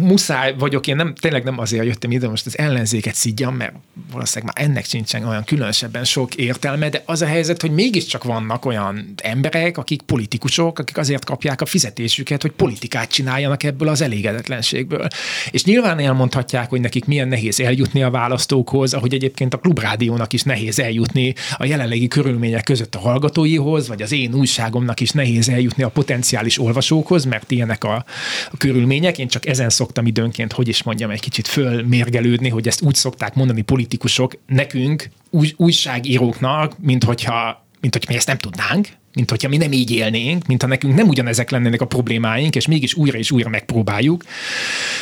muszáj 0.00 0.54
vagyok, 0.58 0.86
én 0.86 0.96
nem, 0.96 1.14
tényleg 1.14 1.44
nem 1.44 1.58
azért 1.58 1.84
jöttem 1.84 2.10
ide 2.10 2.28
most 2.28 2.46
az 2.46 2.58
ellenzéket 2.58 3.14
szidjam, 3.14 3.54
mert 3.54 3.74
valószínűleg 4.14 4.54
már 4.54 4.66
ennek 4.66 4.84
sincsen 4.84 5.24
olyan 5.24 5.44
különösebben 5.44 6.04
sok 6.04 6.34
értelme, 6.34 6.88
de 6.88 7.02
az 7.06 7.22
a 7.22 7.26
helyzet, 7.26 7.60
hogy 7.60 7.70
mégiscsak 7.70 8.24
vannak 8.24 8.64
olyan 8.64 9.14
emberek, 9.22 9.78
akik 9.78 10.02
politikusok, 10.02 10.78
akik 10.78 10.98
azért 10.98 11.24
kapják 11.24 11.60
a 11.60 11.66
fizetésüket, 11.66 12.42
hogy 12.42 12.50
politikát 12.50 13.10
csináljanak 13.10 13.62
ebből 13.62 13.88
az 13.88 14.00
elégedetlenségből. 14.00 15.08
És 15.50 15.64
nyilván 15.64 15.98
elmondhatják, 15.98 16.68
hogy 16.68 16.80
nekik 16.80 17.04
milyen 17.04 17.28
nehéz 17.28 17.60
eljutni 17.60 18.02
a 18.02 18.10
választókhoz, 18.10 18.94
ahogy 18.94 19.14
egyébként 19.14 19.54
a 19.54 19.58
klubrádiónak 19.58 20.32
is 20.32 20.42
nehéz 20.42 20.78
eljutni 20.78 21.34
a 21.56 21.64
jelenlegi 21.64 22.08
körülmények 22.08 22.64
között 22.64 22.94
a 22.94 22.98
hallgatóihoz, 22.98 23.88
vagy 23.88 24.02
az 24.02 24.12
én 24.12 24.34
újságomnak 24.34 25.00
is 25.00 25.10
nehéz 25.10 25.48
eljutni 25.48 25.82
a 25.82 25.88
potenciális 25.88 26.58
olvasókhoz, 26.58 27.24
mert 27.24 27.50
ilyenek 27.50 27.84
a, 27.84 28.04
a 28.50 28.56
körülmények 28.56 29.18
én 29.18 29.28
csak 29.28 29.46
ezen 29.46 29.70
szoktam 29.70 30.06
időnként, 30.06 30.52
hogy 30.52 30.68
is 30.68 30.82
mondjam, 30.82 31.10
egy 31.10 31.20
kicsit 31.20 31.46
fölmérgelődni, 31.46 32.48
hogy 32.48 32.66
ezt 32.66 32.82
úgy 32.82 32.94
szokták 32.94 33.34
mondani 33.34 33.62
politikusok 34.04 34.32
nekünk, 34.46 35.08
új, 35.30 35.52
újságíróknak, 35.56 36.78
mint 36.78 37.04
hogyha, 37.04 37.66
mint 37.80 37.92
hogyha 37.92 38.10
mi 38.10 38.16
ezt 38.16 38.26
nem 38.26 38.38
tudnánk, 38.38 38.88
mint 39.14 39.30
hogyha 39.30 39.48
mi 39.48 39.56
nem 39.56 39.72
így 39.72 39.90
élnénk, 39.90 40.46
mint 40.46 40.62
ha 40.62 40.68
nekünk 40.68 40.94
nem 40.94 41.08
ugyanezek 41.08 41.50
lennének 41.50 41.80
a 41.80 41.86
problémáink, 41.86 42.56
és 42.56 42.66
mégis 42.66 42.94
újra 42.94 43.18
és 43.18 43.30
újra 43.30 43.48
megpróbáljuk. 43.48 44.24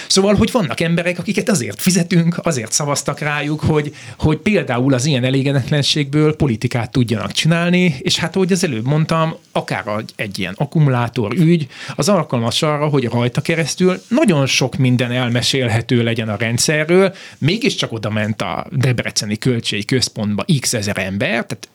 Szóval, 0.07 0.35
hogy 0.35 0.51
vannak 0.51 0.81
emberek, 0.81 1.19
akiket 1.19 1.49
azért 1.49 1.81
fizetünk, 1.81 2.39
azért 2.43 2.73
szavaztak 2.73 3.19
rájuk, 3.19 3.61
hogy, 3.61 3.95
hogy 4.19 4.37
például 4.37 4.95
az 4.95 5.05
ilyen 5.05 5.25
elégedetlenségből 5.25 6.37
politikát 6.37 6.91
tudjanak 6.91 7.33
csinálni, 7.33 7.97
és 7.99 8.19
hát, 8.19 8.37
ahogy 8.37 8.53
az 8.53 8.65
előbb 8.65 8.87
mondtam, 8.87 9.35
akár 9.53 9.85
egy 10.17 10.39
ilyen 10.39 10.55
akkumulátor 10.57 11.33
ügy, 11.33 11.67
az 11.95 12.09
alkalmas 12.09 12.63
arra, 12.63 12.87
hogy 12.89 13.05
rajta 13.05 13.41
keresztül 13.41 14.03
nagyon 14.09 14.47
sok 14.47 14.77
minden 14.77 15.11
elmesélhető 15.13 16.03
legyen 16.03 16.29
a 16.29 16.37
rendszerről, 16.37 17.15
mégiscsak 17.39 17.93
oda 17.93 18.11
ment 18.11 18.43
a 18.43 18.67
Debreceni 18.71 19.39
Költségi 19.39 19.85
Központba 19.85 20.45
x 20.61 20.73
ezer 20.73 20.99
ember, 20.99 21.31
tehát 21.31 21.69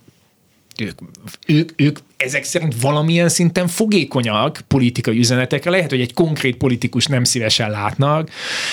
ők, 0.77 0.99
ők, 1.45 1.71
ők 1.75 1.99
ezek 2.17 2.43
szerint 2.43 2.81
valamilyen 2.81 3.29
szinten 3.29 3.67
fogékonyak 3.67 4.59
politikai 4.67 5.17
üzenetekre. 5.17 5.71
Lehet, 5.71 5.89
hogy 5.89 6.01
egy 6.01 6.13
konkrét 6.13 6.57
politikus 6.57 7.05
nem 7.05 7.23
szívesen 7.23 7.71
látnak, 7.71 8.29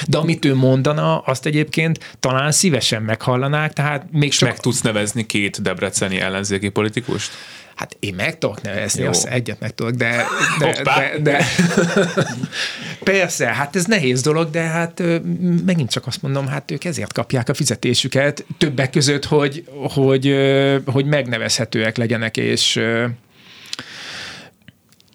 de 0.07 0.19
amit 0.19 0.45
ő 0.45 0.55
mondana, 0.55 1.19
azt 1.19 1.47
egyébként 1.47 2.17
talán 2.21 2.53
szívesen 2.53 3.03
meghallanák, 3.03 3.73
tehát 3.73 4.07
még 4.13 4.33
sok... 4.33 4.49
Meg 4.49 4.59
tudsz 4.59 4.81
nevezni 4.81 5.27
két 5.27 5.63
debreceni 5.63 6.21
ellenzéki 6.21 6.69
politikust? 6.69 7.31
Hát 7.75 7.97
én 8.01 8.15
meg 8.15 8.39
tudok 8.39 8.63
nevezni, 8.63 9.03
Jó. 9.03 9.09
azt 9.09 9.27
egyet 9.27 9.61
meg 9.61 9.75
tudok, 9.75 9.93
de, 9.93 10.25
de, 10.59 10.83
de, 10.83 11.19
de 11.23 11.47
persze, 13.13 13.47
hát 13.47 13.77
ez 13.77 13.85
nehéz 13.85 14.21
dolog, 14.21 14.51
de 14.51 14.61
hát 14.61 15.03
megint 15.65 15.91
csak 15.91 16.07
azt 16.07 16.23
mondom, 16.23 16.47
hát 16.47 16.71
ők 16.71 16.85
ezért 16.85 17.13
kapják 17.13 17.49
a 17.49 17.55
fizetésüket, 17.55 18.45
többek 18.59 18.91
között, 18.91 19.25
hogy, 19.25 19.65
hogy, 19.93 20.37
hogy 20.87 21.05
megnevezhetőek 21.05 21.97
legyenek, 21.97 22.37
és 22.37 22.81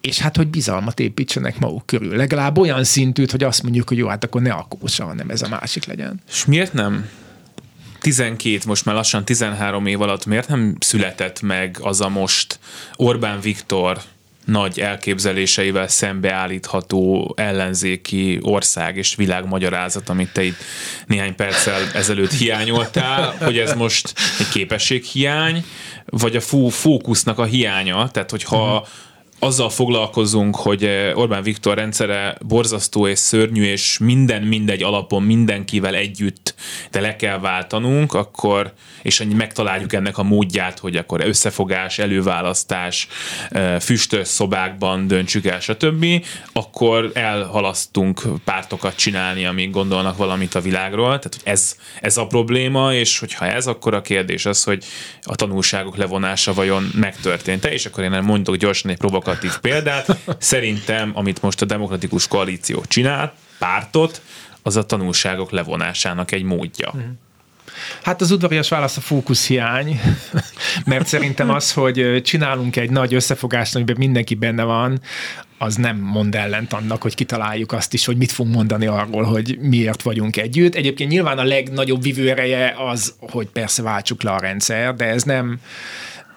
és 0.02 0.20
hát, 0.20 0.38
hogy 0.38 0.48
bizalmat 0.48 1.00
építsenek 1.00 1.60
maguk 1.60 1.86
körül. 1.86 2.16
Legalább 2.16 2.58
olyan 2.58 2.84
szintűt, 2.84 3.32
hogy 3.32 3.44
azt 3.44 3.64
mondjuk, 3.64 3.88
hogy 3.88 3.98
jó, 3.98 4.08
hát 4.08 4.24
akkor 4.24 4.42
ne 4.42 4.52
a 4.52 4.68
kósa, 4.70 5.06
hanem 5.06 5.30
ez 5.30 5.42
a 5.42 5.48
másik 5.48 5.86
legyen. 5.86 6.22
És 6.30 6.46
miért 6.46 6.74
nem 6.74 7.10
12, 8.00 8.60
most 8.66 8.86
már 8.86 8.96
lassan 8.96 9.26
13 9.26 9.86
év 9.86 10.02
alatt 10.02 10.26
miért 10.26 10.48
nem 10.48 10.76
született 10.80 11.42
meg 11.42 11.78
az 11.82 12.02
a 12.02 12.10
most 12.10 12.60
Orbán 12.96 13.40
Viktor 13.40 14.02
nagy 14.46 14.80
elképzeléseivel 14.80 15.88
szembeállítható 15.88 17.34
ellenzéki 17.38 18.40
ország 18.42 18.98
és 18.98 19.16
világ 19.16 19.48
magyarázat, 19.48 20.10
amit 20.10 20.34
te 20.34 20.44
itt 20.44 20.64
néhány 21.08 21.36
perccel 21.36 21.82
ezelőtt 21.94 22.32
hiányoltál, 22.32 23.36
hogy 23.40 23.58
ez 23.58 23.74
most 23.74 24.14
egy 24.40 24.50
képességhiány, 24.50 25.64
vagy 26.10 26.36
a 26.36 26.42
fó, 26.42 26.68
fókusznak 26.68 27.40
a 27.40 27.44
hiánya, 27.44 28.10
tehát 28.10 28.32
hogyha 28.32 28.74
uh-huh 28.74 28.88
azzal 29.40 29.70
foglalkozunk, 29.70 30.56
hogy 30.56 30.84
eh, 30.84 31.18
Orbán 31.18 31.44
Viktor 31.44 31.76
rendszere 31.76 32.38
borzasztó 32.48 33.08
és 33.08 33.20
szörnyű, 33.20 33.64
és 33.64 33.98
minden 33.98 34.42
mindegy 34.42 34.84
alapon 34.84 35.24
mindenkivel 35.24 35.96
együtt, 35.96 36.56
de 36.92 37.00
le 37.00 37.16
kell 37.16 37.40
váltanunk, 37.40 38.14
akkor, 38.14 38.74
és 39.02 39.24
megtaláljuk 39.36 39.94
ennek 39.94 40.18
a 40.18 40.24
módját, 40.24 40.80
hogy 40.80 40.96
akkor 40.96 41.22
összefogás, 41.26 42.00
előválasztás, 42.00 43.08
eh, 43.50 43.80
füstös 43.80 44.28
szobákban 44.28 45.08
döntsük 45.08 45.46
el, 45.46 45.60
stb., 45.60 46.06
akkor 46.54 47.12
elhalasztunk 47.14 48.22
pártokat 48.44 48.96
csinálni, 48.96 49.46
amíg 49.46 49.72
gondolnak 49.72 50.18
valamit 50.18 50.56
a 50.56 50.62
világról. 50.62 51.08
Tehát 51.08 51.40
ez, 51.44 51.76
ez 52.02 52.18
a 52.18 52.28
probléma, 52.28 52.94
és 52.94 53.20
hogyha 53.20 53.46
ez, 53.46 53.68
akkor 53.68 53.94
a 53.94 54.02
kérdés 54.02 54.46
az, 54.46 54.64
hogy 54.64 54.84
a 55.22 55.36
tanulságok 55.36 55.96
levonása 55.96 56.54
vajon 56.54 56.92
megtörtént-e, 56.96 57.72
és 57.72 57.86
akkor 57.86 58.04
én 58.04 58.12
mondok 58.12 58.56
gyorsan 58.56 58.92
egy 58.92 58.98
provokatív 58.98 59.29
provokatív 59.30 59.60
példát. 59.60 60.18
Szerintem, 60.38 61.12
amit 61.14 61.42
most 61.42 61.62
a 61.62 61.66
demokratikus 61.66 62.28
koalíció 62.28 62.84
csinál, 62.88 63.34
pártot, 63.60 64.22
az 64.62 64.76
a 64.76 64.86
tanulságok 64.86 65.52
levonásának 65.52 66.32
egy 66.32 66.44
módja. 66.44 66.94
Hát 68.04 68.22
az 68.22 68.32
udvarias 68.32 68.70
válasz 68.70 68.98
a 68.98 69.02
fókuszhiány, 69.02 70.02
mert 70.86 71.08
szerintem 71.08 71.50
az, 71.50 71.74
hogy 71.74 72.22
csinálunk 72.24 72.76
egy 72.76 72.90
nagy 72.90 73.14
összefogást, 73.14 73.76
amiben 73.76 73.96
mindenki 73.98 74.36
benne 74.36 74.64
van, 74.64 75.02
az 75.58 75.76
nem 75.76 75.98
mond 75.98 76.36
ellent 76.36 76.74
annak, 76.74 77.02
hogy 77.02 77.16
kitaláljuk 77.16 77.72
azt 77.72 77.94
is, 77.94 78.06
hogy 78.06 78.18
mit 78.18 78.32
fogunk 78.32 78.56
mondani 78.56 78.86
arról, 78.86 79.24
hogy 79.24 79.58
miért 79.62 80.02
vagyunk 80.02 80.38
együtt. 80.38 80.76
Egyébként 80.76 81.12
nyilván 81.12 81.38
a 81.38 81.44
legnagyobb 81.44 82.02
vívőereje 82.02 82.76
az, 82.78 83.16
hogy 83.20 83.48
persze 83.48 83.82
váltsuk 83.82 84.24
le 84.24 84.32
a 84.32 84.40
rendszer, 84.40 84.96
de 84.96 85.06
ez 85.06 85.24
nem, 85.24 85.60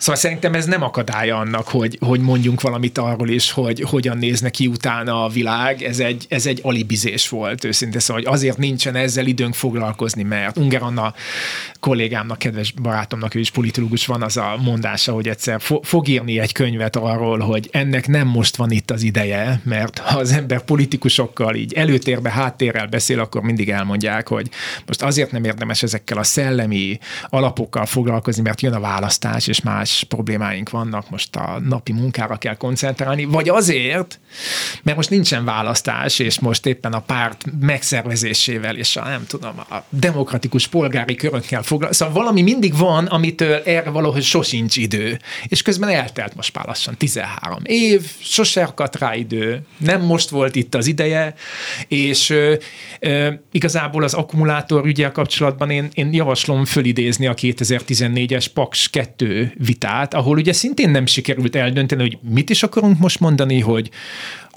Szóval 0.02 0.20
szerintem 0.20 0.54
ez 0.54 0.66
nem 0.66 0.82
akadálya 0.82 1.38
annak, 1.38 1.68
hogy, 1.68 1.98
hogy 2.00 2.20
mondjunk 2.20 2.60
valamit 2.60 2.98
arról 2.98 3.28
is, 3.28 3.50
hogy 3.50 3.80
hogyan 3.80 4.18
nézne 4.18 4.50
ki 4.50 4.66
utána 4.66 5.24
a 5.24 5.28
világ. 5.28 5.82
Ez 5.82 5.98
egy, 5.98 6.26
ez 6.28 6.46
egy 6.46 6.60
alibizés 6.62 7.28
volt 7.28 7.64
őszintén, 7.64 8.00
szóval 8.00 8.22
hogy 8.22 8.32
azért 8.34 8.56
nincsen 8.56 8.94
ezzel 8.94 9.26
időnk 9.26 9.54
foglalkozni, 9.54 10.22
mert 10.22 10.56
Unger 10.56 10.82
Anna 10.82 11.14
kollégámnak, 11.80 12.38
kedves 12.38 12.72
barátomnak, 12.72 13.34
ő 13.34 13.38
is 13.38 13.50
politológus 13.50 14.06
van 14.06 14.22
az 14.22 14.36
a 14.36 14.56
mondása, 14.62 15.12
hogy 15.12 15.28
egyszer 15.28 15.60
fo- 15.60 15.86
fog 15.86 16.08
írni 16.08 16.38
egy 16.38 16.52
könyvet 16.52 16.96
arról, 16.96 17.38
hogy 17.38 17.68
ennek 17.72 18.06
nem 18.06 18.26
most 18.26 18.56
van 18.56 18.70
itt 18.70 18.90
az 18.90 19.02
ideje, 19.02 19.60
mert 19.64 19.98
ha 19.98 20.18
az 20.18 20.32
ember 20.32 20.64
politikusokkal 20.64 21.54
így 21.54 21.72
előtérbe, 21.72 22.30
háttérrel 22.30 22.86
beszél, 22.86 23.20
akkor 23.20 23.42
mindig 23.42 23.70
elmondják, 23.70 24.28
hogy 24.28 24.48
most 24.86 25.02
azért 25.02 25.30
nem 25.30 25.44
érdemes 25.44 25.82
ezekkel 25.82 26.18
a 26.18 26.22
szellemi 26.22 26.98
alapokkal 27.28 27.86
foglalkozni, 27.86 28.42
mert 28.42 28.60
jön 28.60 28.72
a 28.72 28.80
választás, 28.80 29.46
és 29.46 29.60
más 29.60 29.91
más 29.92 30.04
problémáink 30.04 30.70
vannak, 30.70 31.10
most 31.10 31.36
a 31.36 31.60
napi 31.64 31.92
munkára 31.92 32.36
kell 32.36 32.56
koncentrálni, 32.56 33.24
vagy 33.24 33.48
azért, 33.48 34.20
mert 34.82 34.96
most 34.96 35.10
nincsen 35.10 35.44
választás, 35.44 36.18
és 36.18 36.40
most 36.40 36.66
éppen 36.66 36.92
a 36.92 37.00
párt 37.00 37.44
megszervezésével, 37.60 38.76
és 38.76 38.96
a 38.96 39.08
nem 39.08 39.26
tudom, 39.26 39.58
a 39.58 39.76
demokratikus 39.88 40.66
polgári 40.66 41.14
körökkel 41.14 41.62
foglalkozni. 41.62 42.04
Szóval 42.04 42.22
valami 42.22 42.42
mindig 42.42 42.76
van, 42.76 43.06
amitől 43.06 43.62
erre 43.64 43.90
valahogy 43.90 44.22
sosincs 44.22 44.76
idő. 44.76 45.18
És 45.46 45.62
közben 45.62 45.88
eltelt 45.88 46.34
most 46.34 46.54
már 46.54 46.66
lassan 46.66 46.96
13 46.96 47.58
év, 47.64 48.10
sose 48.18 48.62
akadt 48.62 48.98
rá 48.98 49.14
idő, 49.14 49.60
nem 49.76 50.00
most 50.00 50.28
volt 50.28 50.56
itt 50.56 50.74
az 50.74 50.86
ideje, 50.86 51.34
és 51.88 52.30
ö, 52.30 52.54
ö, 53.00 53.32
igazából 53.50 54.02
az 54.02 54.14
akkumulátor 54.14 54.86
ügyel 54.86 55.12
kapcsolatban 55.12 55.70
én, 55.70 55.88
én 55.94 56.12
javaslom 56.12 56.64
fölidézni 56.64 57.26
a 57.26 57.34
2014-es 57.34 58.46
Paks 58.54 58.90
2 58.90 59.52
vit 59.58 59.81
vitát, 59.82 60.14
ahol 60.14 60.36
ugye 60.36 60.52
szintén 60.52 60.90
nem 60.90 61.06
sikerült 61.06 61.56
eldönteni, 61.56 62.02
hogy 62.02 62.18
mit 62.32 62.50
is 62.50 62.62
akarunk 62.62 62.98
most 62.98 63.20
mondani, 63.20 63.60
hogy 63.60 63.90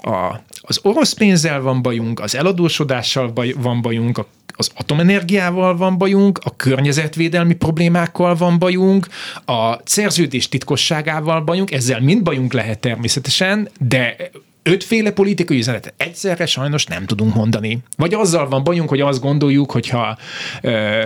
a, 0.02 0.40
az 0.60 0.80
orosz 0.82 1.12
pénzzel 1.12 1.60
van 1.60 1.82
bajunk, 1.82 2.20
az 2.20 2.34
eladósodással 2.34 3.28
baj, 3.28 3.54
van 3.58 3.82
bajunk, 3.82 4.18
a, 4.18 4.26
az 4.56 4.70
atomenergiával 4.76 5.76
van 5.76 5.98
bajunk, 5.98 6.38
a 6.44 6.56
környezetvédelmi 6.56 7.54
problémákkal 7.54 8.34
van 8.34 8.58
bajunk, 8.58 9.06
a 9.46 9.76
szerződés 9.84 10.48
titkosságával 10.48 11.40
bajunk, 11.40 11.72
ezzel 11.72 12.00
mind 12.00 12.22
bajunk 12.22 12.52
lehet 12.52 12.78
természetesen, 12.78 13.68
de 13.80 14.16
ötféle 14.62 15.10
politikai 15.10 15.58
üzenetet 15.58 15.94
egyszerre 15.96 16.46
sajnos 16.46 16.84
nem 16.84 17.06
tudunk 17.06 17.34
mondani. 17.34 17.78
Vagy 17.96 18.14
azzal 18.14 18.48
van 18.48 18.64
bajunk, 18.64 18.88
hogy 18.88 19.00
azt 19.00 19.20
gondoljuk, 19.20 19.70
hogyha 19.70 20.18
ö, 20.60 21.04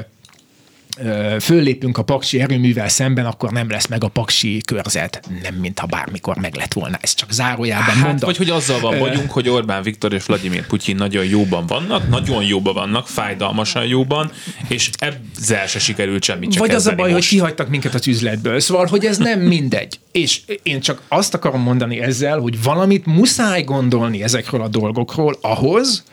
föllépünk 1.40 1.98
a 1.98 2.02
paksi 2.02 2.40
erőművel 2.40 2.88
szemben, 2.88 3.26
akkor 3.26 3.52
nem 3.52 3.70
lesz 3.70 3.86
meg 3.86 4.04
a 4.04 4.08
paksi 4.08 4.60
körzet. 4.64 5.20
Nem, 5.42 5.54
mintha 5.54 5.86
bármikor 5.86 6.36
meg 6.36 6.54
lett 6.54 6.72
volna. 6.72 6.98
Ez 7.00 7.14
csak 7.14 7.32
zárójában 7.32 7.84
hát, 7.94 8.04
mondom. 8.04 8.28
Vagy 8.28 8.36
hogy 8.36 8.50
azzal 8.50 8.80
van 8.80 8.98
vagyunk, 8.98 9.30
hogy 9.30 9.48
Orbán 9.48 9.82
Viktor 9.82 10.12
és 10.12 10.24
Vladimir 10.24 10.66
Putyin 10.66 10.96
nagyon 10.96 11.24
jóban 11.24 11.66
vannak, 11.66 12.08
nagyon 12.08 12.44
jóban 12.44 12.74
vannak, 12.74 13.08
fájdalmasan 13.08 13.86
jóban, 13.86 14.32
és 14.68 14.90
ezzel 14.98 15.66
se 15.66 15.78
sikerült 15.78 16.22
semmit 16.22 16.56
Vagy 16.56 16.74
az 16.74 16.86
a 16.86 16.94
baj, 16.94 17.12
most. 17.12 17.28
hogy 17.28 17.38
kihagytak 17.38 17.68
minket 17.68 17.94
az 17.94 18.06
üzletből. 18.06 18.60
Szóval, 18.60 18.86
hogy 18.86 19.04
ez 19.04 19.18
nem 19.18 19.40
mindegy. 19.40 19.98
És 20.12 20.40
én 20.62 20.80
csak 20.80 21.02
azt 21.08 21.34
akarom 21.34 21.60
mondani 21.60 22.00
ezzel, 22.00 22.38
hogy 22.38 22.62
valamit 22.62 23.06
muszáj 23.06 23.62
gondolni 23.62 24.22
ezekről 24.22 24.62
a 24.62 24.68
dolgokról 24.68 25.38
ahhoz, 25.40 26.04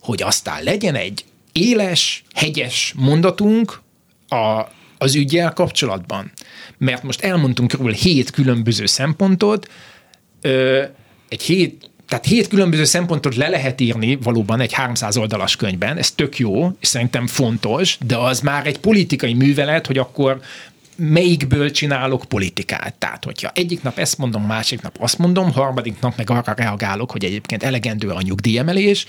hogy 0.00 0.22
aztán 0.22 0.62
legyen 0.62 0.94
egy 0.94 1.24
éles, 1.52 2.24
hegyes 2.34 2.94
mondatunk, 2.96 3.81
a, 4.32 4.72
az 4.98 5.14
ügyel 5.14 5.52
kapcsolatban. 5.52 6.32
Mert 6.78 7.02
most 7.02 7.20
elmondtunk 7.20 7.72
róla 7.72 7.92
hét 7.92 8.30
különböző 8.30 8.86
szempontot, 8.86 9.70
ö, 10.40 10.82
egy 11.28 11.42
hét 11.42 11.90
tehát 12.08 12.26
hét 12.26 12.48
különböző 12.48 12.84
szempontot 12.84 13.36
le 13.36 13.48
lehet 13.48 13.80
írni 13.80 14.16
valóban 14.16 14.60
egy 14.60 14.72
300 14.72 15.16
oldalas 15.16 15.56
könyvben, 15.56 15.96
ez 15.96 16.10
tök 16.10 16.38
jó, 16.38 16.76
és 16.80 16.88
szerintem 16.88 17.26
fontos, 17.26 17.98
de 18.06 18.16
az 18.16 18.40
már 18.40 18.66
egy 18.66 18.78
politikai 18.78 19.34
művelet, 19.34 19.86
hogy 19.86 19.98
akkor 19.98 20.40
melyikből 20.96 21.70
csinálok 21.70 22.24
politikát. 22.24 22.94
Tehát, 22.94 23.24
hogyha 23.24 23.50
egyik 23.54 23.82
nap 23.82 23.98
ezt 23.98 24.18
mondom, 24.18 24.42
másik 24.42 24.82
nap 24.82 24.96
azt 25.00 25.18
mondom, 25.18 25.52
harmadik 25.52 26.00
nap 26.00 26.16
meg 26.16 26.30
arra 26.30 26.54
reagálok, 26.56 27.10
hogy 27.10 27.24
egyébként 27.24 27.62
elegendő 27.62 28.08
a 28.08 28.22
nyugdíjemelés, 28.22 29.06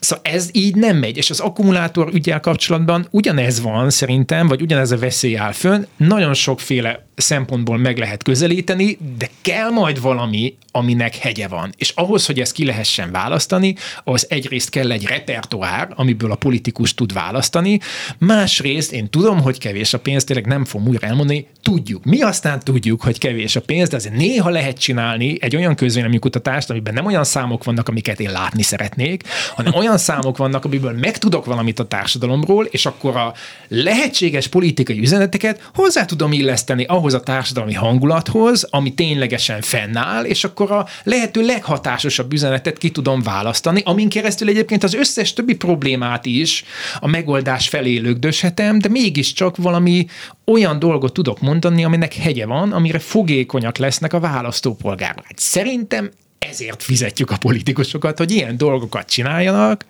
Szóval 0.00 0.24
ez 0.24 0.48
így 0.52 0.74
nem 0.74 0.96
megy, 0.96 1.16
és 1.16 1.30
az 1.30 1.40
akkumulátor 1.40 2.10
ügyel 2.12 2.40
kapcsolatban 2.40 3.06
ugyanez 3.10 3.60
van 3.60 3.90
szerintem, 3.90 4.46
vagy 4.46 4.62
ugyanez 4.62 4.90
a 4.90 4.98
veszély 4.98 5.36
áll 5.36 5.52
fönn, 5.52 5.84
nagyon 5.96 6.34
sokféle 6.34 7.06
szempontból 7.20 7.78
meg 7.78 7.98
lehet 7.98 8.22
közelíteni, 8.22 8.98
de 9.18 9.28
kell 9.42 9.70
majd 9.70 10.00
valami, 10.00 10.56
aminek 10.72 11.16
hegye 11.16 11.48
van. 11.48 11.72
És 11.76 11.92
ahhoz, 11.94 12.26
hogy 12.26 12.40
ezt 12.40 12.52
ki 12.52 12.64
lehessen 12.64 13.10
választani, 13.10 13.74
az 14.04 14.26
egyrészt 14.30 14.70
kell 14.70 14.90
egy 14.90 15.06
repertoár, 15.06 15.88
amiből 15.94 16.30
a 16.30 16.34
politikus 16.34 16.94
tud 16.94 17.12
választani, 17.12 17.80
másrészt 18.18 18.92
én 18.92 19.10
tudom, 19.10 19.40
hogy 19.40 19.58
kevés 19.58 19.94
a 19.94 19.98
pénz, 19.98 20.24
tényleg 20.24 20.46
nem 20.46 20.64
fogom 20.64 20.88
újra 20.88 21.06
elmondani, 21.06 21.46
tudjuk. 21.62 22.04
Mi 22.04 22.20
aztán 22.20 22.60
tudjuk, 22.60 23.02
hogy 23.02 23.18
kevés 23.18 23.56
a 23.56 23.60
pénz, 23.60 23.88
de 23.88 23.96
azért 23.96 24.16
néha 24.16 24.48
lehet 24.48 24.78
csinálni 24.78 25.36
egy 25.40 25.56
olyan 25.56 25.76
kutatást, 26.18 26.70
amiben 26.70 26.94
nem 26.94 27.06
olyan 27.06 27.24
számok 27.24 27.64
vannak, 27.64 27.88
amiket 27.88 28.20
én 28.20 28.30
látni 28.30 28.62
szeretnék, 28.62 29.22
hanem 29.54 29.74
olyan 29.78 29.98
számok 29.98 30.36
vannak, 30.36 30.64
amiből 30.64 30.92
megtudok 30.92 31.44
valamit 31.44 31.78
a 31.78 31.86
társadalomról, 31.86 32.64
és 32.64 32.86
akkor 32.86 33.16
a 33.16 33.34
lehetséges 33.68 34.46
politikai 34.46 35.00
üzeneteket 35.00 35.70
hozzá 35.74 36.04
tudom 36.04 36.32
illeszteni 36.32 36.84
ahhoz 36.84 37.14
a 37.14 37.20
társadalmi 37.20 37.74
hangulathoz, 37.74 38.66
ami 38.70 38.94
ténylegesen 38.94 39.60
fennáll, 39.60 40.24
és 40.24 40.44
akkor 40.44 40.70
a 40.70 40.86
lehető 41.02 41.46
leghatásosabb 41.46 42.32
üzenetet 42.32 42.78
ki 42.78 42.90
tudom 42.90 43.22
választani, 43.22 43.82
amin 43.84 44.08
keresztül 44.08 44.48
egyébként 44.48 44.82
az 44.82 44.94
összes 44.94 45.32
többi 45.32 45.54
problémát 45.54 46.26
is 46.26 46.64
a 47.00 47.06
megoldás 47.06 47.68
felé 47.68 47.96
lögdöshetem, 47.96 48.78
de 48.78 48.88
mégiscsak 48.88 49.56
valami 49.56 50.06
olyan 50.44 50.78
dolgot 50.78 51.12
tudok 51.12 51.40
mondani, 51.40 51.84
aminek 51.84 52.14
hegye 52.14 52.46
van, 52.46 52.72
amire 52.72 52.98
fogékonyak 52.98 53.78
lesznek 53.78 54.12
a 54.12 54.20
választópolgárok. 54.20 55.24
Hát 55.24 55.38
szerintem 55.38 56.10
ezért 56.38 56.82
fizetjük 56.82 57.30
a 57.30 57.36
politikusokat, 57.36 58.18
hogy 58.18 58.30
ilyen 58.30 58.56
dolgokat 58.56 59.08
csináljanak, 59.08 59.84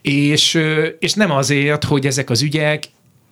és, 0.00 0.58
és 0.98 1.12
nem 1.12 1.30
azért, 1.30 1.84
hogy 1.84 2.06
ezek 2.06 2.30
az 2.30 2.42
ügyek 2.42 2.84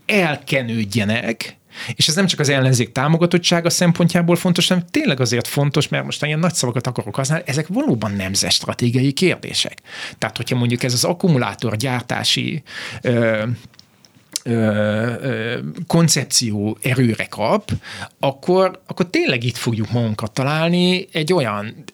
elkenődjenek, 0.07 1.57
és 1.95 2.09
ez 2.09 2.15
nem 2.15 2.27
csak 2.27 2.41
az 2.41 2.49
ellenzék 2.49 2.93
támogatottsága 2.93 3.71
szempontjából 3.71 4.37
fontos, 4.37 4.69
hanem 4.69 4.85
tényleg 4.91 5.21
azért 5.21 5.47
fontos, 5.47 5.89
mert 5.89 6.05
most 6.05 6.25
ilyen 6.25 6.39
nagy 6.39 6.55
szavakat 6.55 6.87
akarok 6.87 7.15
használni, 7.15 7.45
ezek 7.47 7.67
valóban 7.69 8.13
nemzet 8.13 8.51
stratégiai 8.51 9.13
kérdések. 9.13 9.79
Tehát, 10.19 10.37
hogyha 10.37 10.57
mondjuk 10.57 10.83
ez 10.83 10.93
az 10.93 11.05
akkumulátor 11.05 11.77
gyártási 11.77 12.63
ö, 13.03 13.43
koncepció 15.87 16.79
erőre 16.83 17.25
kap, 17.25 17.71
akkor, 18.19 18.83
akkor 18.87 19.11
tényleg 19.11 19.45
itt 19.45 19.57
fogjuk 19.57 19.91
magunkat 19.91 20.33
találni 20.33 21.07
egy 21.13 21.33
olyan 21.33 21.85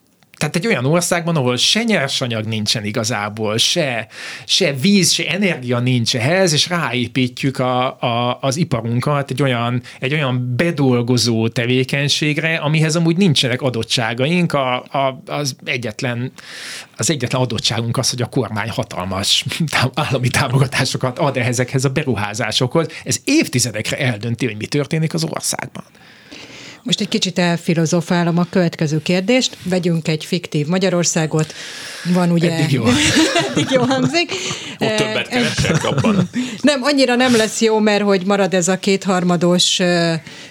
tehát 0.41 0.57
egy 0.57 0.67
olyan 0.67 0.85
országban, 0.85 1.37
ahol 1.37 1.57
se 1.57 1.83
nyersanyag 1.83 2.45
nincsen 2.45 2.85
igazából, 2.85 3.57
se, 3.57 4.07
se 4.45 4.73
víz, 4.73 5.13
se 5.13 5.27
energia 5.29 5.79
nincs 5.79 6.17
ehhez, 6.17 6.53
és 6.53 6.69
ráépítjük 6.69 7.59
a, 7.59 8.01
a, 8.01 8.39
az 8.41 8.57
iparunkat 8.57 9.31
egy 9.31 9.43
olyan, 9.43 9.83
egy 9.99 10.13
olyan 10.13 10.55
bedolgozó 10.57 11.49
tevékenységre, 11.49 12.57
amihez 12.57 12.97
amúgy 12.97 13.17
nincsenek 13.17 13.63
adottságaink. 13.63 14.53
A, 14.53 14.75
a, 14.83 15.23
az, 15.27 15.57
egyetlen, 15.65 16.33
az 16.97 17.11
egyetlen 17.11 17.41
adottságunk 17.43 17.97
az, 17.97 18.11
hogy 18.11 18.23
a 18.23 18.27
kormány 18.27 18.71
hatalmas 18.71 19.45
állami 19.95 20.29
támogatásokat 20.29 21.19
ad 21.19 21.37
ezekhez 21.37 21.85
a 21.85 21.89
beruházásokhoz. 21.89 22.87
Ez 23.05 23.21
évtizedekre 23.25 23.99
eldönti, 23.99 24.47
hogy 24.47 24.57
mi 24.57 24.67
történik 24.67 25.15
az 25.15 25.25
országban. 25.25 25.85
Most 26.83 27.01
egy 27.01 27.09
kicsit 27.09 27.39
elfilozofálom 27.39 28.39
a 28.39 28.47
következő 28.51 29.03
kérdést. 29.03 29.57
Vegyünk 29.65 30.09
egy 30.09 30.25
fiktív 30.25 30.67
Magyarországot. 30.67 31.53
Van 32.05 32.31
ugye... 32.31 32.53
Eddig 32.53 32.73
jó. 32.73 32.85
Eddig 33.51 33.71
jó 33.71 33.83
hangzik. 33.83 34.33
Ott 34.79 34.97
többet 34.97 35.29
keresek 35.29 35.85
abban. 35.85 36.31
Nem, 36.61 36.83
annyira 36.83 37.15
nem 37.15 37.37
lesz 37.37 37.61
jó, 37.61 37.79
mert 37.79 38.03
hogy 38.03 38.27
marad 38.27 38.55
ez 38.55 38.69
a 38.69 38.79
kétharmados 38.79 39.81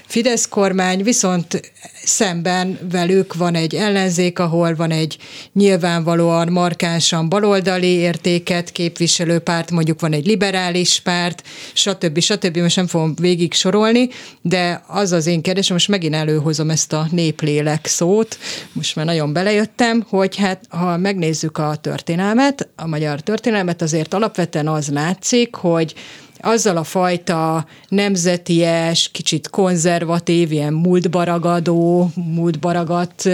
Fidesz 0.09 0.47
kormány, 0.47 1.03
viszont 1.03 1.71
szemben 2.03 2.79
velük 2.91 3.33
van 3.33 3.55
egy 3.55 3.75
ellenzék, 3.75 4.39
ahol 4.39 4.75
van 4.75 4.91
egy 4.91 5.17
nyilvánvalóan 5.53 6.51
markánsan 6.51 7.29
baloldali 7.29 7.87
értéket 7.87 8.71
képviselő 8.71 9.39
párt, 9.39 9.71
mondjuk 9.71 9.99
van 9.99 10.13
egy 10.13 10.25
liberális 10.25 10.99
párt, 10.99 11.43
stb. 11.73 12.19
stb. 12.19 12.57
Most 12.57 12.75
nem 12.75 12.87
fogom 12.87 13.13
végig 13.15 13.53
sorolni, 13.53 14.09
de 14.41 14.83
az 14.87 15.11
az 15.11 15.27
én 15.27 15.41
kérdésem, 15.41 15.75
most 15.75 15.87
megint 15.87 16.15
előhozom 16.15 16.69
ezt 16.69 16.93
a 16.93 17.07
néplélek 17.11 17.85
szót, 17.85 18.37
most 18.71 18.95
már 18.95 19.05
nagyon 19.05 19.33
belejöttem, 19.33 20.05
hogy 20.09 20.35
hát 20.35 20.63
ha 20.69 20.97
megnézzük 20.97 21.38
a 21.57 21.75
történelmet, 21.75 22.67
a 22.75 22.87
magyar 22.87 23.21
történelmet, 23.21 23.81
azért 23.81 24.13
alapvetően 24.13 24.67
az 24.67 24.89
látszik, 24.89 25.55
hogy 25.55 25.93
azzal 26.41 26.77
a 26.77 26.83
fajta 26.83 27.65
nemzeties, 27.87 29.09
kicsit 29.11 29.49
konzervatív, 29.49 30.51
ilyen 30.51 30.73
múltbaragadó, 30.73 32.11
múltbaragat 32.15 33.29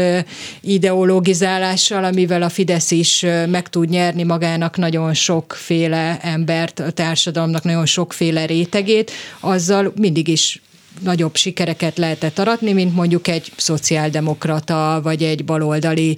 ideologizálással, 0.62 2.04
amivel 2.04 2.42
a 2.42 2.50
Fidesz 2.50 2.92
is 2.92 3.26
meg 3.50 3.70
tud 3.70 3.90
nyerni 3.90 4.24
magának 4.24 4.78
nagyon 4.78 5.14
sokféle 5.14 6.20
embert, 6.22 6.80
a 6.80 6.92
társadalomnak 6.92 7.64
nagyon 7.64 7.86
sokféle 7.86 8.46
rétegét, 8.46 9.12
azzal 9.40 9.94
mindig 9.96 10.28
is 10.28 10.62
nagyobb 11.00 11.36
sikereket 11.36 11.98
lehetett 11.98 12.40
aratni, 12.40 12.74
mint 12.74 12.96
mondjuk 12.96 13.28
egy 13.28 13.52
szociáldemokrata 13.56 15.00
vagy 15.04 15.24
egy 15.24 15.46
baloldali 15.46 16.18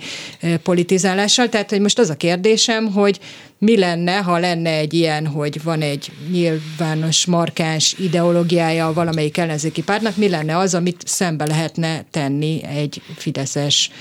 politizálással. 0.64 1.50
Tehát, 1.50 1.70
hogy 1.70 1.82
most 1.82 2.00
az 2.00 2.10
a 2.10 2.16
kérdésem, 2.16 2.92
hogy 2.92 3.20
mi 3.60 3.78
lenne, 3.78 4.18
ha 4.18 4.38
lenne 4.38 4.70
egy 4.70 4.94
ilyen, 4.94 5.28
hogy 5.28 5.64
van 5.64 5.82
egy 5.82 6.12
nyilvános, 6.32 7.26
markáns 7.26 7.96
ideológiája 8.00 8.94
valamelyik 8.94 9.38
ellenzéki 9.38 9.84
pártnak, 9.84 10.18
mi 10.18 10.30
lenne 10.30 10.58
az, 10.58 10.74
amit 10.74 11.02
szembe 11.06 11.46
lehetne 11.46 12.06
tenni 12.12 12.64
egy 12.64 13.02
fideszes, 13.16 13.92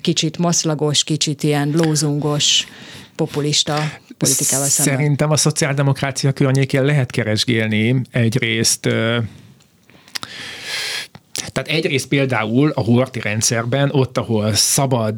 kicsit 0.00 0.38
maszlagos, 0.38 1.04
kicsit 1.04 1.42
ilyen 1.42 1.70
lózungos, 1.76 2.66
populista 3.16 3.90
politikával 4.18 4.66
szemben? 4.66 4.94
Szerintem 4.94 5.30
a 5.30 5.36
szociáldemokrácia 5.36 6.32
környékén 6.32 6.84
lehet 6.84 7.10
keresgélni 7.10 8.00
egyrészt 8.10 8.88
tehát 11.52 11.68
egyrészt 11.68 12.08
például 12.08 12.70
a 12.70 12.80
horti 12.80 13.20
rendszerben, 13.20 13.90
ott, 13.92 14.18
ahol 14.18 14.54
szabad 14.54 15.16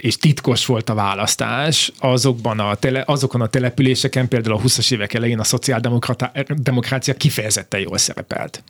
és 0.00 0.16
titkos 0.16 0.66
volt 0.66 0.88
a 0.88 0.94
választás, 0.94 1.92
azokban 1.98 2.60
a 2.60 2.74
tele, 2.74 3.02
azokon 3.06 3.40
a 3.40 3.46
településeken, 3.46 4.28
például 4.28 4.56
a 4.56 4.60
20-as 4.60 4.92
évek 4.92 5.14
elején 5.14 5.38
a 5.38 5.44
szociáldemokrácia 5.44 7.14
kifejezetten 7.14 7.80
jól 7.80 7.98
szerepelt. 7.98 8.62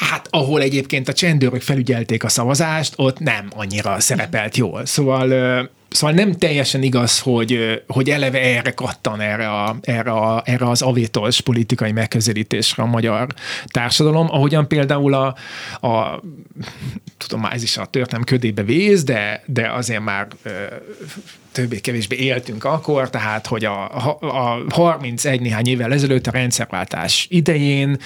Hát, 0.00 0.26
ahol 0.30 0.60
egyébként 0.60 1.08
a 1.08 1.12
csendőrök 1.12 1.60
felügyelték 1.60 2.24
a 2.24 2.28
szavazást, 2.28 2.92
ott 2.96 3.18
nem 3.18 3.48
annyira 3.56 4.00
szerepelt 4.00 4.56
jól. 4.56 4.86
Szóval 4.86 5.68
Szóval 5.90 6.14
nem 6.14 6.32
teljesen 6.32 6.82
igaz, 6.82 7.20
hogy, 7.20 7.82
hogy 7.86 8.10
eleve 8.10 8.40
erre 8.40 8.70
kattan 8.70 9.20
erre, 9.20 9.50
a, 9.50 9.76
erre, 9.80 10.10
a, 10.10 10.42
erre 10.44 10.68
az 10.68 10.82
avétos 10.82 11.40
politikai 11.40 11.92
megközelítésre 11.92 12.82
a 12.82 12.86
magyar 12.86 13.26
társadalom, 13.66 14.26
ahogyan 14.30 14.68
például 14.68 15.14
a, 15.14 15.34
a 15.86 16.22
tudom, 17.16 17.44
ez 17.44 17.62
is 17.62 17.76
a 17.76 17.84
történelem 17.84 18.24
ködébe 18.24 18.62
vész, 18.62 19.04
de, 19.04 19.42
de 19.46 19.72
azért 19.72 20.02
már 20.02 20.26
többé-kevésbé 21.52 22.16
éltünk 22.16 22.64
akkor, 22.64 23.10
tehát 23.10 23.46
hogy 23.46 23.64
a, 23.64 23.96
a 24.20 24.64
31 24.68 25.40
néhány 25.40 25.66
évvel 25.66 25.92
ezelőtt 25.92 26.26
a 26.26 26.30
rendszerváltás 26.30 27.26
idején 27.30 27.98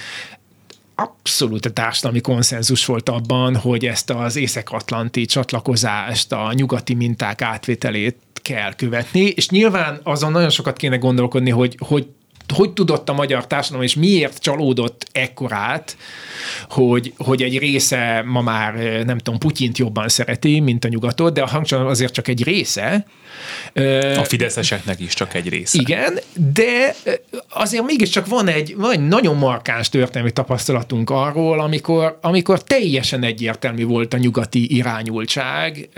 abszolút 0.95 1.65
a 1.65 1.71
társadalmi 1.71 2.21
konszenzus 2.21 2.85
volt 2.85 3.09
abban, 3.09 3.55
hogy 3.55 3.85
ezt 3.85 4.09
az 4.09 4.35
észak-atlanti 4.35 5.25
csatlakozást, 5.25 6.31
a 6.31 6.53
nyugati 6.53 6.93
minták 6.93 7.41
átvételét 7.41 8.17
kell 8.41 8.75
követni, 8.75 9.19
és 9.19 9.49
nyilván 9.49 9.99
azon 10.03 10.31
nagyon 10.31 10.49
sokat 10.49 10.77
kéne 10.77 10.97
gondolkodni, 10.97 11.49
hogy, 11.49 11.75
hogy 11.79 12.07
hogy 12.51 12.71
tudott 12.73 13.09
a 13.09 13.13
magyar 13.13 13.47
társadalom, 13.47 13.85
és 13.85 13.95
miért 13.95 14.39
csalódott 14.39 15.07
ekkorát, 15.11 15.97
hogy, 16.69 17.13
hogy 17.17 17.41
egy 17.41 17.57
része 17.57 18.23
ma 18.25 18.41
már, 18.41 18.73
nem 19.05 19.17
tudom, 19.17 19.39
Putyint 19.39 19.77
jobban 19.77 20.07
szereti, 20.07 20.59
mint 20.59 20.85
a 20.85 20.87
nyugatot, 20.87 21.33
de 21.33 21.41
a 21.41 21.47
hangsúly 21.47 21.79
azért 21.79 22.13
csak 22.13 22.27
egy 22.27 22.43
része. 22.43 23.05
A 24.17 24.23
fideszeseknek 24.23 24.99
is 24.99 25.13
csak 25.13 25.33
egy 25.33 25.49
része. 25.49 25.77
Igen, 25.81 26.19
de 26.53 26.95
azért 27.49 27.85
mégiscsak 27.85 28.27
van 28.27 28.47
egy, 28.47 28.75
van 28.75 28.91
egy 28.91 29.07
nagyon 29.07 29.35
markáns 29.35 29.89
történelmi 29.89 30.31
tapasztalatunk 30.31 31.09
arról, 31.09 31.59
amikor, 31.59 32.17
amikor 32.21 32.63
teljesen 32.63 33.23
egyértelmű 33.23 33.85
volt 33.85 34.13
a 34.13 34.17
nyugati 34.17 34.75
irányultság, 34.75 35.89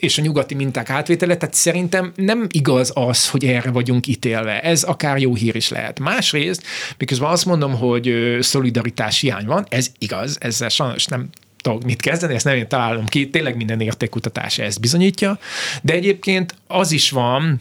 és 0.00 0.18
a 0.18 0.22
nyugati 0.22 0.54
minták 0.54 0.90
átvétele, 0.90 1.36
tehát 1.36 1.54
szerintem 1.54 2.12
nem 2.16 2.46
igaz 2.50 2.90
az, 2.94 3.28
hogy 3.28 3.44
erre 3.44 3.70
vagyunk 3.70 4.06
ítélve. 4.06 4.60
Ez 4.60 4.82
akár 4.82 5.18
jó 5.18 5.34
hír 5.34 5.56
is 5.56 5.68
lehet. 5.68 6.00
Másrészt, 6.00 6.62
miközben 6.98 7.30
azt 7.30 7.46
mondom, 7.46 7.74
hogy 7.74 8.36
szolidaritás 8.40 9.20
hiány 9.20 9.46
van, 9.46 9.66
ez 9.68 9.92
igaz, 9.98 10.36
ezzel 10.40 10.68
sajnos 10.68 11.06
nem 11.06 11.28
tudok 11.62 11.84
mit 11.84 12.00
kezdeni, 12.00 12.34
ezt 12.34 12.44
nem 12.44 12.56
én 12.56 12.68
találom 12.68 13.06
ki, 13.06 13.30
tényleg 13.30 13.56
minden 13.56 13.80
értékkutatás 13.80 14.58
ezt 14.58 14.80
bizonyítja, 14.80 15.38
de 15.82 15.92
egyébként 15.92 16.54
az 16.66 16.92
is 16.92 17.10
van, 17.10 17.60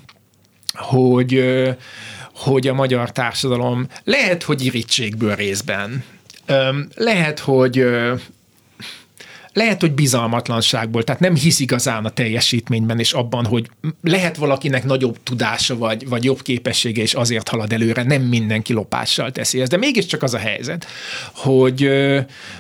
hogy 0.74 1.44
hogy 2.34 2.68
a 2.68 2.74
magyar 2.74 3.12
társadalom 3.12 3.88
lehet, 4.04 4.44
hogy 4.44 4.66
irítségből 4.66 5.36
részben, 5.36 6.04
lehet, 6.96 7.40
hogy 7.40 7.86
lehet, 9.60 9.82
hogy 9.82 9.92
bizalmatlanságból, 9.92 11.04
tehát 11.04 11.22
nem 11.22 11.36
hisz 11.36 11.60
igazán 11.60 12.06
a 12.06 12.10
teljesítményben 12.10 13.00
és 13.00 13.14
abban, 13.14 13.46
hogy 13.46 13.70
lehet 14.04 14.38
valakinek 14.38 14.84
nagyobb 14.84 15.18
tudása 15.24 15.78
vagy, 15.78 16.08
vagy 16.08 16.24
jobb 16.24 16.42
képessége, 16.42 17.02
és 17.02 17.14
azért 17.14 17.48
halad 17.48 17.74
előre, 17.74 18.04
nem 18.04 18.22
mindenki 18.22 18.74
lopással 18.74 19.32
teszi 19.32 19.62
ezt. 19.62 19.72
De 19.72 19.78
mégiscsak 19.78 20.24
az 20.24 20.34
a 20.34 20.38
helyzet, 20.38 20.86
hogy, 21.34 21.90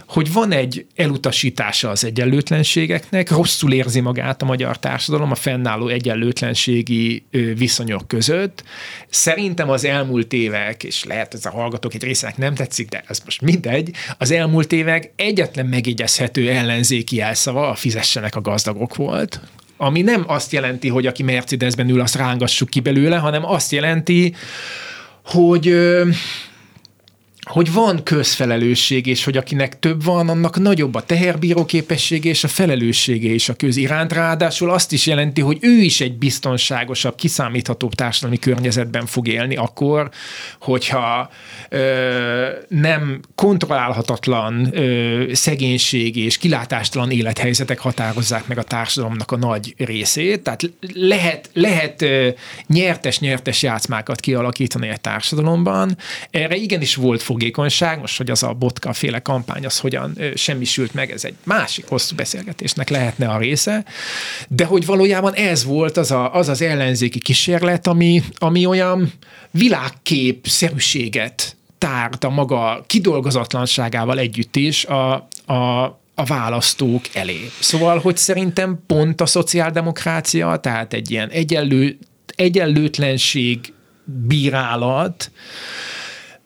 hogy 0.08 0.34
van 0.34 0.52
egy 0.52 0.86
elutasítása 0.96 1.90
az 1.90 2.04
egyenlőtlenségeknek, 2.04 3.30
rosszul 3.30 3.74
érzi 3.74 4.00
magát 4.00 4.42
a 4.42 4.46
magyar 4.46 4.80
társadalom 4.80 5.32
a 5.32 5.36
fennálló 5.36 5.88
egyenlőtlenségi 5.88 7.24
viszonyok 7.56 8.08
között. 8.08 8.64
Szerintem 9.10 9.70
az 9.70 9.86
elmúlt 9.86 10.34
évek, 10.34 10.84
és 10.84 11.04
lehet 11.04 11.34
ez 11.34 11.46
a 11.46 11.50
hallgatók 11.50 11.94
egy 11.94 12.04
részének 12.04 12.38
nem 12.38 12.56
tetszik, 12.56 12.90
de 12.90 13.04
ez 13.08 13.22
most 13.26 13.42
mindegy, 13.42 13.92
az 14.18 14.32
elmúlt 14.32 14.72
évek 14.72 15.12
egyetlen 15.16 15.66
megjegyezhető 15.66 16.50
ellen 16.50 16.84
ellenzéki 16.90 17.16
jelszava 17.16 17.70
a 17.70 17.76
fizessenek 17.76 18.36
a 18.36 18.42
gazdagok 18.42 18.96
volt, 18.96 19.40
ami 19.78 20.02
nem 20.02 20.24
azt 20.28 20.52
jelenti, 20.52 20.88
hogy 20.88 21.08
aki 21.08 21.24
Mercedesben 21.24 21.90
ül, 21.90 22.02
azt 22.02 22.16
rángassuk 22.16 22.70
ki 22.70 22.80
belőle, 22.80 23.18
hanem 23.18 23.46
azt 23.46 23.72
jelenti, 23.72 24.36
hogy 25.26 25.76
hogy 27.50 27.74
van 27.74 28.04
közfelelősség, 28.04 29.06
és 29.06 29.24
hogy 29.24 29.38
akinek 29.38 29.80
több 29.80 30.04
van, 30.04 30.30
annak 30.30 30.60
nagyobb 30.60 30.96
a 30.96 31.02
teherbíró 31.02 31.66
képessége 31.66 32.30
és 32.30 32.44
a 32.44 32.48
felelőssége 32.48 33.30
is 33.30 33.50
a 33.50 33.54
köz 33.54 33.78
iránt. 33.78 34.14
Ráadásul 34.14 34.70
azt 34.70 34.92
is 34.92 35.06
jelenti, 35.06 35.42
hogy 35.42 35.58
ő 35.62 35.78
is 35.78 36.02
egy 36.02 36.18
biztonságosabb, 36.18 37.16
kiszámíthatóbb 37.16 37.94
társadalmi 37.94 38.40
környezetben 38.40 39.06
fog 39.06 39.28
élni 39.28 39.56
akkor, 39.56 40.10
hogyha 40.60 41.30
ö, 41.70 42.48
nem 42.68 43.20
kontrollálhatatlan 43.36 44.78
ö, 44.78 45.24
szegénység 45.34 46.16
és 46.16 46.38
kilátástalan 46.38 47.12
élethelyzetek 47.12 47.80
határozzák 47.80 48.48
meg 48.48 48.58
a 48.58 48.64
társadalomnak 48.64 49.32
a 49.32 49.38
nagy 49.38 49.74
részét. 49.78 50.42
Tehát 50.42 50.72
lehet, 50.94 51.50
lehet 51.54 52.06
nyertes-nyertes 52.68 53.64
játszmákat 53.64 54.20
kialakítani 54.20 54.90
a 54.90 54.98
társadalomban. 54.98 55.98
Erre 56.32 56.56
igenis 56.56 56.96
volt 56.96 57.22
fog 57.22 57.38
fogékonyság, 57.40 58.00
most, 58.00 58.18
hogy 58.18 58.30
az 58.30 58.44
a 58.44 58.54
botka 58.54 58.94
féle 58.94 59.20
kampány, 59.20 59.66
az 59.66 59.80
hogyan 59.80 60.18
semmisült 60.36 60.94
meg, 60.94 61.12
ez 61.12 61.24
egy 61.24 61.36
másik 61.44 61.88
hosszú 61.88 62.16
beszélgetésnek 62.16 62.90
lehetne 62.90 63.28
a 63.28 63.38
része, 63.38 63.86
de 64.48 64.66
hogy 64.66 64.86
valójában 64.86 65.34
ez 65.34 65.64
volt 65.64 65.98
az 65.98 66.12
a, 66.12 66.34
az, 66.34 66.48
az 66.48 66.62
ellenzéki 66.62 67.20
kísérlet, 67.20 67.88
ami, 67.88 68.24
ami 68.38 68.66
olyan 68.66 69.12
világkép 69.52 70.48
szerűséget 70.48 71.56
tárt 71.78 72.24
a 72.24 72.30
maga 72.30 72.84
kidolgozatlanságával 72.88 74.20
együtt 74.20 74.56
is 74.56 74.86
a, 74.86 75.14
a, 75.46 75.84
a 76.16 76.26
választók 76.26 77.04
elé. 77.14 77.50
Szóval, 77.60 78.00
hogy 78.00 78.18
szerintem 78.18 78.80
pont 78.88 79.22
a 79.22 79.26
szociáldemokrácia, 79.26 80.58
tehát 80.58 80.94
egy 80.94 81.12
ilyen 81.12 81.30
egyenlő, 81.30 81.98
egyenlőtlenség 82.36 83.74
bírálat, 84.28 85.32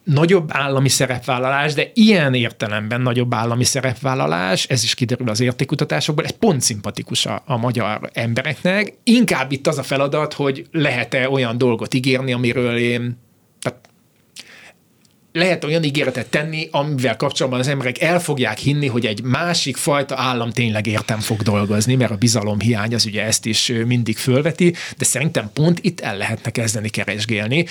nagyobb 0.03 0.49
állami 0.51 0.89
szerepvállalás, 0.89 1.73
de 1.73 1.91
ilyen 1.93 2.33
értelemben 2.33 3.01
nagyobb 3.01 3.33
állami 3.33 3.63
szerepvállalás, 3.63 4.65
ez 4.65 4.83
is 4.83 4.93
kiderül 4.93 5.29
az 5.29 5.39
értékutatásokból, 5.39 6.25
ez 6.25 6.37
pont 6.39 6.61
szimpatikus 6.61 7.25
a, 7.25 7.43
a 7.45 7.57
magyar 7.57 8.09
embereknek. 8.13 8.93
Inkább 9.03 9.51
itt 9.51 9.67
az 9.67 9.77
a 9.77 9.83
feladat, 9.83 10.33
hogy 10.33 10.67
lehet-e 10.71 11.29
olyan 11.29 11.57
dolgot 11.57 11.93
ígérni, 11.93 12.33
amiről 12.33 12.77
én 12.77 13.21
tehát 13.61 13.89
lehet 15.31 15.63
olyan 15.63 15.83
ígéretet 15.83 16.29
tenni, 16.29 16.67
amivel 16.71 17.15
kapcsolatban 17.15 17.59
az 17.59 17.67
emberek 17.67 18.01
el 18.01 18.19
fogják 18.19 18.57
hinni, 18.57 18.87
hogy 18.87 19.05
egy 19.05 19.23
másik 19.23 19.77
fajta 19.77 20.15
állam 20.17 20.49
tényleg 20.49 20.87
értem 20.87 21.19
fog 21.19 21.41
dolgozni, 21.41 21.95
mert 21.95 22.11
a 22.11 22.15
bizalom 22.15 22.59
hiány 22.59 22.93
az 22.93 23.05
ugye 23.05 23.23
ezt 23.23 23.45
is 23.45 23.71
mindig 23.85 24.17
fölveti, 24.17 24.73
de 24.97 25.05
szerintem 25.05 25.49
pont 25.53 25.79
itt 25.81 25.99
el 25.99 26.17
lehetne 26.17 26.51
kezdeni 26.51 26.89
keresgélni 26.89 27.65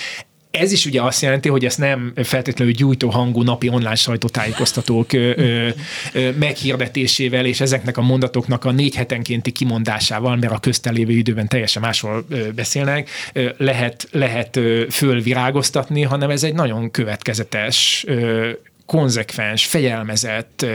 ez 0.52 0.72
is 0.72 0.86
ugye 0.86 1.02
azt 1.02 1.22
jelenti, 1.22 1.48
hogy 1.48 1.64
ezt 1.64 1.78
nem 1.78 2.12
feltétlenül 2.22 2.74
gyújtó 2.74 3.08
hangú 3.08 3.42
napi 3.42 3.68
online 3.68 3.94
sajtótájékoztatók 3.94 5.12
ö, 5.12 5.32
ö, 5.36 5.68
ö, 6.12 6.30
meghirdetésével 6.30 7.46
és 7.46 7.60
ezeknek 7.60 7.96
a 7.96 8.02
mondatoknak 8.02 8.64
a 8.64 8.70
négy 8.70 8.94
hetenkénti 8.94 9.50
kimondásával, 9.50 10.36
mert 10.36 10.52
a 10.52 10.58
köztelévő 10.58 11.12
időben 11.12 11.48
teljesen 11.48 11.82
másról 11.82 12.24
ö, 12.28 12.50
beszélnek, 12.50 13.08
ö, 13.32 13.48
lehet, 13.56 14.08
lehet 14.10 14.56
ö, 14.56 14.84
fölvirágoztatni, 14.90 16.02
hanem 16.02 16.30
ez 16.30 16.42
egy 16.42 16.54
nagyon 16.54 16.90
következetes 16.90 18.04
ö, 18.06 18.50
konzekvens, 18.86 19.66
fegyelmezett, 19.66 20.66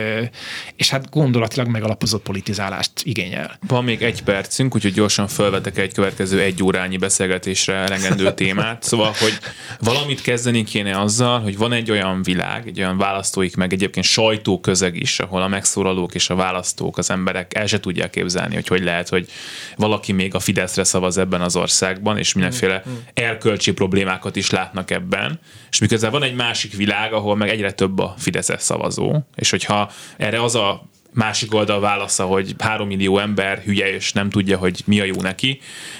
és 0.76 0.90
hát 0.90 1.10
gondolatilag 1.10 1.68
megalapozott 1.68 2.24
politizálást 2.24 2.92
igényel. 3.04 3.58
Van 3.68 3.84
még 3.84 4.02
egy 4.02 4.24
percünk, 4.24 4.76
úgyhogy 4.76 4.94
gyorsan 4.94 5.28
felvetek 5.28 5.78
egy 5.78 5.94
következő 5.94 6.42
egy 6.42 6.64
órányi 6.64 6.98
beszélgetésre 6.98 7.74
elengedő 7.74 8.34
témát. 8.34 8.84
Szóval, 8.84 9.14
hogy 9.20 9.38
valamit 9.80 10.22
kezdeni 10.22 10.64
kéne 10.64 11.00
azzal, 11.00 11.40
hogy 11.40 11.58
van 11.58 11.74
egy 11.74 11.92
olyan 11.92 12.24
világ, 12.24 12.68
egy 12.68 12.80
olyan 12.80 12.98
választóik, 12.98 13.56
meg 13.56 13.74
egyébként 13.74 14.06
sajtóközeg 14.06 14.96
is, 14.96 15.20
ahol 15.20 15.42
a 15.42 15.48
megszólalók 15.48 16.16
és 16.16 16.30
a 16.30 16.36
választók, 16.36 16.98
az 16.98 17.10
emberek 17.10 17.56
el 17.56 17.66
se 17.66 17.80
tudják 17.80 18.10
képzelni, 18.10 18.56
hogy 18.56 18.68
hogy 18.68 18.84
lehet, 18.84 19.10
hogy 19.10 19.30
valaki 19.76 20.12
még 20.12 20.36
a 20.36 20.40
Fideszre 20.40 20.84
szavaz 20.84 21.18
ebben 21.18 21.42
az 21.42 21.56
országban, 21.56 22.18
és 22.18 22.34
mindenféle 22.34 22.84
mm, 22.88 22.92
mm. 22.92 22.98
erkölcsi 23.14 23.72
problémákat 23.72 24.36
is 24.36 24.50
látnak 24.50 24.92
ebben. 24.92 25.40
És 25.70 25.80
miközben 25.80 26.12
van 26.12 26.24
egy 26.24 26.36
másik 26.36 26.74
világ, 26.74 27.14
ahol 27.14 27.36
meg 27.36 27.50
egyre 27.50 27.72
több 27.72 27.97
a 28.00 28.14
Fideszes 28.18 28.62
szavazó, 28.62 29.16
és 29.36 29.50
hogyha 29.50 29.92
erre 30.18 30.44
az 30.44 30.56
a 30.56 30.82
másik 31.14 31.54
oldal 31.54 31.80
válasza, 31.80 32.26
hogy 32.26 32.56
három 32.58 32.88
millió 32.88 33.18
ember 33.18 33.58
hülye 33.60 33.94
és 33.94 34.14
nem 34.14 34.30
tudja, 34.30 34.58
hogy 34.58 34.82
mi 34.86 35.00
a 35.00 35.04
jó 35.04 35.22
neki, 35.22 35.60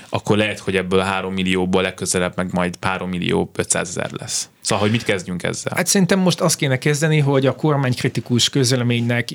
akkor 0.10 0.38
lehet, 0.38 0.60
hogy 0.60 0.76
ebből 0.76 1.00
a 1.00 1.04
három 1.04 1.34
millióból 1.34 1.82
legközelebb 1.82 2.34
meg 2.36 2.54
majd 2.54 2.78
három 2.82 3.10
millió 3.10 3.52
500 3.56 3.88
ezer 3.90 4.10
lesz. 4.12 4.50
Szóval, 4.68 4.84
hogy 4.84 4.94
mit 4.94 5.04
kezdjünk 5.04 5.44
ezzel? 5.44 5.74
Hát 5.76 5.88
szerintem 5.88 6.20
most 6.20 6.42
azt 6.42 6.56
kéne 6.56 6.78
kezdeni, 6.78 7.20
hogy 7.20 7.46
a 7.46 7.56
kormánykritikus 7.56 8.50
közleménynek 8.50 9.30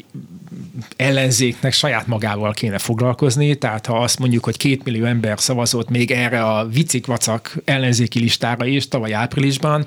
ellenzéknek 0.96 1.72
saját 1.72 2.06
magával 2.06 2.52
kéne 2.52 2.78
foglalkozni, 2.78 3.54
tehát 3.54 3.86
ha 3.86 4.02
azt 4.02 4.18
mondjuk, 4.18 4.44
hogy 4.44 4.56
két 4.56 4.84
millió 4.84 5.04
ember 5.04 5.40
szavazott 5.40 5.88
még 5.88 6.10
erre 6.10 6.44
a 6.44 6.68
vicikvacak 6.68 7.56
ellenzéki 7.64 8.18
listára 8.18 8.66
is 8.66 8.88
tavaly 8.88 9.12
áprilisban, 9.12 9.86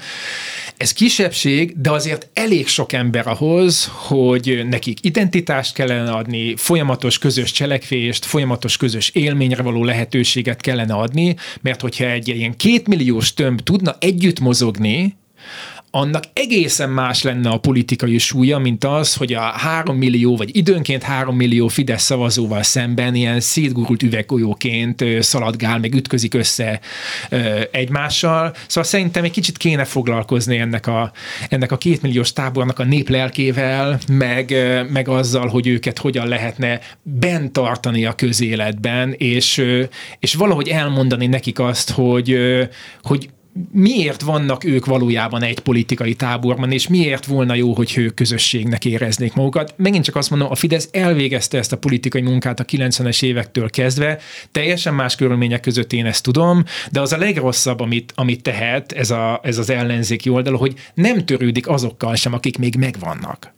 ez 0.77 0.93
kisebbség, 0.93 1.81
de 1.81 1.91
azért 1.91 2.29
elég 2.33 2.67
sok 2.67 2.93
ember 2.93 3.27
ahhoz, 3.27 3.91
hogy 3.93 4.65
nekik 4.69 4.97
identitást 5.01 5.73
kellene 5.73 6.11
adni, 6.11 6.55
folyamatos 6.55 7.17
közös 7.17 7.51
cselekvést, 7.51 8.25
folyamatos 8.25 8.77
közös 8.77 9.09
élményre 9.09 9.61
való 9.61 9.83
lehetőséget 9.83 10.61
kellene 10.61 10.93
adni, 10.93 11.35
mert 11.61 11.81
hogyha 11.81 12.05
egy 12.05 12.27
ilyen 12.27 12.55
kétmilliós 12.55 13.33
tömb 13.33 13.61
tudna 13.61 13.95
együtt 13.99 14.39
mozogni, 14.39 15.15
annak 15.95 16.23
egészen 16.33 16.89
más 16.89 17.21
lenne 17.21 17.49
a 17.49 17.57
politikai 17.57 18.17
súlya, 18.17 18.57
mint 18.57 18.83
az, 18.83 19.13
hogy 19.13 19.33
a 19.33 19.39
három 19.41 19.97
millió, 19.97 20.35
vagy 20.35 20.55
időnként 20.55 21.03
három 21.03 21.35
millió 21.35 21.67
Fidesz 21.67 22.03
szavazóval 22.03 22.63
szemben 22.63 23.15
ilyen 23.15 23.39
szétgurult 23.39 24.03
üveggolyóként 24.03 25.03
szaladgál, 25.19 25.79
meg 25.79 25.95
ütközik 25.95 26.33
össze 26.33 26.79
egymással. 27.71 28.55
Szóval 28.67 28.83
szerintem 28.83 29.23
egy 29.23 29.31
kicsit 29.31 29.57
kéne 29.57 29.83
foglalkozni 29.83 30.57
ennek 30.57 30.87
a, 30.87 31.11
ennek 31.49 31.71
a 31.71 31.77
kétmilliós 31.77 32.33
tábornak 32.33 32.79
a 32.79 32.83
néplelkével, 32.83 33.99
meg, 34.07 34.55
meg 34.91 35.07
azzal, 35.07 35.47
hogy 35.47 35.67
őket 35.67 35.97
hogyan 35.97 36.27
lehetne 36.27 36.79
bent 37.01 37.51
tartani 37.51 38.05
a 38.05 38.13
közéletben, 38.13 39.13
és, 39.17 39.63
és 40.19 40.33
valahogy 40.33 40.67
elmondani 40.67 41.27
nekik 41.27 41.59
azt, 41.59 41.91
hogy, 41.91 42.37
hogy 43.01 43.29
miért 43.71 44.21
vannak 44.21 44.63
ők 44.63 44.85
valójában 44.85 45.43
egy 45.43 45.59
politikai 45.59 46.13
táborban, 46.13 46.71
és 46.71 46.87
miért 46.87 47.25
volna 47.25 47.53
jó, 47.53 47.73
hogy 47.73 47.93
ők 47.97 48.13
közösségnek 48.13 48.85
éreznék 48.85 49.33
magukat. 49.33 49.73
Megint 49.77 50.03
csak 50.03 50.15
azt 50.15 50.29
mondom, 50.29 50.51
a 50.51 50.55
Fidesz 50.55 50.89
elvégezte 50.91 51.57
ezt 51.57 51.71
a 51.71 51.77
politikai 51.77 52.21
munkát 52.21 52.59
a 52.59 52.65
90-es 52.65 53.23
évektől 53.23 53.69
kezdve, 53.69 54.19
teljesen 54.51 54.93
más 54.93 55.15
körülmények 55.15 55.59
között 55.59 55.93
én 55.93 56.05
ezt 56.05 56.23
tudom, 56.23 56.63
de 56.91 57.01
az 57.01 57.13
a 57.13 57.17
legrosszabb, 57.17 57.79
amit, 57.79 58.11
amit 58.15 58.41
tehet 58.41 58.91
ez, 58.91 59.11
a, 59.11 59.39
ez 59.43 59.57
az 59.57 59.69
ellenzéki 59.69 60.29
oldal, 60.29 60.57
hogy 60.57 60.73
nem 60.93 61.25
törődik 61.25 61.67
azokkal 61.67 62.15
sem, 62.15 62.33
akik 62.33 62.57
még 62.57 62.75
megvannak. 62.75 63.54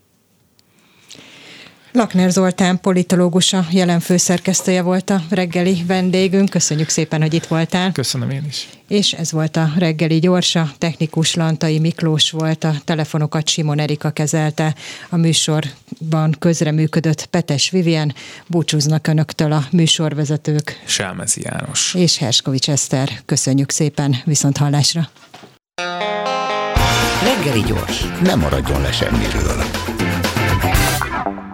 Lakner 1.98 2.32
Zoltán 2.32 2.82
politológus 2.82 3.54
a 3.54 3.66
jelen 3.72 4.00
főszerkesztője 4.00 4.82
volt 4.82 5.10
a 5.10 5.22
reggeli 5.30 5.84
vendégünk. 5.88 6.50
Köszönjük 6.50 6.90
szépen, 6.90 7.22
hogy 7.22 7.34
itt 7.34 7.46
voltál. 7.46 7.92
Köszönöm 7.92 8.30
én 8.30 8.44
is. 8.48 8.70
És 8.88 9.14
ez 9.14 9.32
volt 9.32 9.56
a 9.56 9.72
reggeli 9.78 10.20
gyorsa. 10.20 10.72
Technikus 10.78 11.36
Lantai 11.36 11.80
Miklós 11.80 12.32
volt, 12.32 12.64
a 12.64 12.74
telefonokat 12.84 13.48
Simon 13.48 13.80
Erika 13.80 14.10
kezelte. 14.10 14.76
A 15.10 15.18
műsorban 15.18 16.36
közreműködött 16.40 17.26
Petes 17.26 17.70
Vivien. 17.70 18.14
Búcsúznak 18.48 19.08
önöktől 19.08 19.52
a 19.52 19.66
műsorvezetők. 19.72 20.84
Selmezi 20.86 21.42
János. 21.44 21.94
És 21.94 22.18
Herskovics 22.18 22.70
Eszter. 22.70 23.10
Köszönjük 23.26 23.72
szépen, 23.72 24.16
viszont 24.26 24.58
hallásra. 24.58 25.10
Reggeli 27.24 27.62
gyors, 27.62 28.04
nem 28.24 28.40
maradjon 28.40 28.82
le 28.82 28.92
semmiről. 28.92 29.64